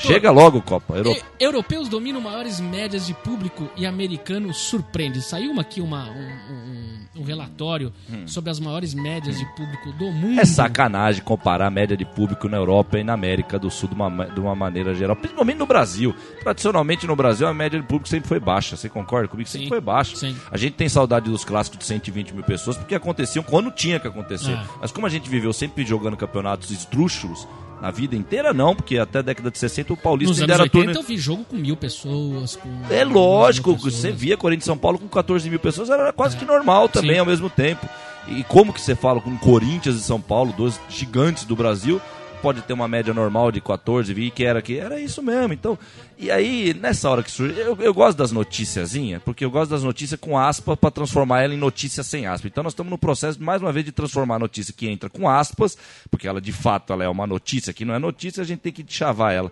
Chega 0.01 0.31
logo, 0.31 0.61
Copa. 0.61 0.95
Euro- 0.97 1.11
E- 1.11 1.23
europeus 1.39 1.87
dominam 1.89 2.19
maiores 2.21 2.59
médias 2.59 3.05
de 3.07 3.13
público 3.13 3.69
e 3.77 3.85
americanos 3.85 4.57
surpreende. 4.57 5.21
Saiu 5.21 5.59
aqui 5.59 5.81
uma, 5.81 6.09
um, 6.09 6.29
um- 6.51 7.21
um 7.21 7.23
relatório 7.23 7.91
sobre 8.25 8.49
as 8.49 8.59
maiores 8.59 8.93
médias 8.93 9.37
de 9.37 9.45
público 9.55 9.91
do 9.93 10.05
mundo. 10.11 10.35
Hum. 10.35 10.39
É 10.39 10.45
sacanagem 10.45 11.21
comparar 11.23 11.67
a 11.67 11.69
média 11.69 11.95
de 11.95 12.05
público 12.05 12.47
na 12.47 12.57
Europa 12.57 12.97
e 12.97 13.03
na 13.03 13.13
América 13.13 13.59
do 13.59 13.69
Sul 13.69 13.89
de 13.89 13.95
uma, 13.95 14.09
ma- 14.09 14.25
de 14.25 14.39
uma 14.39 14.55
maneira 14.55 14.93
geral, 14.95 15.15
principalmente 15.15 15.57
no 15.57 15.65
Brasil. 15.65 16.15
Tradicionalmente 16.41 17.05
no 17.05 17.15
Brasil 17.15 17.47
a 17.47 17.53
média 17.53 17.79
de 17.79 17.85
público 17.85 18.07
sempre 18.09 18.27
foi 18.27 18.39
baixa. 18.39 18.75
Você 18.75 18.89
concorda 18.89 19.27
comigo? 19.27 19.47
Sempre 19.49 19.65
Sim, 19.65 19.69
foi 19.69 19.81
baixa. 19.81 20.15
sim. 20.15 20.35
A 20.49 20.57
gente 20.57 20.73
tem 20.73 20.89
saudade 20.89 21.29
dos 21.29 21.43
clássicos 21.45 21.79
de 21.79 21.85
120 21.85 22.33
mil 22.33 22.43
pessoas 22.43 22.77
porque 22.77 22.95
aconteciam 22.95 23.43
quando 23.43 23.69
tinha 23.71 23.99
que 23.99 24.07
acontecer. 24.07 24.51
É. 24.53 24.63
Mas 24.79 24.91
como 24.91 25.05
a 25.05 25.09
gente 25.09 25.29
viveu 25.29 25.51
sempre 25.53 25.85
jogando 25.85 26.17
campeonatos 26.17 26.71
esdrúxulos, 26.71 27.47
na 27.81 27.89
vida 27.89 28.15
inteira 28.15 28.53
não, 28.53 28.75
porque 28.75 28.97
até 28.99 29.19
a 29.19 29.21
década 29.23 29.49
de 29.49 29.57
60 29.57 29.93
o 29.93 29.97
Paulista 29.97 30.29
Nos 30.31 30.39
ainda 30.41 30.53
anos 30.53 30.65
era 30.67 30.77
80 30.77 30.93
turno. 30.93 30.99
eu 30.99 31.07
vi 31.07 31.17
jogo 31.17 31.43
com 31.45 31.55
mil 31.55 31.75
pessoas. 31.75 32.55
Com 32.55 32.69
É 32.89 33.03
lógico, 33.03 33.73
pessoas. 33.73 33.95
você 33.95 34.11
via 34.11 34.37
Corinthians 34.37 34.65
e 34.65 34.67
São 34.67 34.77
Paulo 34.77 34.99
com 34.99 35.07
14 35.07 35.49
mil 35.49 35.59
pessoas, 35.59 35.89
era 35.89 36.13
quase 36.13 36.37
que 36.37 36.45
normal 36.45 36.87
também 36.87 37.13
Sim. 37.15 37.19
ao 37.19 37.25
mesmo 37.25 37.49
tempo. 37.49 37.87
E 38.27 38.43
como 38.43 38.71
que 38.71 38.79
você 38.79 38.93
fala 38.93 39.19
com 39.19 39.35
Corinthians 39.37 39.95
e 39.95 40.01
São 40.01 40.21
Paulo, 40.21 40.53
dois 40.55 40.79
gigantes 40.87 41.43
do 41.43 41.55
Brasil, 41.55 41.99
pode 42.41 42.61
ter 42.61 42.73
uma 42.73 42.87
média 42.87 43.13
normal 43.13 43.51
de 43.51 43.61
14, 43.61 44.13
20, 44.13 44.33
que 44.33 44.43
era 44.43 44.61
que 44.61 44.77
era 44.77 44.99
isso 44.99 45.21
mesmo. 45.21 45.53
Então, 45.53 45.77
e 46.17 46.31
aí 46.31 46.73
nessa 46.73 47.09
hora 47.09 47.21
que 47.21 47.29
surge, 47.29 47.59
eu, 47.59 47.77
eu 47.79 47.93
gosto 47.93 48.17
das 48.17 48.31
noticiazinhas, 48.31 49.21
porque 49.23 49.45
eu 49.45 49.51
gosto 49.51 49.71
das 49.71 49.83
notícias 49.83 50.19
com 50.19 50.37
aspas 50.37 50.77
para 50.77 50.91
transformar 50.91 51.41
ela 51.43 51.53
em 51.53 51.57
notícia 51.57 52.03
sem 52.03 52.25
aspas. 52.25 52.49
Então 52.51 52.63
nós 52.63 52.73
estamos 52.73 52.89
no 52.89 52.97
processo 52.97 53.41
mais 53.41 53.61
uma 53.61 53.71
vez 53.71 53.85
de 53.85 53.91
transformar 53.91 54.35
a 54.35 54.39
notícia 54.39 54.73
que 54.73 54.89
entra 54.89 55.09
com 55.09 55.29
aspas, 55.29 55.77
porque 56.09 56.27
ela 56.27 56.41
de 56.41 56.51
fato 56.51 56.91
ela 56.91 57.03
é 57.03 57.09
uma 57.09 57.27
notícia 57.27 57.73
que 57.73 57.85
não 57.85 57.93
é 57.93 57.99
notícia, 57.99 58.41
a 58.41 58.45
gente 58.45 58.59
tem 58.59 58.73
que 58.73 58.83
chavar 58.87 59.33
ela. 59.33 59.51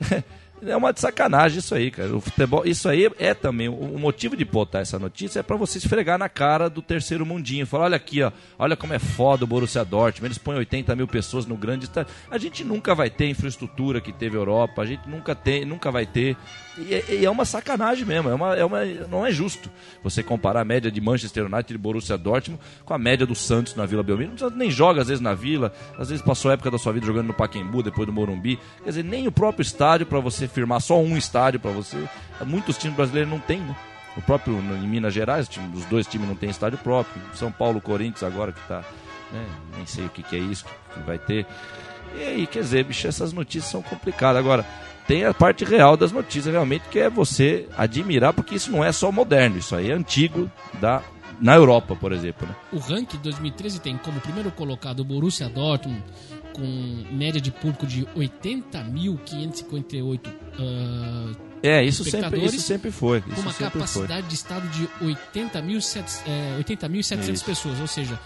É 0.66 0.76
uma 0.76 0.92
sacanagem 0.94 1.58
isso 1.58 1.74
aí, 1.74 1.90
cara. 1.90 2.16
O 2.16 2.20
futebol, 2.20 2.66
isso 2.66 2.88
aí 2.88 3.10
é 3.18 3.34
também 3.34 3.68
o 3.68 3.92
o 3.92 3.98
motivo 3.98 4.36
de 4.36 4.44
botar 4.44 4.80
essa 4.80 4.98
notícia 4.98 5.40
é 5.40 5.42
pra 5.42 5.56
você 5.56 5.78
esfregar 5.78 6.18
na 6.18 6.28
cara 6.28 6.70
do 6.70 6.80
terceiro 6.80 7.26
mundinho. 7.26 7.66
Falar, 7.66 7.84
olha 7.84 7.96
aqui, 7.96 8.22
ó, 8.22 8.32
olha 8.58 8.76
como 8.76 8.94
é 8.94 8.98
foda 8.98 9.44
o 9.44 9.46
Borussia 9.46 9.84
Dortmund. 9.84 10.28
Eles 10.28 10.38
põem 10.38 10.56
80 10.56 10.96
mil 10.96 11.06
pessoas 11.06 11.44
no 11.46 11.56
grande 11.56 11.84
estádio. 11.84 12.12
A 12.30 12.38
gente 12.38 12.64
nunca 12.64 12.94
vai 12.94 13.10
ter 13.10 13.24
a 13.24 13.28
infraestrutura 13.28 14.00
que 14.00 14.12
teve 14.12 14.36
a 14.36 14.40
Europa. 14.40 14.82
A 14.82 14.86
gente 14.86 15.08
nunca 15.08 15.34
tem, 15.34 15.64
nunca 15.64 15.90
vai 15.90 16.06
ter. 16.06 16.36
E 16.78 16.94
é, 16.94 17.04
e 17.20 17.24
é 17.24 17.30
uma 17.30 17.44
sacanagem 17.44 18.06
mesmo. 18.06 18.30
É 18.30 18.34
uma, 18.34 18.56
é 18.56 18.64
uma, 18.64 18.84
não 19.10 19.26
é 19.26 19.30
justo 19.30 19.70
você 20.02 20.22
comparar 20.22 20.62
a 20.62 20.64
média 20.64 20.90
de 20.90 21.00
Manchester 21.00 21.44
United 21.44 21.74
e 21.74 21.78
Borussia 21.78 22.16
Dortmund 22.16 22.62
com 22.84 22.94
a 22.94 22.98
média 22.98 23.26
do 23.26 23.34
Santos 23.34 23.74
na 23.74 23.84
Vila 23.84 24.02
Belmiro. 24.02 24.32
Nem 24.54 24.70
joga 24.70 25.02
às 25.02 25.08
vezes 25.08 25.20
na 25.20 25.34
Vila, 25.34 25.72
às 25.98 26.08
vezes 26.08 26.24
passou 26.24 26.50
a 26.50 26.54
época 26.54 26.70
da 26.70 26.78
sua 26.78 26.92
vida 26.92 27.04
jogando 27.04 27.26
no 27.26 27.34
Pacaembu, 27.34 27.82
depois 27.82 28.06
do 28.06 28.12
Morumbi. 28.12 28.58
Quer 28.82 28.88
dizer, 28.88 29.04
nem 29.04 29.26
o 29.26 29.32
próprio 29.32 29.62
estádio 29.62 30.06
para 30.06 30.20
você 30.20 30.48
firmar 30.52 30.80
só 30.80 31.00
um 31.00 31.16
estádio 31.16 31.60
para 31.60 31.70
você. 31.70 31.98
Muitos 32.44 32.78
times 32.78 32.96
brasileiros 32.96 33.30
não 33.30 33.40
têm, 33.40 33.60
né? 33.60 33.76
O 34.16 34.22
próprio 34.22 34.58
em 34.58 34.86
Minas 34.86 35.14
Gerais, 35.14 35.48
os 35.74 35.84
dois 35.86 36.06
times 36.06 36.28
não 36.28 36.36
têm 36.36 36.50
estádio 36.50 36.78
próprio. 36.78 37.22
São 37.34 37.50
Paulo, 37.50 37.80
Corinthians 37.80 38.22
agora 38.22 38.52
que 38.52 38.60
tá, 38.68 38.84
né? 39.32 39.44
Nem 39.76 39.86
sei 39.86 40.04
o 40.04 40.10
que, 40.10 40.22
que 40.22 40.36
é 40.36 40.38
isso 40.38 40.64
que 40.64 41.00
vai 41.00 41.18
ter. 41.18 41.46
E 42.14 42.22
aí, 42.22 42.46
quer 42.46 42.60
dizer, 42.60 42.84
bicho, 42.84 43.06
essas 43.06 43.32
notícias 43.32 43.70
são 43.70 43.80
complicadas. 43.80 44.38
Agora, 44.38 44.66
tem 45.06 45.24
a 45.24 45.32
parte 45.32 45.64
real 45.64 45.96
das 45.96 46.12
notícias, 46.12 46.52
realmente, 46.52 46.84
que 46.90 46.98
é 46.98 47.08
você 47.08 47.66
admirar, 47.76 48.32
porque 48.32 48.54
isso 48.54 48.70
não 48.70 48.84
é 48.84 48.92
só 48.92 49.10
moderno, 49.10 49.58
isso 49.58 49.74
aí 49.74 49.90
é 49.90 49.94
antigo 49.94 50.50
da, 50.80 51.02
na 51.40 51.54
Europa, 51.54 51.96
por 51.96 52.12
exemplo. 52.12 52.46
Né? 52.46 52.54
O 52.72 52.78
ranking 52.78 53.18
2013 53.18 53.80
tem 53.80 53.96
como 53.96 54.20
primeiro 54.20 54.50
colocado 54.50 55.00
o 55.00 55.04
Borussia 55.04 55.48
Dortmund, 55.48 56.02
com 56.52 57.04
média 57.10 57.40
de 57.40 57.50
público 57.50 57.86
de 57.86 58.04
80.558 58.16 60.20
ah, 60.58 61.32
É, 61.62 61.84
isso 61.84 62.04
sempre, 62.04 62.44
isso 62.44 62.60
sempre 62.60 62.90
foi. 62.90 63.20
com 63.20 63.30
Isso 63.32 63.40
uma 63.40 63.52
sempre 63.52 63.70
foi. 63.70 63.80
capacidade 63.80 64.26
de 64.26 64.34
estado 64.34 64.68
de 64.68 64.86
80.700 65.04 66.20
é, 66.26 66.58
80.700 66.62 67.32
Isso. 67.32 67.44
pessoas, 67.44 67.80
ou 67.80 67.86
seja, 67.86 68.18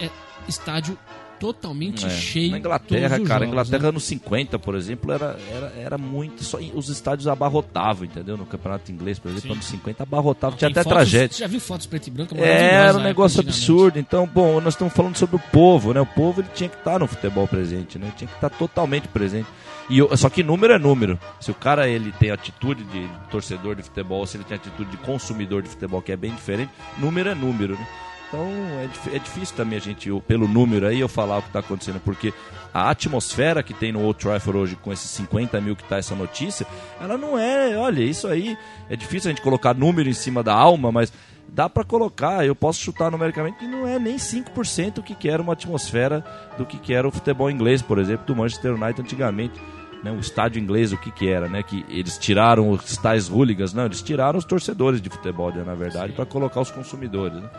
é 0.00 0.08
estádio 0.48 0.96
totalmente 1.38 2.06
É. 2.06 2.10
cheio. 2.10 2.50
Na 2.52 2.58
Inglaterra, 2.58 3.08
cara, 3.20 3.44
jogos, 3.44 3.48
Inglaterra 3.48 3.82
né? 3.82 3.88
anos 3.88 4.04
50, 4.04 4.58
por 4.58 4.74
exemplo, 4.74 5.12
era, 5.12 5.38
era, 5.50 5.72
era 5.76 5.98
muito. 5.98 6.42
Só, 6.44 6.58
os 6.74 6.88
estádios 6.88 7.26
abarrotavam, 7.28 8.04
entendeu? 8.04 8.36
No 8.36 8.46
campeonato 8.46 8.90
inglês, 8.90 9.18
por 9.18 9.28
exemplo, 9.30 9.48
Sim. 9.48 9.52
anos 9.54 9.64
50 9.66 10.02
abarrotavam. 10.02 10.56
Tinha 10.56 10.70
até 10.70 10.82
fotos- 10.82 10.96
tragédia. 10.98 11.28
Você 11.36 11.40
já 11.42 11.46
viu 11.48 11.60
fotos 11.60 11.86
preto 11.86 12.06
e 12.06 12.10
branco? 12.10 12.34
É, 12.36 12.74
era 12.74 12.94
um 12.94 12.98
na 12.98 13.04
negócio 13.04 13.40
absurdo. 13.40 13.98
Então, 13.98 14.26
bom, 14.26 14.60
nós 14.60 14.74
estamos 14.74 14.92
falando 14.94 15.16
sobre 15.16 15.36
o 15.36 15.40
povo, 15.52 15.92
né? 15.92 16.00
O 16.00 16.06
povo 16.06 16.40
ele 16.40 16.48
tinha 16.54 16.68
que 16.68 16.76
estar 16.76 16.98
no 16.98 17.06
futebol 17.06 17.46
presente, 17.46 17.98
né? 17.98 18.12
Tinha 18.16 18.28
que 18.28 18.34
estar 18.34 18.50
totalmente 18.50 19.08
presente. 19.08 19.46
E 19.90 19.98
eu- 19.98 20.16
só 20.16 20.30
que 20.30 20.42
número 20.42 20.72
é 20.72 20.78
número. 20.78 21.18
Se 21.40 21.50
o 21.50 21.54
cara 21.54 21.86
ele 21.86 22.10
tem 22.12 22.30
atitude 22.30 22.84
de 22.84 23.06
torcedor 23.30 23.74
de 23.76 23.82
futebol, 23.82 24.26
se 24.26 24.36
ele 24.38 24.44
tem 24.44 24.56
atitude 24.56 24.90
de 24.90 24.96
consumidor 24.98 25.60
de 25.62 25.68
futebol, 25.68 26.00
que 26.00 26.10
é 26.10 26.16
bem 26.16 26.32
diferente, 26.34 26.70
número 26.96 27.28
é 27.28 27.34
número, 27.34 27.74
né? 27.74 27.86
Então 28.34 28.48
é, 28.80 29.16
é 29.16 29.18
difícil 29.20 29.56
também 29.56 29.78
a 29.78 29.80
gente, 29.80 30.10
pelo 30.26 30.48
número 30.48 30.88
aí, 30.88 30.98
eu 30.98 31.08
falar 31.08 31.38
o 31.38 31.42
que 31.42 31.48
está 31.48 31.60
acontecendo, 31.60 32.00
porque 32.00 32.34
a 32.72 32.90
atmosfera 32.90 33.62
que 33.62 33.72
tem 33.72 33.92
no 33.92 34.02
Old 34.02 34.18
Trafford 34.18 34.58
hoje, 34.58 34.76
com 34.76 34.92
esses 34.92 35.08
50 35.10 35.60
mil 35.60 35.76
que 35.76 35.84
tá 35.84 35.98
essa 35.98 36.16
notícia, 36.16 36.66
ela 37.00 37.16
não 37.16 37.38
é, 37.38 37.76
olha, 37.76 38.02
isso 38.02 38.26
aí, 38.26 38.58
é 38.90 38.96
difícil 38.96 39.30
a 39.30 39.32
gente 39.32 39.42
colocar 39.42 39.72
número 39.72 40.08
em 40.08 40.14
cima 40.14 40.42
da 40.42 40.52
alma, 40.52 40.90
mas 40.90 41.12
dá 41.48 41.70
para 41.70 41.84
colocar, 41.84 42.44
eu 42.44 42.56
posso 42.56 42.80
chutar 42.80 43.08
numericamente 43.08 43.58
que 43.58 43.68
não 43.68 43.86
é 43.86 44.00
nem 44.00 44.16
5% 44.16 44.98
o 44.98 45.02
que 45.02 45.14
que 45.14 45.28
era 45.28 45.40
uma 45.40 45.52
atmosfera 45.52 46.24
do 46.58 46.66
que 46.66 46.76
que 46.78 46.92
era 46.92 47.06
o 47.06 47.12
futebol 47.12 47.48
inglês, 47.48 47.82
por 47.82 48.00
exemplo, 48.00 48.26
do 48.26 48.34
Manchester 48.34 48.74
United 48.74 49.00
antigamente. 49.00 49.60
Né, 50.04 50.12
o 50.12 50.20
estádio 50.20 50.60
inglês, 50.60 50.92
o 50.92 50.98
que 50.98 51.10
que 51.10 51.26
era, 51.26 51.48
né? 51.48 51.62
Que 51.62 51.84
eles 51.88 52.18
tiraram 52.18 52.70
os 52.70 52.96
tais 52.98 53.28
hooligans, 53.28 53.72
não, 53.72 53.86
eles 53.86 54.02
tiraram 54.02 54.38
os 54.38 54.44
torcedores 54.44 55.00
de 55.00 55.08
futebol, 55.08 55.50
né, 55.50 55.64
na 55.64 55.74
verdade, 55.74 56.12
para 56.12 56.26
colocar 56.26 56.60
os 56.60 56.70
consumidores, 56.70 57.40
né? 57.40 57.50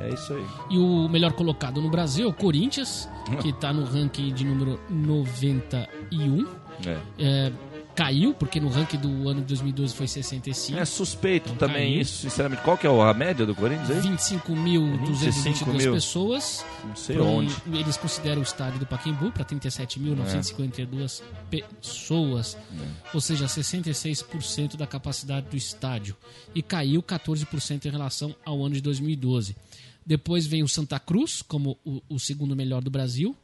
É. 0.00 0.10
isso 0.10 0.34
aí. 0.34 0.44
E 0.70 0.78
o 0.78 1.08
melhor 1.08 1.32
colocado 1.32 1.80
no 1.80 1.90
Brasil 1.90 2.26
é 2.26 2.28
o 2.28 2.34
Corinthians, 2.34 3.08
que 3.40 3.50
tá 3.54 3.72
no 3.72 3.84
ranking 3.84 4.32
de 4.32 4.44
número 4.44 4.78
91. 4.90 6.46
É. 6.84 6.98
É, 7.18 7.52
caiu, 7.96 8.32
porque 8.34 8.60
no 8.60 8.68
ranking 8.68 8.98
do 8.98 9.28
ano 9.28 9.40
de 9.40 9.46
2012 9.48 9.94
foi 9.94 10.06
65. 10.06 10.78
É 10.78 10.84
suspeito 10.84 11.46
Então 11.52 11.68
também 11.68 11.88
caiu. 11.90 12.00
isso, 12.02 12.20
sinceramente. 12.20 12.62
Qual 12.62 12.76
que 12.78 12.86
é 12.86 12.90
a 12.90 13.14
média 13.14 13.44
do 13.46 13.54
Corinthians 13.54 13.90
aí? 13.90 14.00
25.222 14.02 15.74
mil. 15.76 15.92
pessoas. 15.94 16.64
Não 16.84 16.94
sei 16.94 17.16
Pro- 17.16 17.24
onde. 17.26 17.54
Eles 17.72 17.96
consideram 17.96 18.40
o 18.40 18.44
estádio 18.44 18.78
do 18.78 18.86
Pacaembu 18.86 19.32
para 19.32 19.44
37.952 19.44 21.22
pessoas, 21.50 22.56
ou 23.12 23.20
seja, 23.20 23.46
66% 23.46 24.76
da 24.76 24.86
capacidade 24.86 25.48
do 25.48 25.56
estádio. 25.56 26.16
E 26.54 26.62
caiu 26.62 27.02
14% 27.02 27.86
em 27.86 27.90
relação 27.90 28.34
ao 28.44 28.64
ano 28.64 28.74
de 28.74 28.80
2012. 28.80 29.56
Depois 30.04 30.46
vem 30.46 30.62
o 30.62 30.68
Santa 30.68 31.00
Cruz, 31.00 31.42
como 31.42 31.76
o, 31.84 32.00
o 32.08 32.18
segundo 32.20 32.54
melhor 32.54 32.80
do 32.82 32.90
Brasil, 32.90 33.36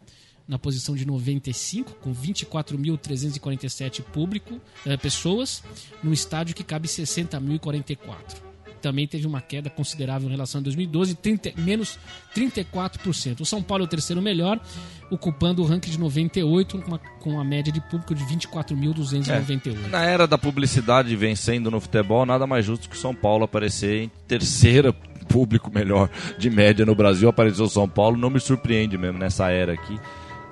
na 0.46 0.59
posição 0.59 0.94
de 0.94 1.07
95, 1.07 1.94
com 1.94 2.14
24.347 2.14 4.02
público, 4.02 4.61
eh, 4.87 4.96
pessoas, 4.96 5.62
num 6.02 6.12
estádio 6.12 6.55
que 6.55 6.64
cabe 6.64 6.88
60.044 6.88 8.52
também 8.83 9.07
teve 9.07 9.26
uma 9.26 9.40
queda 9.40 9.70
considerável 9.70 10.28
em 10.28 10.33
relação 10.33 10.61
a 10.61 10.64
2012, 10.64 11.14
30, 11.14 11.52
menos 11.57 11.98
34%. 12.37 13.40
O 13.40 13.46
São 13.46 13.62
Paulo 13.62 13.85
é 13.85 13.87
o 13.87 13.88
terceiro 13.88 14.20
melhor, 14.20 14.61
ocupando 15.09 15.62
o 15.62 15.64
ranking 15.64 15.92
de 15.92 15.98
98, 15.98 16.78
com, 16.78 16.88
uma, 16.88 16.98
com 16.98 17.40
a 17.40 17.44
média 17.44 17.72
de 17.72 17.81
público 17.81 18.14
de 18.14 18.24
24.298. 18.24 19.88
Na 19.88 20.05
era 20.05 20.26
da 20.26 20.37
publicidade 20.37 21.14
vencendo 21.14 21.70
no 21.70 21.81
futebol, 21.81 22.26
nada 22.26 22.46
mais 22.46 22.66
justo 22.66 22.90
que 22.90 22.96
o 22.96 22.98
São 22.98 23.14
Paulo 23.14 23.44
aparecer 23.44 24.02
em 24.02 24.11
terceira 24.26 24.92
público 25.28 25.70
melhor 25.72 26.11
de 26.37 26.50
média 26.50 26.85
no 26.85 26.94
Brasil. 26.94 27.28
Apareceu 27.28 27.64
o 27.64 27.70
São 27.70 27.88
Paulo, 27.88 28.18
não 28.18 28.28
me 28.28 28.40
surpreende 28.40 28.98
mesmo 28.98 29.18
nessa 29.18 29.50
era 29.50 29.72
aqui. 29.72 29.98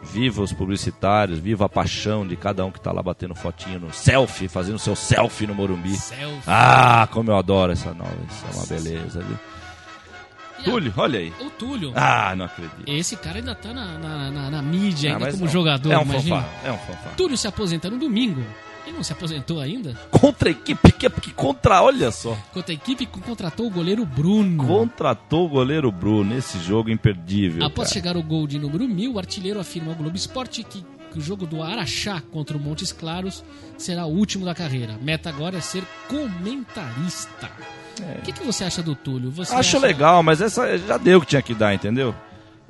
Viva 0.02 0.42
os 0.42 0.52
publicitários, 0.52 1.38
viva 1.38 1.66
a 1.66 1.68
paixão 1.68 2.26
de 2.26 2.34
cada 2.34 2.64
um 2.64 2.70
que 2.70 2.80
tá 2.80 2.90
lá 2.90 3.02
batendo 3.02 3.34
fotinho 3.34 3.78
no 3.80 3.92
selfie, 3.92 4.48
fazendo 4.48 4.78
seu 4.78 4.96
selfie 4.96 5.46
no 5.46 5.54
Morumbi. 5.54 5.94
Selfie. 5.94 6.42
Ah, 6.46 7.06
como 7.12 7.30
eu 7.30 7.36
adoro 7.36 7.72
essa 7.72 7.92
nova, 7.92 8.14
isso 8.28 8.44
é 8.50 8.56
uma 8.56 8.66
beleza, 8.66 9.20
viu? 9.20 9.38
E 10.58 10.62
a- 10.62 10.64
Túlio, 10.64 10.92
olha 10.96 11.18
aí. 11.20 11.32
O 11.40 11.50
Túlio. 11.50 11.92
Ah, 11.94 12.34
não 12.34 12.46
acredito. 12.46 12.82
Esse 12.86 13.14
cara 13.16 13.38
ainda 13.38 13.54
tá 13.54 13.72
na, 13.74 13.98
na, 13.98 14.30
na- 14.30 14.50
na 14.50 14.62
mídia, 14.62 15.12
Ah, 15.12 15.16
ainda 15.16 15.30
como 15.32 15.44
não. 15.44 15.52
jogador, 15.52 15.92
É 15.92 15.98
um 15.98 16.02
imagina. 16.02 16.36
fanfarrão, 16.42 16.58
é 16.64 16.72
um 16.72 16.78
fanfarrão. 16.78 17.14
Túlio 17.16 17.36
se 17.36 17.46
aposenta 17.46 17.90
no 17.90 17.98
domingo. 17.98 18.42
Ele 18.86 18.96
não 18.96 19.02
se 19.04 19.12
aposentou 19.12 19.60
ainda? 19.60 19.94
Contra 20.10 20.48
a 20.48 20.52
equipe 20.52 20.92
que, 20.92 21.08
que 21.08 21.32
contra, 21.32 21.82
olha 21.82 22.10
só. 22.10 22.36
Contra 22.52 22.72
a 22.72 22.74
equipe 22.74 23.06
que 23.06 23.20
contratou 23.20 23.66
o 23.66 23.70
goleiro 23.70 24.04
Bruno. 24.04 24.64
Contratou 24.66 25.46
o 25.46 25.48
goleiro 25.48 25.90
Bruno 25.92 26.34
nesse 26.34 26.58
jogo 26.58 26.90
imperdível. 26.90 27.64
Após 27.64 27.88
cara. 27.88 27.94
chegar 27.94 28.16
o 28.16 28.22
gol 28.22 28.46
de 28.46 28.58
número 28.58 28.88
1000, 28.88 29.12
o 29.14 29.18
artilheiro 29.18 29.60
afirma 29.60 29.90
ao 29.92 29.96
Globo 29.96 30.16
Esporte 30.16 30.62
que, 30.64 30.84
que 31.12 31.18
o 31.18 31.20
jogo 31.20 31.46
do 31.46 31.62
Araxá 31.62 32.20
contra 32.32 32.56
o 32.56 32.60
Montes 32.60 32.90
Claros 32.92 33.44
será 33.78 34.06
o 34.06 34.10
último 34.10 34.44
da 34.44 34.54
carreira. 34.54 34.98
Meta 35.02 35.28
agora 35.28 35.58
é 35.58 35.60
ser 35.60 35.84
comentarista. 36.08 37.50
O 38.18 38.22
que, 38.22 38.32
que 38.32 38.42
você 38.44 38.64
acha 38.64 38.82
do 38.82 38.94
Túlio? 38.94 39.30
Você 39.30 39.52
É. 39.54 39.56
Acho 39.58 39.76
acha- 39.76 39.86
legal, 39.86 40.22
mas 40.22 40.40
essa 40.40 40.78
já 40.78 40.96
deu 40.96 41.18
o 41.18 41.20
que 41.20 41.26
tinha 41.26 41.42
que 41.42 41.54
dar, 41.54 41.74
entendeu? 41.74 42.14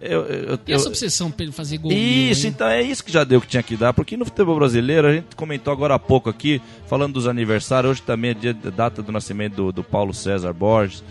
Eu, 0.01 0.25
eu, 0.25 0.59
E 0.67 0.73
essa 0.73 0.89
obsessão 0.89 1.31
pra 1.31 1.45
ele 1.45 1.53
fazer 1.53 1.77
gol 1.77 1.93
Isso, 1.93 2.43
mil, 2.43 2.51
então 2.51 2.67
é 2.67 2.83
isso 2.83 3.05
que 3.05 3.13
já 3.13 3.23
deu 3.23 3.41
que 3.41 3.47
tinha 3.47 3.63
que 3.63 3.77
dar, 3.77 3.93
porque 3.93 4.17
no 4.17 4.25
futebol 4.25 4.57
brasileiro, 4.57 5.09
a 5.09 5.13
gente 5.13 5.37
comentou 5.37 5.73
agora 5.73 5.95
há 5.95 5.99
pouco 5.99 6.31
aqui, 6.31 6.61
falando 6.87 7.15
dos 7.15 7.27
aniversários, 7.27 7.91
hoje 7.91 8.03
também 8.03 8.31
é 8.31 8.35
dia 8.35 8.55
da 8.55 8.71
data 8.71 9.03
do 9.03 9.13
nascimento 9.13 9.57
do, 9.57 9.73
do 9.73 9.85
Paulo 9.85 10.15
César 10.15 10.53
Borges. 10.53 11.05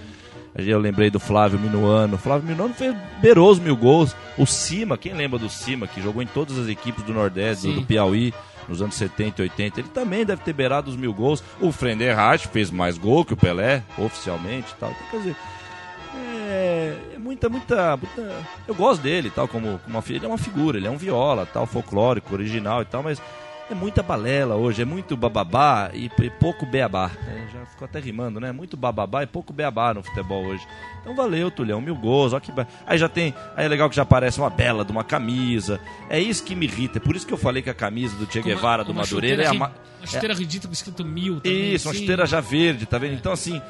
Eu 0.56 0.80
lembrei 0.80 1.10
do 1.10 1.20
Flávio 1.20 1.60
Minuano. 1.60 2.16
O 2.16 2.18
Flávio 2.18 2.50
Minuano 2.50 2.74
fez 2.74 2.96
beirou 3.22 3.52
os 3.52 3.60
mil 3.60 3.78
gols. 3.78 4.16
O 4.38 4.46
Cima, 4.46 4.98
quem 4.98 5.14
lembra 5.14 5.38
do 5.38 5.50
Cima, 5.50 5.88
que 5.88 6.02
jogou 6.02 6.22
em 6.22 6.28
todas 6.28 6.58
as 6.58 6.68
equipes 6.68 7.04
do 7.04 7.14
Nordeste, 7.14 7.68
do, 7.68 7.76
do 7.76 7.86
Piauí, 7.86 8.34
nos 8.68 8.82
anos 8.82 8.96
70 8.96 9.42
e 9.42 9.44
80, 9.44 9.80
ele 9.80 9.90
também 9.90 10.26
deve 10.26 10.44
ter 10.44 10.54
beirado 10.54 10.90
os 10.90 10.96
mil 10.96 11.14
gols. 11.14 11.44
O 11.60 11.72
Frender 11.72 12.16
Reich 12.16 12.48
fez 12.48 12.70
mais 12.70 12.98
gol 12.98 13.24
que 13.24 13.34
o 13.34 13.38
Pelé, 13.38 13.84
oficialmente 13.98 14.72
e 14.72 14.80
tal. 14.80 14.92
Então, 14.92 15.08
quer 15.12 15.18
dizer, 15.18 15.36
é, 16.16 16.96
é 17.16 17.18
muita, 17.18 17.50
muita, 17.50 17.98
muita. 17.98 18.36
Eu 18.68 18.76
gosto 18.76 19.02
dele, 19.02 19.30
tal, 19.30 19.48
como, 19.48 19.80
como 19.80 19.98
uma, 19.98 20.04
ele 20.10 20.26
é 20.26 20.28
uma 20.28 20.38
figura, 20.38 20.78
ele 20.78 20.88
é 20.88 20.92
um 20.92 20.98
viola, 20.98 21.46
tal, 21.46 21.66
folclórico, 21.66 22.34
original 22.34 22.82
e 22.82 22.86
tal, 22.86 23.04
mas 23.04 23.22
é 23.70 23.76
muita 23.76 24.02
balela 24.02 24.56
hoje, 24.56 24.82
é 24.82 24.86
muito 24.86 25.16
bababá 25.16 25.92
e, 25.94 26.06
e 26.22 26.30
pouco 26.32 26.66
beabá. 26.66 27.12
né? 27.24 27.48
Já 27.54 27.66
ficou 27.68 27.86
até 27.86 28.00
rimando, 28.00 28.40
né? 28.40 28.52
Muito 28.52 28.76
bababá 28.76 29.22
e 29.22 29.28
pouco 29.28 29.54
beabá 29.54 29.94
no 29.94 30.02
futebol 30.02 30.44
hoje. 30.46 30.66
Então 31.02 31.16
valeu, 31.16 31.52
Tulhão, 31.52 31.80
mil 31.80 31.96
gols, 31.96 32.34
ó 32.34 32.40
que 32.40 32.52
ba- 32.52 32.66
Aí 32.88 32.98
já 32.98 33.08
tem. 33.08 33.34
Aí 33.56 33.66
é 33.66 33.68
legal 33.68 33.88
que 33.88 33.96
já 33.96 34.02
aparece 34.02 34.40
uma 34.40 34.50
bela 34.50 34.84
de 34.84 34.92
uma 34.92 35.04
camisa. 35.04 35.80
É 36.10 36.20
isso 36.20 36.44
que 36.44 36.56
me 36.56 36.66
irrita. 36.66 36.98
É 36.98 37.00
por 37.02 37.16
isso 37.16 37.28
que 37.28 37.34
eu 37.34 37.38
falei 37.38 37.62
que 37.62 37.70
a 37.70 37.74
camisa 37.76 38.16
do 38.16 38.26
Che 38.26 38.42
Com 38.42 38.50
uma- 38.50 38.56
Guevara, 38.56 38.84
do 38.84 38.94
Madureira, 38.94 39.44
é 39.44 39.48
a. 39.48 39.52
Uma 39.54 39.72
chuteira 40.04 40.34
ridícula 40.34 40.74
escrito 40.74 41.06
mil 41.06 41.36
também. 41.40 41.74
isso, 41.76 41.88
uma 41.88 41.94
sim. 41.94 42.00
chuteira 42.02 42.26
já 42.26 42.40
verde, 42.42 42.86
tá 42.88 42.98
vendo? 42.98 43.14
Então, 43.14 43.32
assim, 43.34 43.62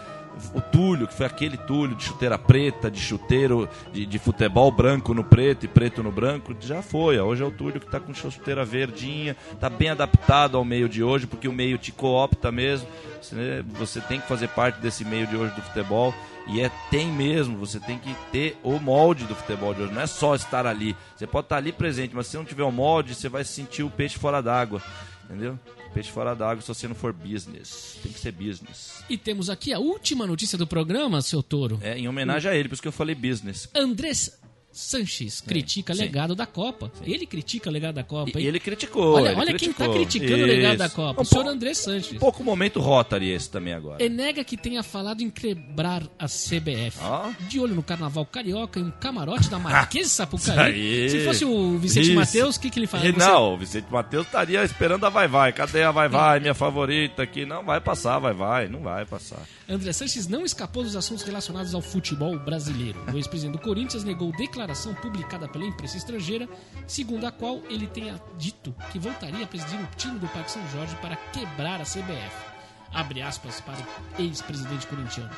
o 0.53 0.61
Túlio, 0.61 1.07
que 1.07 1.13
foi 1.13 1.25
aquele 1.25 1.57
Túlio 1.57 1.95
de 1.95 2.03
chuteira 2.03 2.37
preta, 2.37 2.89
de 2.89 2.99
chuteiro 2.99 3.67
de, 3.91 4.05
de 4.05 4.19
futebol 4.19 4.71
branco 4.71 5.13
no 5.13 5.23
preto 5.23 5.65
e 5.65 5.67
preto 5.67 6.01
no 6.01 6.11
branco, 6.11 6.55
já 6.59 6.81
foi. 6.81 7.19
Hoje 7.19 7.43
é 7.43 7.45
o 7.45 7.51
Túlio 7.51 7.79
que 7.79 7.87
tá 7.87 7.99
com 7.99 8.13
chuteira 8.13 8.63
verdinha, 8.63 9.35
tá 9.59 9.69
bem 9.69 9.89
adaptado 9.89 10.57
ao 10.57 10.65
meio 10.65 10.87
de 10.87 11.03
hoje, 11.03 11.27
porque 11.27 11.47
o 11.47 11.53
meio 11.53 11.77
te 11.77 11.91
coopta 11.91 12.51
mesmo. 12.51 12.87
Você, 13.21 13.63
você 13.69 14.01
tem 14.01 14.19
que 14.19 14.27
fazer 14.27 14.47
parte 14.49 14.79
desse 14.79 15.03
meio 15.03 15.27
de 15.27 15.35
hoje 15.35 15.53
do 15.55 15.61
futebol. 15.61 16.13
E 16.47 16.61
é 16.61 16.71
tem 16.89 17.11
mesmo, 17.11 17.57
você 17.57 17.79
tem 17.79 17.99
que 17.99 18.15
ter 18.31 18.57
o 18.63 18.79
molde 18.79 19.25
do 19.25 19.35
futebol 19.35 19.71
de 19.73 19.83
hoje. 19.83 19.93
Não 19.93 20.01
é 20.01 20.07
só 20.07 20.33
estar 20.33 20.65
ali. 20.65 20.95
Você 21.15 21.27
pode 21.27 21.45
estar 21.45 21.57
ali 21.57 21.71
presente, 21.71 22.15
mas 22.15 22.25
se 22.25 22.37
não 22.37 22.45
tiver 22.45 22.63
o 22.63 22.71
molde, 22.71 23.13
você 23.13 23.29
vai 23.29 23.43
sentir 23.43 23.83
o 23.83 23.89
peixe 23.89 24.17
fora 24.17 24.41
d'água. 24.41 24.81
Entendeu? 25.25 25.59
Peixe 25.93 26.11
fora 26.11 26.35
d'água 26.35 26.61
se 26.61 26.67
você 26.67 26.87
não 26.87 26.95
for 26.95 27.11
business. 27.11 27.97
Tem 28.01 28.11
que 28.11 28.19
ser 28.19 28.31
business. 28.31 29.03
E 29.09 29.17
temos 29.17 29.49
aqui 29.49 29.73
a 29.73 29.79
última 29.79 30.27
notícia 30.27 30.57
do 30.57 30.67
programa, 30.67 31.21
seu 31.21 31.41
touro. 31.41 31.79
É 31.81 31.97
em 31.97 32.07
homenagem 32.07 32.51
a 32.51 32.55
ele, 32.55 32.69
por 32.69 32.73
isso 32.73 32.81
que 32.81 32.87
eu 32.87 32.91
falei 32.91 33.15
business. 33.15 33.67
Andrés 33.75 34.39
Sanches 34.71 35.41
critica 35.41 35.93
sim. 35.95 36.01
legado 36.01 36.35
da 36.35 36.45
Copa. 36.45 36.91
Ele 37.03 37.25
critica 37.25 37.69
o 37.69 37.73
legado 37.73 37.95
da 37.95 38.03
Copa. 38.03 38.39
E 38.39 38.45
ele 38.45 38.59
criticou. 38.59 39.15
olha 39.15 39.29
ele 39.31 39.39
olha 39.39 39.45
quem 39.53 39.73
criticou. 39.73 39.87
tá 39.87 39.93
criticando 39.93 40.43
o 40.43 40.45
legado 40.45 40.77
da. 40.77 40.89
Copa. 40.89 41.19
Um 41.19 41.23
o 41.23 41.25
senhor 41.25 41.47
Andrés 41.47 41.77
Sanches. 41.79 42.13
Um 42.13 42.19
pouco 42.19 42.43
momento 42.43 42.79
Rotary 42.79 43.31
esse 43.31 43.49
também 43.49 43.73
agora. 43.73 44.03
E 44.03 44.07
nega 44.09 44.43
que 44.43 44.55
tenha 44.55 44.83
falado 44.83 45.21
em 45.21 45.29
quebrar 45.29 46.03
a 46.17 46.25
CBF. 46.27 46.97
Ó. 47.01 47.31
De 47.47 47.59
olho 47.59 47.73
no 47.75 47.83
Carnaval 47.83 48.25
Carioca, 48.25 48.79
em 48.79 48.83
um 48.83 48.91
camarote 48.91 49.49
da 49.49 49.59
Isso 49.95 50.09
Sapucaí. 50.15 50.59
aí. 50.59 51.09
Se 51.09 51.25
fosse 51.25 51.45
o 51.45 51.77
Vicente. 51.77 52.13
Matheus, 52.13 52.55
o 52.55 52.59
que, 52.59 52.69
que 52.69 52.79
ele? 52.79 52.85
E 52.85 52.87
Você- 52.87 53.11
Não, 53.13 53.53
o 53.53 53.57
Vicente 53.57 53.87
Matheus 53.91 54.25
estaria 54.25 54.63
esperando 54.63 55.05
a 55.05 55.09
Vai 55.09 55.27
Vai. 55.27 55.51
Cadê 55.51 55.83
a 55.83 55.91
Vai 55.91 56.07
Vai, 56.07 56.39
minha 56.39 56.53
favorita 56.53 57.23
aqui? 57.23 57.45
Não 57.45 57.63
vai 57.63 57.81
passar, 57.81 58.19
Vai 58.19 58.33
Vai. 58.33 58.67
Não 58.69 58.81
vai 58.81 59.05
passar. 59.05 59.41
André 59.67 59.91
Sanches 59.93 60.27
não 60.27 60.45
escapou 60.45 60.83
dos 60.83 60.95
assuntos 60.95 61.23
relacionados 61.23 61.73
ao 61.75 61.81
futebol 61.81 62.37
brasileiro. 62.39 62.99
O 63.13 63.17
ex-presidente 63.17 63.57
do 63.57 63.63
Corinthians 63.63 64.03
negou 64.03 64.31
declaração 64.59 64.93
publicada 64.95 65.47
pela 65.47 65.63
imprensa 65.65 65.95
estrangeira, 65.95 66.47
segundo 66.85 67.25
a 67.25 67.31
qual 67.31 67.61
ele 67.69 67.87
tenha 67.87 68.21
dito 68.37 68.75
que 68.91 68.99
voltaria 68.99 69.45
a 69.45 69.47
presidir 69.47 69.79
o 69.79 69.87
time 69.95 70.19
do 70.19 70.27
Parque 70.27 70.51
São 70.51 70.61
Jorge 70.69 70.95
para 70.97 71.15
quebrar 71.15 71.79
a 71.79 71.85
CBF. 71.85 72.49
Abre 72.91 73.21
aspas 73.21 73.61
para 73.61 73.75
o 74.17 74.21
ex-presidente 74.21 74.85
corintiano. 74.87 75.29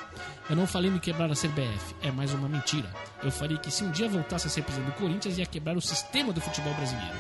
Eu 0.50 0.56
não 0.56 0.66
falei 0.66 0.90
em 0.90 0.98
quebrar 0.98 1.30
a 1.30 1.36
CBF, 1.36 1.96
é 2.02 2.10
mais 2.12 2.34
uma 2.34 2.48
mentira. 2.50 2.90
Eu 3.22 3.32
falei 3.32 3.58
que 3.58 3.70
se 3.70 3.84
um 3.84 3.92
dia 3.92 4.10
voltasse 4.10 4.48
a 4.48 4.50
ser 4.50 4.64
presidente 4.64 4.92
do 4.94 4.98
Corinthians, 4.98 5.38
ia 5.38 5.46
quebrar 5.46 5.78
o 5.78 5.82
sistema 5.82 6.34
do 6.34 6.42
futebol 6.42 6.74
brasileiro. 6.74 7.16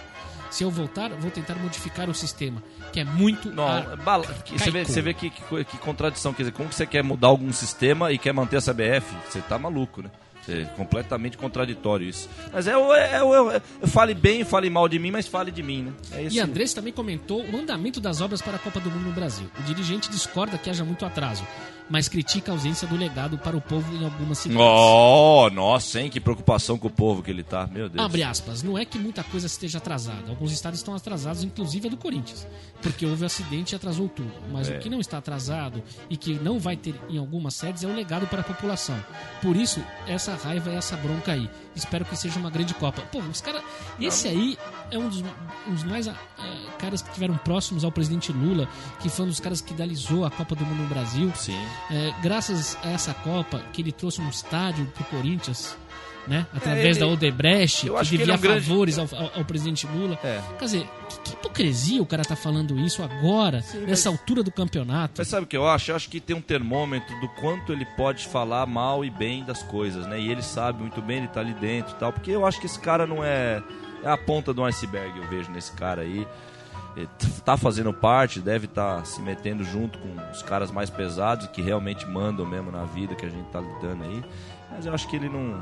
Se 0.49 0.63
eu 0.63 0.71
voltar, 0.71 1.09
vou 1.11 1.29
tentar 1.31 1.55
modificar 1.55 2.09
o 2.09 2.13
sistema, 2.15 2.61
que 2.91 2.99
é 2.99 3.05
muito 3.05 3.49
Não, 3.51 3.95
bala- 3.97 4.25
você 4.49 4.71
vê, 4.71 4.83
você 4.83 5.01
vê 5.01 5.13
que, 5.13 5.29
que, 5.29 5.63
que 5.65 5.77
contradição. 5.77 6.33
Quer 6.33 6.43
dizer, 6.43 6.51
como 6.53 6.67
que 6.67 6.75
você 6.75 6.85
quer 6.85 7.03
mudar 7.03 7.27
algum 7.27 7.53
sistema 7.53 8.11
e 8.11 8.17
quer 8.17 8.33
manter 8.33 8.57
a 8.57 8.61
CBF? 8.61 9.15
Você 9.29 9.39
tá 9.41 9.57
maluco, 9.59 10.01
né? 10.01 10.09
É 10.47 10.65
completamente 10.75 11.37
contraditório 11.37 12.07
isso. 12.07 12.27
Mas 12.51 12.67
é, 12.67 12.75
o- 12.77 12.93
é, 12.93 13.23
o- 13.23 13.51
é, 13.51 13.61
o- 13.81 13.87
fale 13.87 14.13
bem, 14.13 14.43
fale 14.43 14.69
mal 14.69 14.87
de 14.89 14.97
mim, 14.97 15.11
mas 15.11 15.27
fale 15.27 15.51
de 15.51 15.61
mim, 15.61 15.83
né? 15.83 15.93
É. 16.13 16.27
E 16.31 16.39
Andrés 16.39 16.73
também 16.73 16.91
comentou 16.91 17.43
o 17.45 17.57
andamento 17.57 17.99
das 18.01 18.21
obras 18.21 18.41
para 18.41 18.55
a 18.55 18.59
Copa 18.59 18.79
do 18.79 18.89
Mundo 18.89 19.05
no 19.05 19.11
Brasil. 19.13 19.47
O 19.59 19.63
dirigente 19.63 20.09
discorda 20.09 20.57
que 20.57 20.69
haja 20.69 20.83
muito 20.83 21.05
atraso, 21.05 21.45
mas 21.89 22.07
critica 22.07 22.51
a 22.51 22.55
ausência 22.55 22.87
do 22.87 22.95
legado 22.95 23.37
para 23.37 23.55
o 23.55 23.61
povo 23.61 23.93
em 23.95 24.03
algumas 24.03 24.37
cidades. 24.39 24.61
Oh, 24.63 25.49
nossa, 25.51 26.01
hein? 26.01 26.09
Que 26.09 26.19
preocupação 26.19 26.77
com 26.77 26.87
o 26.87 26.91
povo 26.91 27.21
que 27.21 27.29
ele 27.29 27.43
tá. 27.43 27.67
Meu 27.67 27.87
Deus. 27.89 28.03
Abre 28.03 28.23
aspas, 28.23 28.63
não 28.63 28.77
é 28.77 28.85
que 28.85 28.97
muita 28.97 29.23
coisa 29.23 29.45
esteja 29.45 29.77
atrasada. 29.77 30.29
Alguns 30.29 30.51
estados 30.51 30.79
estão 30.79 30.95
atrasados, 30.95 31.43
inclusive 31.43 31.87
a 31.87 31.91
do 31.91 31.97
Corinthians. 31.97 32.47
Porque 32.81 33.05
houve 33.05 33.23
um 33.23 33.25
acidente 33.25 33.73
e 33.73 33.75
atrasou 33.75 34.07
tudo. 34.09 34.31
Mas 34.51 34.69
É. 34.69 34.77
o 34.77 34.79
que 34.79 34.89
não 34.89 34.99
está 34.99 35.17
atrasado 35.19 35.83
e 36.09 36.17
que 36.17 36.33
não 36.35 36.59
vai 36.59 36.75
ter 36.77 36.95
em 37.09 37.17
algumas 37.17 37.53
sedes 37.55 37.83
é 37.83 37.87
o 37.87 37.93
legado 37.93 38.25
para 38.27 38.41
a 38.41 38.43
população. 38.43 38.97
Por 39.41 39.55
isso, 39.55 39.83
essa 40.07 40.31
raiva 40.43 40.69
e 40.69 40.75
essa 40.75 40.97
bronca 40.97 41.31
aí. 41.31 41.49
Espero 41.75 42.05
que 42.05 42.15
seja 42.15 42.39
uma 42.39 42.49
grande 42.49 42.73
Copa. 42.73 43.01
Pô, 43.11 43.19
os 43.19 43.41
caras. 43.41 43.63
Esse 43.99 44.27
aí 44.27 44.57
é 44.89 44.97
um 44.97 45.07
dos, 45.07 45.23
um 45.67 45.73
dos 45.73 45.83
mais 45.83 46.07
ah, 46.07 46.15
caras 46.77 47.01
que 47.01 47.09
estiveram 47.09 47.37
próximos 47.37 47.83
ao 47.83 47.91
presidente 47.91 48.31
Lula, 48.31 48.67
que 48.99 49.09
foi 49.09 49.25
um 49.25 49.29
dos 49.29 49.39
caras 49.39 49.61
que 49.61 49.73
idealizou 49.73 50.25
a 50.25 50.31
Copa 50.31 50.55
do 50.55 50.65
Mundo 50.65 50.83
no 50.83 50.89
Brasil. 50.89 51.31
Sim. 51.35 51.57
É, 51.89 52.13
graças 52.21 52.77
a 52.83 52.89
essa 52.89 53.13
Copa, 53.13 53.59
que 53.71 53.81
ele 53.81 53.91
trouxe 53.91 54.21
um 54.21 54.29
estádio 54.29 54.85
pro 54.87 55.03
Corinthians. 55.05 55.75
Né? 56.27 56.45
Através 56.55 56.97
ele- 56.97 56.99
da 56.99 57.07
Odebrecht, 57.11 57.87
eu 57.87 57.95
que 57.95 57.99
acho 57.99 58.09
que 58.11 58.17
devia 58.19 58.33
é 58.33 58.37
um 58.37 58.39
grande- 58.39 58.61
favores 58.65 58.99
ao, 58.99 59.07
ao- 59.11 59.31
ao 59.39 59.45
presidente 59.45 59.87
Lula. 59.87 60.19
É. 60.23 60.39
Quer 60.59 60.65
dizer, 60.65 60.89
que, 61.09 61.19
que 61.21 61.33
hipocrisia 61.33 61.99
o 62.01 62.05
cara 62.05 62.23
tá 62.23 62.35
falando 62.35 62.77
isso 62.79 63.01
agora, 63.01 63.63
nessa 63.87 64.07
altura 64.09 64.43
do 64.43 64.51
campeonato. 64.51 65.15
Mas 65.17 65.27
sabe 65.27 65.45
o 65.45 65.47
que 65.47 65.57
eu 65.57 65.67
acho? 65.67 65.89
Eu 65.91 65.95
acho 65.95 66.07
que 66.09 66.19
tem 66.19 66.35
um 66.35 66.41
termômetro 66.41 67.19
do 67.19 67.27
quanto 67.27 67.73
ele 67.73 67.85
pode 67.97 68.27
falar 68.27 68.67
mal 68.67 69.03
e 69.03 69.09
bem 69.09 69.43
das 69.43 69.63
coisas, 69.63 70.05
né? 70.05 70.19
E 70.19 70.29
ele 70.31 70.43
sabe 70.43 70.79
muito 70.81 71.01
bem, 71.01 71.17
ele 71.17 71.27
tá 71.27 71.39
ali 71.39 71.55
dentro 71.55 71.93
e 71.95 71.99
tal. 71.99 72.13
Porque 72.13 72.29
eu 72.29 72.45
acho 72.45 72.59
que 72.59 72.67
esse 72.67 72.79
cara 72.79 73.07
não 73.07 73.23
é. 73.23 73.61
É 74.03 74.09
a 74.09 74.17
ponta 74.17 74.53
do 74.53 74.63
iceberg, 74.63 75.17
eu 75.17 75.27
vejo 75.27 75.49
nesse 75.51 75.71
cara 75.73 76.01
aí. 76.03 76.27
Ele 76.95 77.07
tá 77.45 77.55
fazendo 77.57 77.91
parte, 77.93 78.39
deve 78.39 78.65
estar 78.65 79.05
se 79.05 79.21
metendo 79.21 79.63
junto 79.63 79.97
com 79.97 80.09
os 80.31 80.43
caras 80.43 80.69
mais 80.71 80.89
pesados 80.89 81.47
que 81.47 81.61
realmente 81.61 82.05
mandam 82.05 82.45
mesmo 82.45 82.69
na 82.71 82.83
vida 82.83 83.15
que 83.15 83.25
a 83.25 83.29
gente 83.29 83.45
tá 83.49 83.59
lidando 83.61 84.03
aí. 84.03 84.23
Mas 84.71 84.85
eu 84.85 84.93
acho 84.93 85.07
que 85.07 85.15
ele 85.15 85.29
não. 85.29 85.61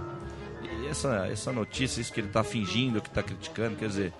Essa, 0.89 1.27
essa 1.31 1.51
notícia, 1.51 2.01
isso 2.01 2.11
que 2.11 2.19
ele 2.19 2.29
tá 2.29 2.43
fingindo, 2.43 3.01
que 3.01 3.09
tá 3.09 3.21
criticando, 3.21 3.75
quer 3.75 3.87
dizer, 3.87 4.13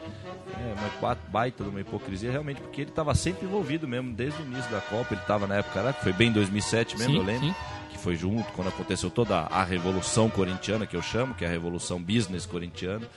é 0.54 0.74
uma 0.80 0.90
ba- 1.02 1.18
baita 1.30 1.64
de 1.64 1.70
uma 1.70 1.82
hipocrisia, 1.82 2.32
realmente, 2.32 2.62
porque 2.62 2.82
ele 2.82 2.90
estava 2.92 3.16
sempre 3.16 3.46
envolvido 3.46 3.88
mesmo, 3.88 4.14
desde 4.14 4.42
o 4.42 4.46
início 4.46 4.70
da 4.72 4.80
Copa. 4.82 5.14
Ele 5.14 5.22
estava 5.22 5.48
na 5.48 5.56
época, 5.56 5.94
que 5.94 6.04
foi 6.04 6.14
bem 6.14 6.30
em 6.30 6.34
2007 6.34 6.98
mesmo, 6.98 7.14
Sim, 7.14 7.20
eu 7.20 7.24
lembro. 7.26 7.48
sim. 7.48 7.56
Que 7.92 7.98
foi 7.98 8.16
junto, 8.16 8.52
quando 8.54 8.68
aconteceu 8.68 9.10
toda 9.10 9.40
a 9.40 9.64
revolução 9.64 10.30
corintiana, 10.30 10.86
que 10.86 10.96
eu 10.96 11.02
chamo, 11.02 11.34
que 11.34 11.44
é 11.44 11.48
a 11.48 11.52
revolução 11.52 12.02
business 12.02 12.46
corintiana. 12.46 13.08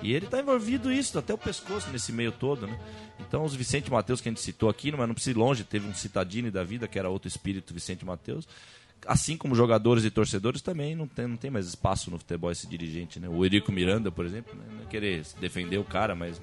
E 0.00 0.12
ele 0.12 0.24
está 0.26 0.40
envolvido 0.40 0.90
isso, 0.92 1.18
até 1.18 1.32
o 1.32 1.38
pescoço 1.38 1.88
nesse 1.90 2.12
meio 2.12 2.32
todo, 2.32 2.66
né? 2.66 2.78
Então, 3.20 3.44
os 3.44 3.54
Vicente 3.54 3.90
Mateus 3.90 4.20
que 4.20 4.28
a 4.28 4.32
gente 4.32 4.40
citou 4.40 4.68
aqui, 4.68 4.90
mas 4.90 5.06
não 5.06 5.14
precisa 5.14 5.30
ir 5.36 5.38
longe, 5.38 5.62
teve 5.64 5.86
um 5.86 5.94
Citadini 5.94 6.50
da 6.50 6.64
vida, 6.64 6.88
que 6.88 6.98
era 6.98 7.08
outro 7.08 7.28
espírito 7.28 7.72
Vicente 7.72 8.04
Mateus. 8.04 8.48
Assim 9.06 9.36
como 9.36 9.54
jogadores 9.54 10.04
e 10.04 10.10
torcedores 10.10 10.62
também 10.62 10.94
não 10.94 11.06
tem, 11.06 11.26
não 11.26 11.36
tem 11.36 11.50
mais 11.50 11.66
espaço 11.66 12.10
no 12.10 12.18
futebol 12.18 12.50
esse 12.50 12.66
dirigente, 12.66 13.18
né? 13.18 13.28
O 13.28 13.44
Eurico 13.44 13.72
Miranda, 13.72 14.10
por 14.12 14.24
exemplo, 14.24 14.54
né? 14.54 14.64
não 14.70 14.82
é 14.82 14.86
querer 14.86 15.24
defender 15.40 15.78
o 15.78 15.84
cara, 15.84 16.14
mas 16.14 16.40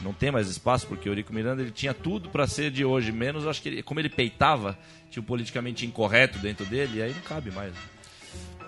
não 0.00 0.12
tem 0.12 0.30
mais 0.30 0.48
espaço 0.48 0.86
porque 0.86 1.08
o 1.08 1.10
Eurico 1.10 1.32
Miranda 1.32 1.62
ele 1.62 1.70
tinha 1.70 1.92
tudo 1.92 2.28
para 2.28 2.46
ser 2.46 2.70
de 2.70 2.84
hoje, 2.84 3.10
menos 3.10 3.46
acho 3.46 3.60
que 3.60 3.68
ele, 3.68 3.82
como 3.82 3.98
ele 4.00 4.08
peitava, 4.08 4.78
tinha 5.10 5.20
o 5.20 5.26
politicamente 5.26 5.84
incorreto 5.84 6.38
dentro 6.38 6.64
dele, 6.66 6.98
e 6.98 7.02
aí 7.02 7.12
não 7.12 7.22
cabe 7.22 7.50
mais. 7.50 7.74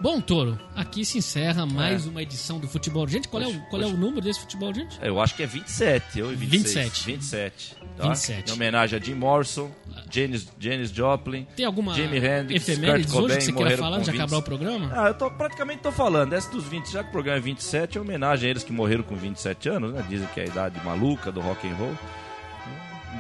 Bom, 0.01 0.19
Toro, 0.19 0.59
aqui 0.75 1.05
se 1.05 1.19
encerra 1.19 1.67
mais 1.67 2.07
É. 2.07 2.09
uma 2.09 2.23
edição 2.23 2.59
do 2.59 2.67
Futebol 2.67 3.03
Urgente. 3.03 3.29
Qual, 3.29 3.43
é, 3.43 3.47
o, 3.47 3.61
qual 3.69 3.83
é 3.83 3.87
o 3.87 3.93
número 3.97 4.23
desse 4.23 4.41
Futebol 4.41 4.69
Urgente? 4.71 4.99
Eu 5.03 5.21
acho 5.21 5.35
que 5.35 5.43
é 5.43 5.47
27, 5.47 6.19
eu 6.19 6.33
e 6.33 6.37
26. 6.37 6.87
27. 7.05 7.07
27. 7.07 7.77
Tá? 7.99 8.09
27. 8.09 8.51
Em 8.51 8.55
homenagem 8.55 8.99
a 8.99 9.03
Jim 9.03 9.15
Morrison, 9.15 9.71
Janis, 10.11 10.49
Janis 10.59 10.91
Joplin, 10.91 11.47
Tem 11.55 11.67
alguma 11.67 11.93
Jimi 11.95 12.17
Hendrix, 12.17 12.67
efemérides 12.67 13.13
Kurt 13.13 13.25
hoje 13.25 13.35
Cobain, 13.35 13.39
que 13.39 13.45
você 13.45 13.53
queira 13.53 13.77
falar 13.77 13.97
antes 13.99 14.07
de 14.07 14.13
20. 14.13 14.21
acabar 14.23 14.37
o 14.39 14.43
programa? 14.43 14.91
Ah, 14.97 15.09
eu 15.09 15.15
tô, 15.15 15.31
praticamente 15.31 15.83
tô 15.83 15.93
falando. 15.93 16.33
Essa 16.33 16.51
dos 16.51 16.65
20, 16.65 16.91
já 16.91 17.03
que 17.03 17.11
o 17.11 17.13
programa 17.13 17.37
é 17.39 17.43
27, 17.43 17.99
é 17.99 18.01
homenagem 18.01 18.47
a 18.47 18.51
eles 18.51 18.65
que 18.65 18.73
morreram 18.73 19.03
com 19.03 19.15
27 19.17 19.69
anos, 19.69 19.93
né? 19.93 20.03
Dizem 20.09 20.27
que 20.33 20.41
é 20.41 20.45
a 20.45 20.47
idade 20.47 20.83
maluca 20.83 21.31
do 21.31 21.41
rock 21.43 21.69
and 21.69 21.75
roll. 21.75 21.95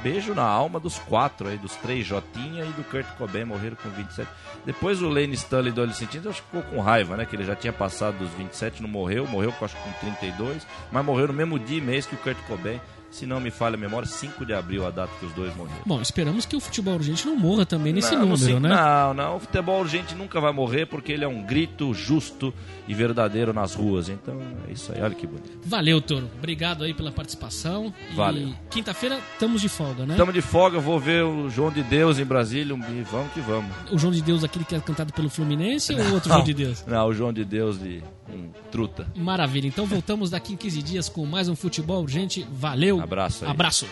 Beijo 0.02 0.34
na 0.34 0.44
alma 0.44 0.80
dos 0.80 0.98
quatro 0.98 1.48
aí, 1.48 1.58
dos 1.58 1.76
três 1.76 2.06
Jotinha 2.06 2.64
e 2.64 2.72
do 2.72 2.82
Kurt 2.84 3.06
Cobain 3.18 3.44
morreram 3.44 3.76
com 3.76 3.90
27. 3.90 4.28
Depois 4.64 5.02
o 5.02 5.08
Lane 5.08 5.34
Stanley 5.34 5.72
do 5.72 5.82
Alice 5.82 5.98
Sentindo, 5.98 6.30
acho 6.30 6.42
que 6.42 6.48
ficou 6.48 6.62
com 6.62 6.80
raiva, 6.80 7.18
né? 7.18 7.26
Que 7.26 7.36
ele 7.36 7.44
já 7.44 7.54
tinha 7.54 7.72
passado 7.72 8.16
dos 8.18 8.30
27, 8.30 8.80
não 8.80 8.88
morreu, 8.88 9.26
morreu 9.26 9.52
acho 9.60 9.76
que 9.76 9.82
com 9.82 9.92
32, 10.00 10.66
mas 10.90 11.04
morreu 11.04 11.28
no 11.28 11.34
mesmo 11.34 11.58
dia 11.58 11.78
e 11.78 11.80
mês 11.82 12.06
que 12.06 12.14
o 12.14 12.18
Kurt 12.18 12.38
Cobain. 12.46 12.80
Se 13.10 13.26
não 13.26 13.40
me 13.40 13.50
falha 13.50 13.74
a 13.74 13.78
memória, 13.78 14.06
5 14.08 14.46
de 14.46 14.52
abril 14.54 14.86
a 14.86 14.90
data 14.90 15.12
que 15.18 15.26
os 15.26 15.32
dois 15.32 15.54
morreram. 15.56 15.82
Bom, 15.84 16.00
esperamos 16.00 16.46
que 16.46 16.54
o 16.54 16.60
Futebol 16.60 16.94
Urgente 16.94 17.26
não 17.26 17.34
morra 17.36 17.66
também 17.66 17.92
nesse 17.92 18.12
Não, 18.12 18.20
não 18.20 18.28
número, 18.28 18.44
sei- 18.44 18.60
né? 18.60 18.68
Não, 18.68 19.14
não. 19.14 19.36
O 19.36 19.40
futebol 19.40 19.80
urgente 19.80 20.14
nunca 20.14 20.40
vai 20.40 20.52
morrer 20.52 20.86
porque 20.86 21.10
ele 21.10 21.24
é 21.24 21.28
um 21.28 21.42
grito 21.42 21.92
justo 21.92 22.54
e 22.86 22.94
verdadeiro 22.94 23.52
nas 23.52 23.74
ruas. 23.74 24.08
Então 24.08 24.40
é 24.68 24.72
isso 24.72 24.92
aí. 24.92 25.02
Olha 25.02 25.14
que 25.14 25.26
bonito. 25.26 25.58
Valeu, 25.64 26.00
Toro. 26.00 26.30
Obrigado 26.38 26.84
aí 26.84 26.94
pela 26.94 27.10
participação. 27.10 27.92
Valeu. 28.14 28.54
quinta-feira 28.70 29.18
estamos 29.32 29.60
de 29.60 29.68
folga, 29.68 30.06
né? 30.06 30.14
Estamos 30.14 30.32
de 30.34 30.40
folga, 30.40 30.78
vou 30.78 31.00
ver 31.00 31.24
o 31.24 31.50
João 31.50 31.70
de 31.72 31.82
Deus 31.82 32.18
em 32.18 32.24
Brasília. 32.24 32.74
E 32.74 33.02
vamos 33.02 33.32
que 33.32 33.40
vamos. 33.40 33.74
O 33.90 33.98
João 33.98 34.12
de 34.12 34.22
Deus, 34.22 34.44
aquele 34.44 34.64
que 34.64 34.74
é 34.76 34.80
cantado 34.80 35.12
pelo 35.12 35.28
Fluminense 35.28 35.92
ou 35.94 36.12
outro 36.14 36.30
João 36.32 36.44
de 36.44 36.54
Deus? 36.54 36.84
Não, 36.86 37.08
o 37.08 37.12
João 37.12 37.32
de 37.32 37.44
Deus 37.44 37.78
de 37.80 38.02
um, 38.34 38.50
truta. 38.70 39.06
Maravilha. 39.14 39.66
Então 39.66 39.86
voltamos 39.86 40.30
daqui 40.30 40.54
em 40.54 40.56
15 40.56 40.82
dias 40.82 41.08
com 41.08 41.24
mais 41.26 41.48
um 41.48 41.56
Futebol 41.56 42.02
Urgente. 42.02 42.46
Valeu. 42.52 43.00
Abraço 43.00 43.44
aí. 43.44 43.50
Abraço. 43.50 43.86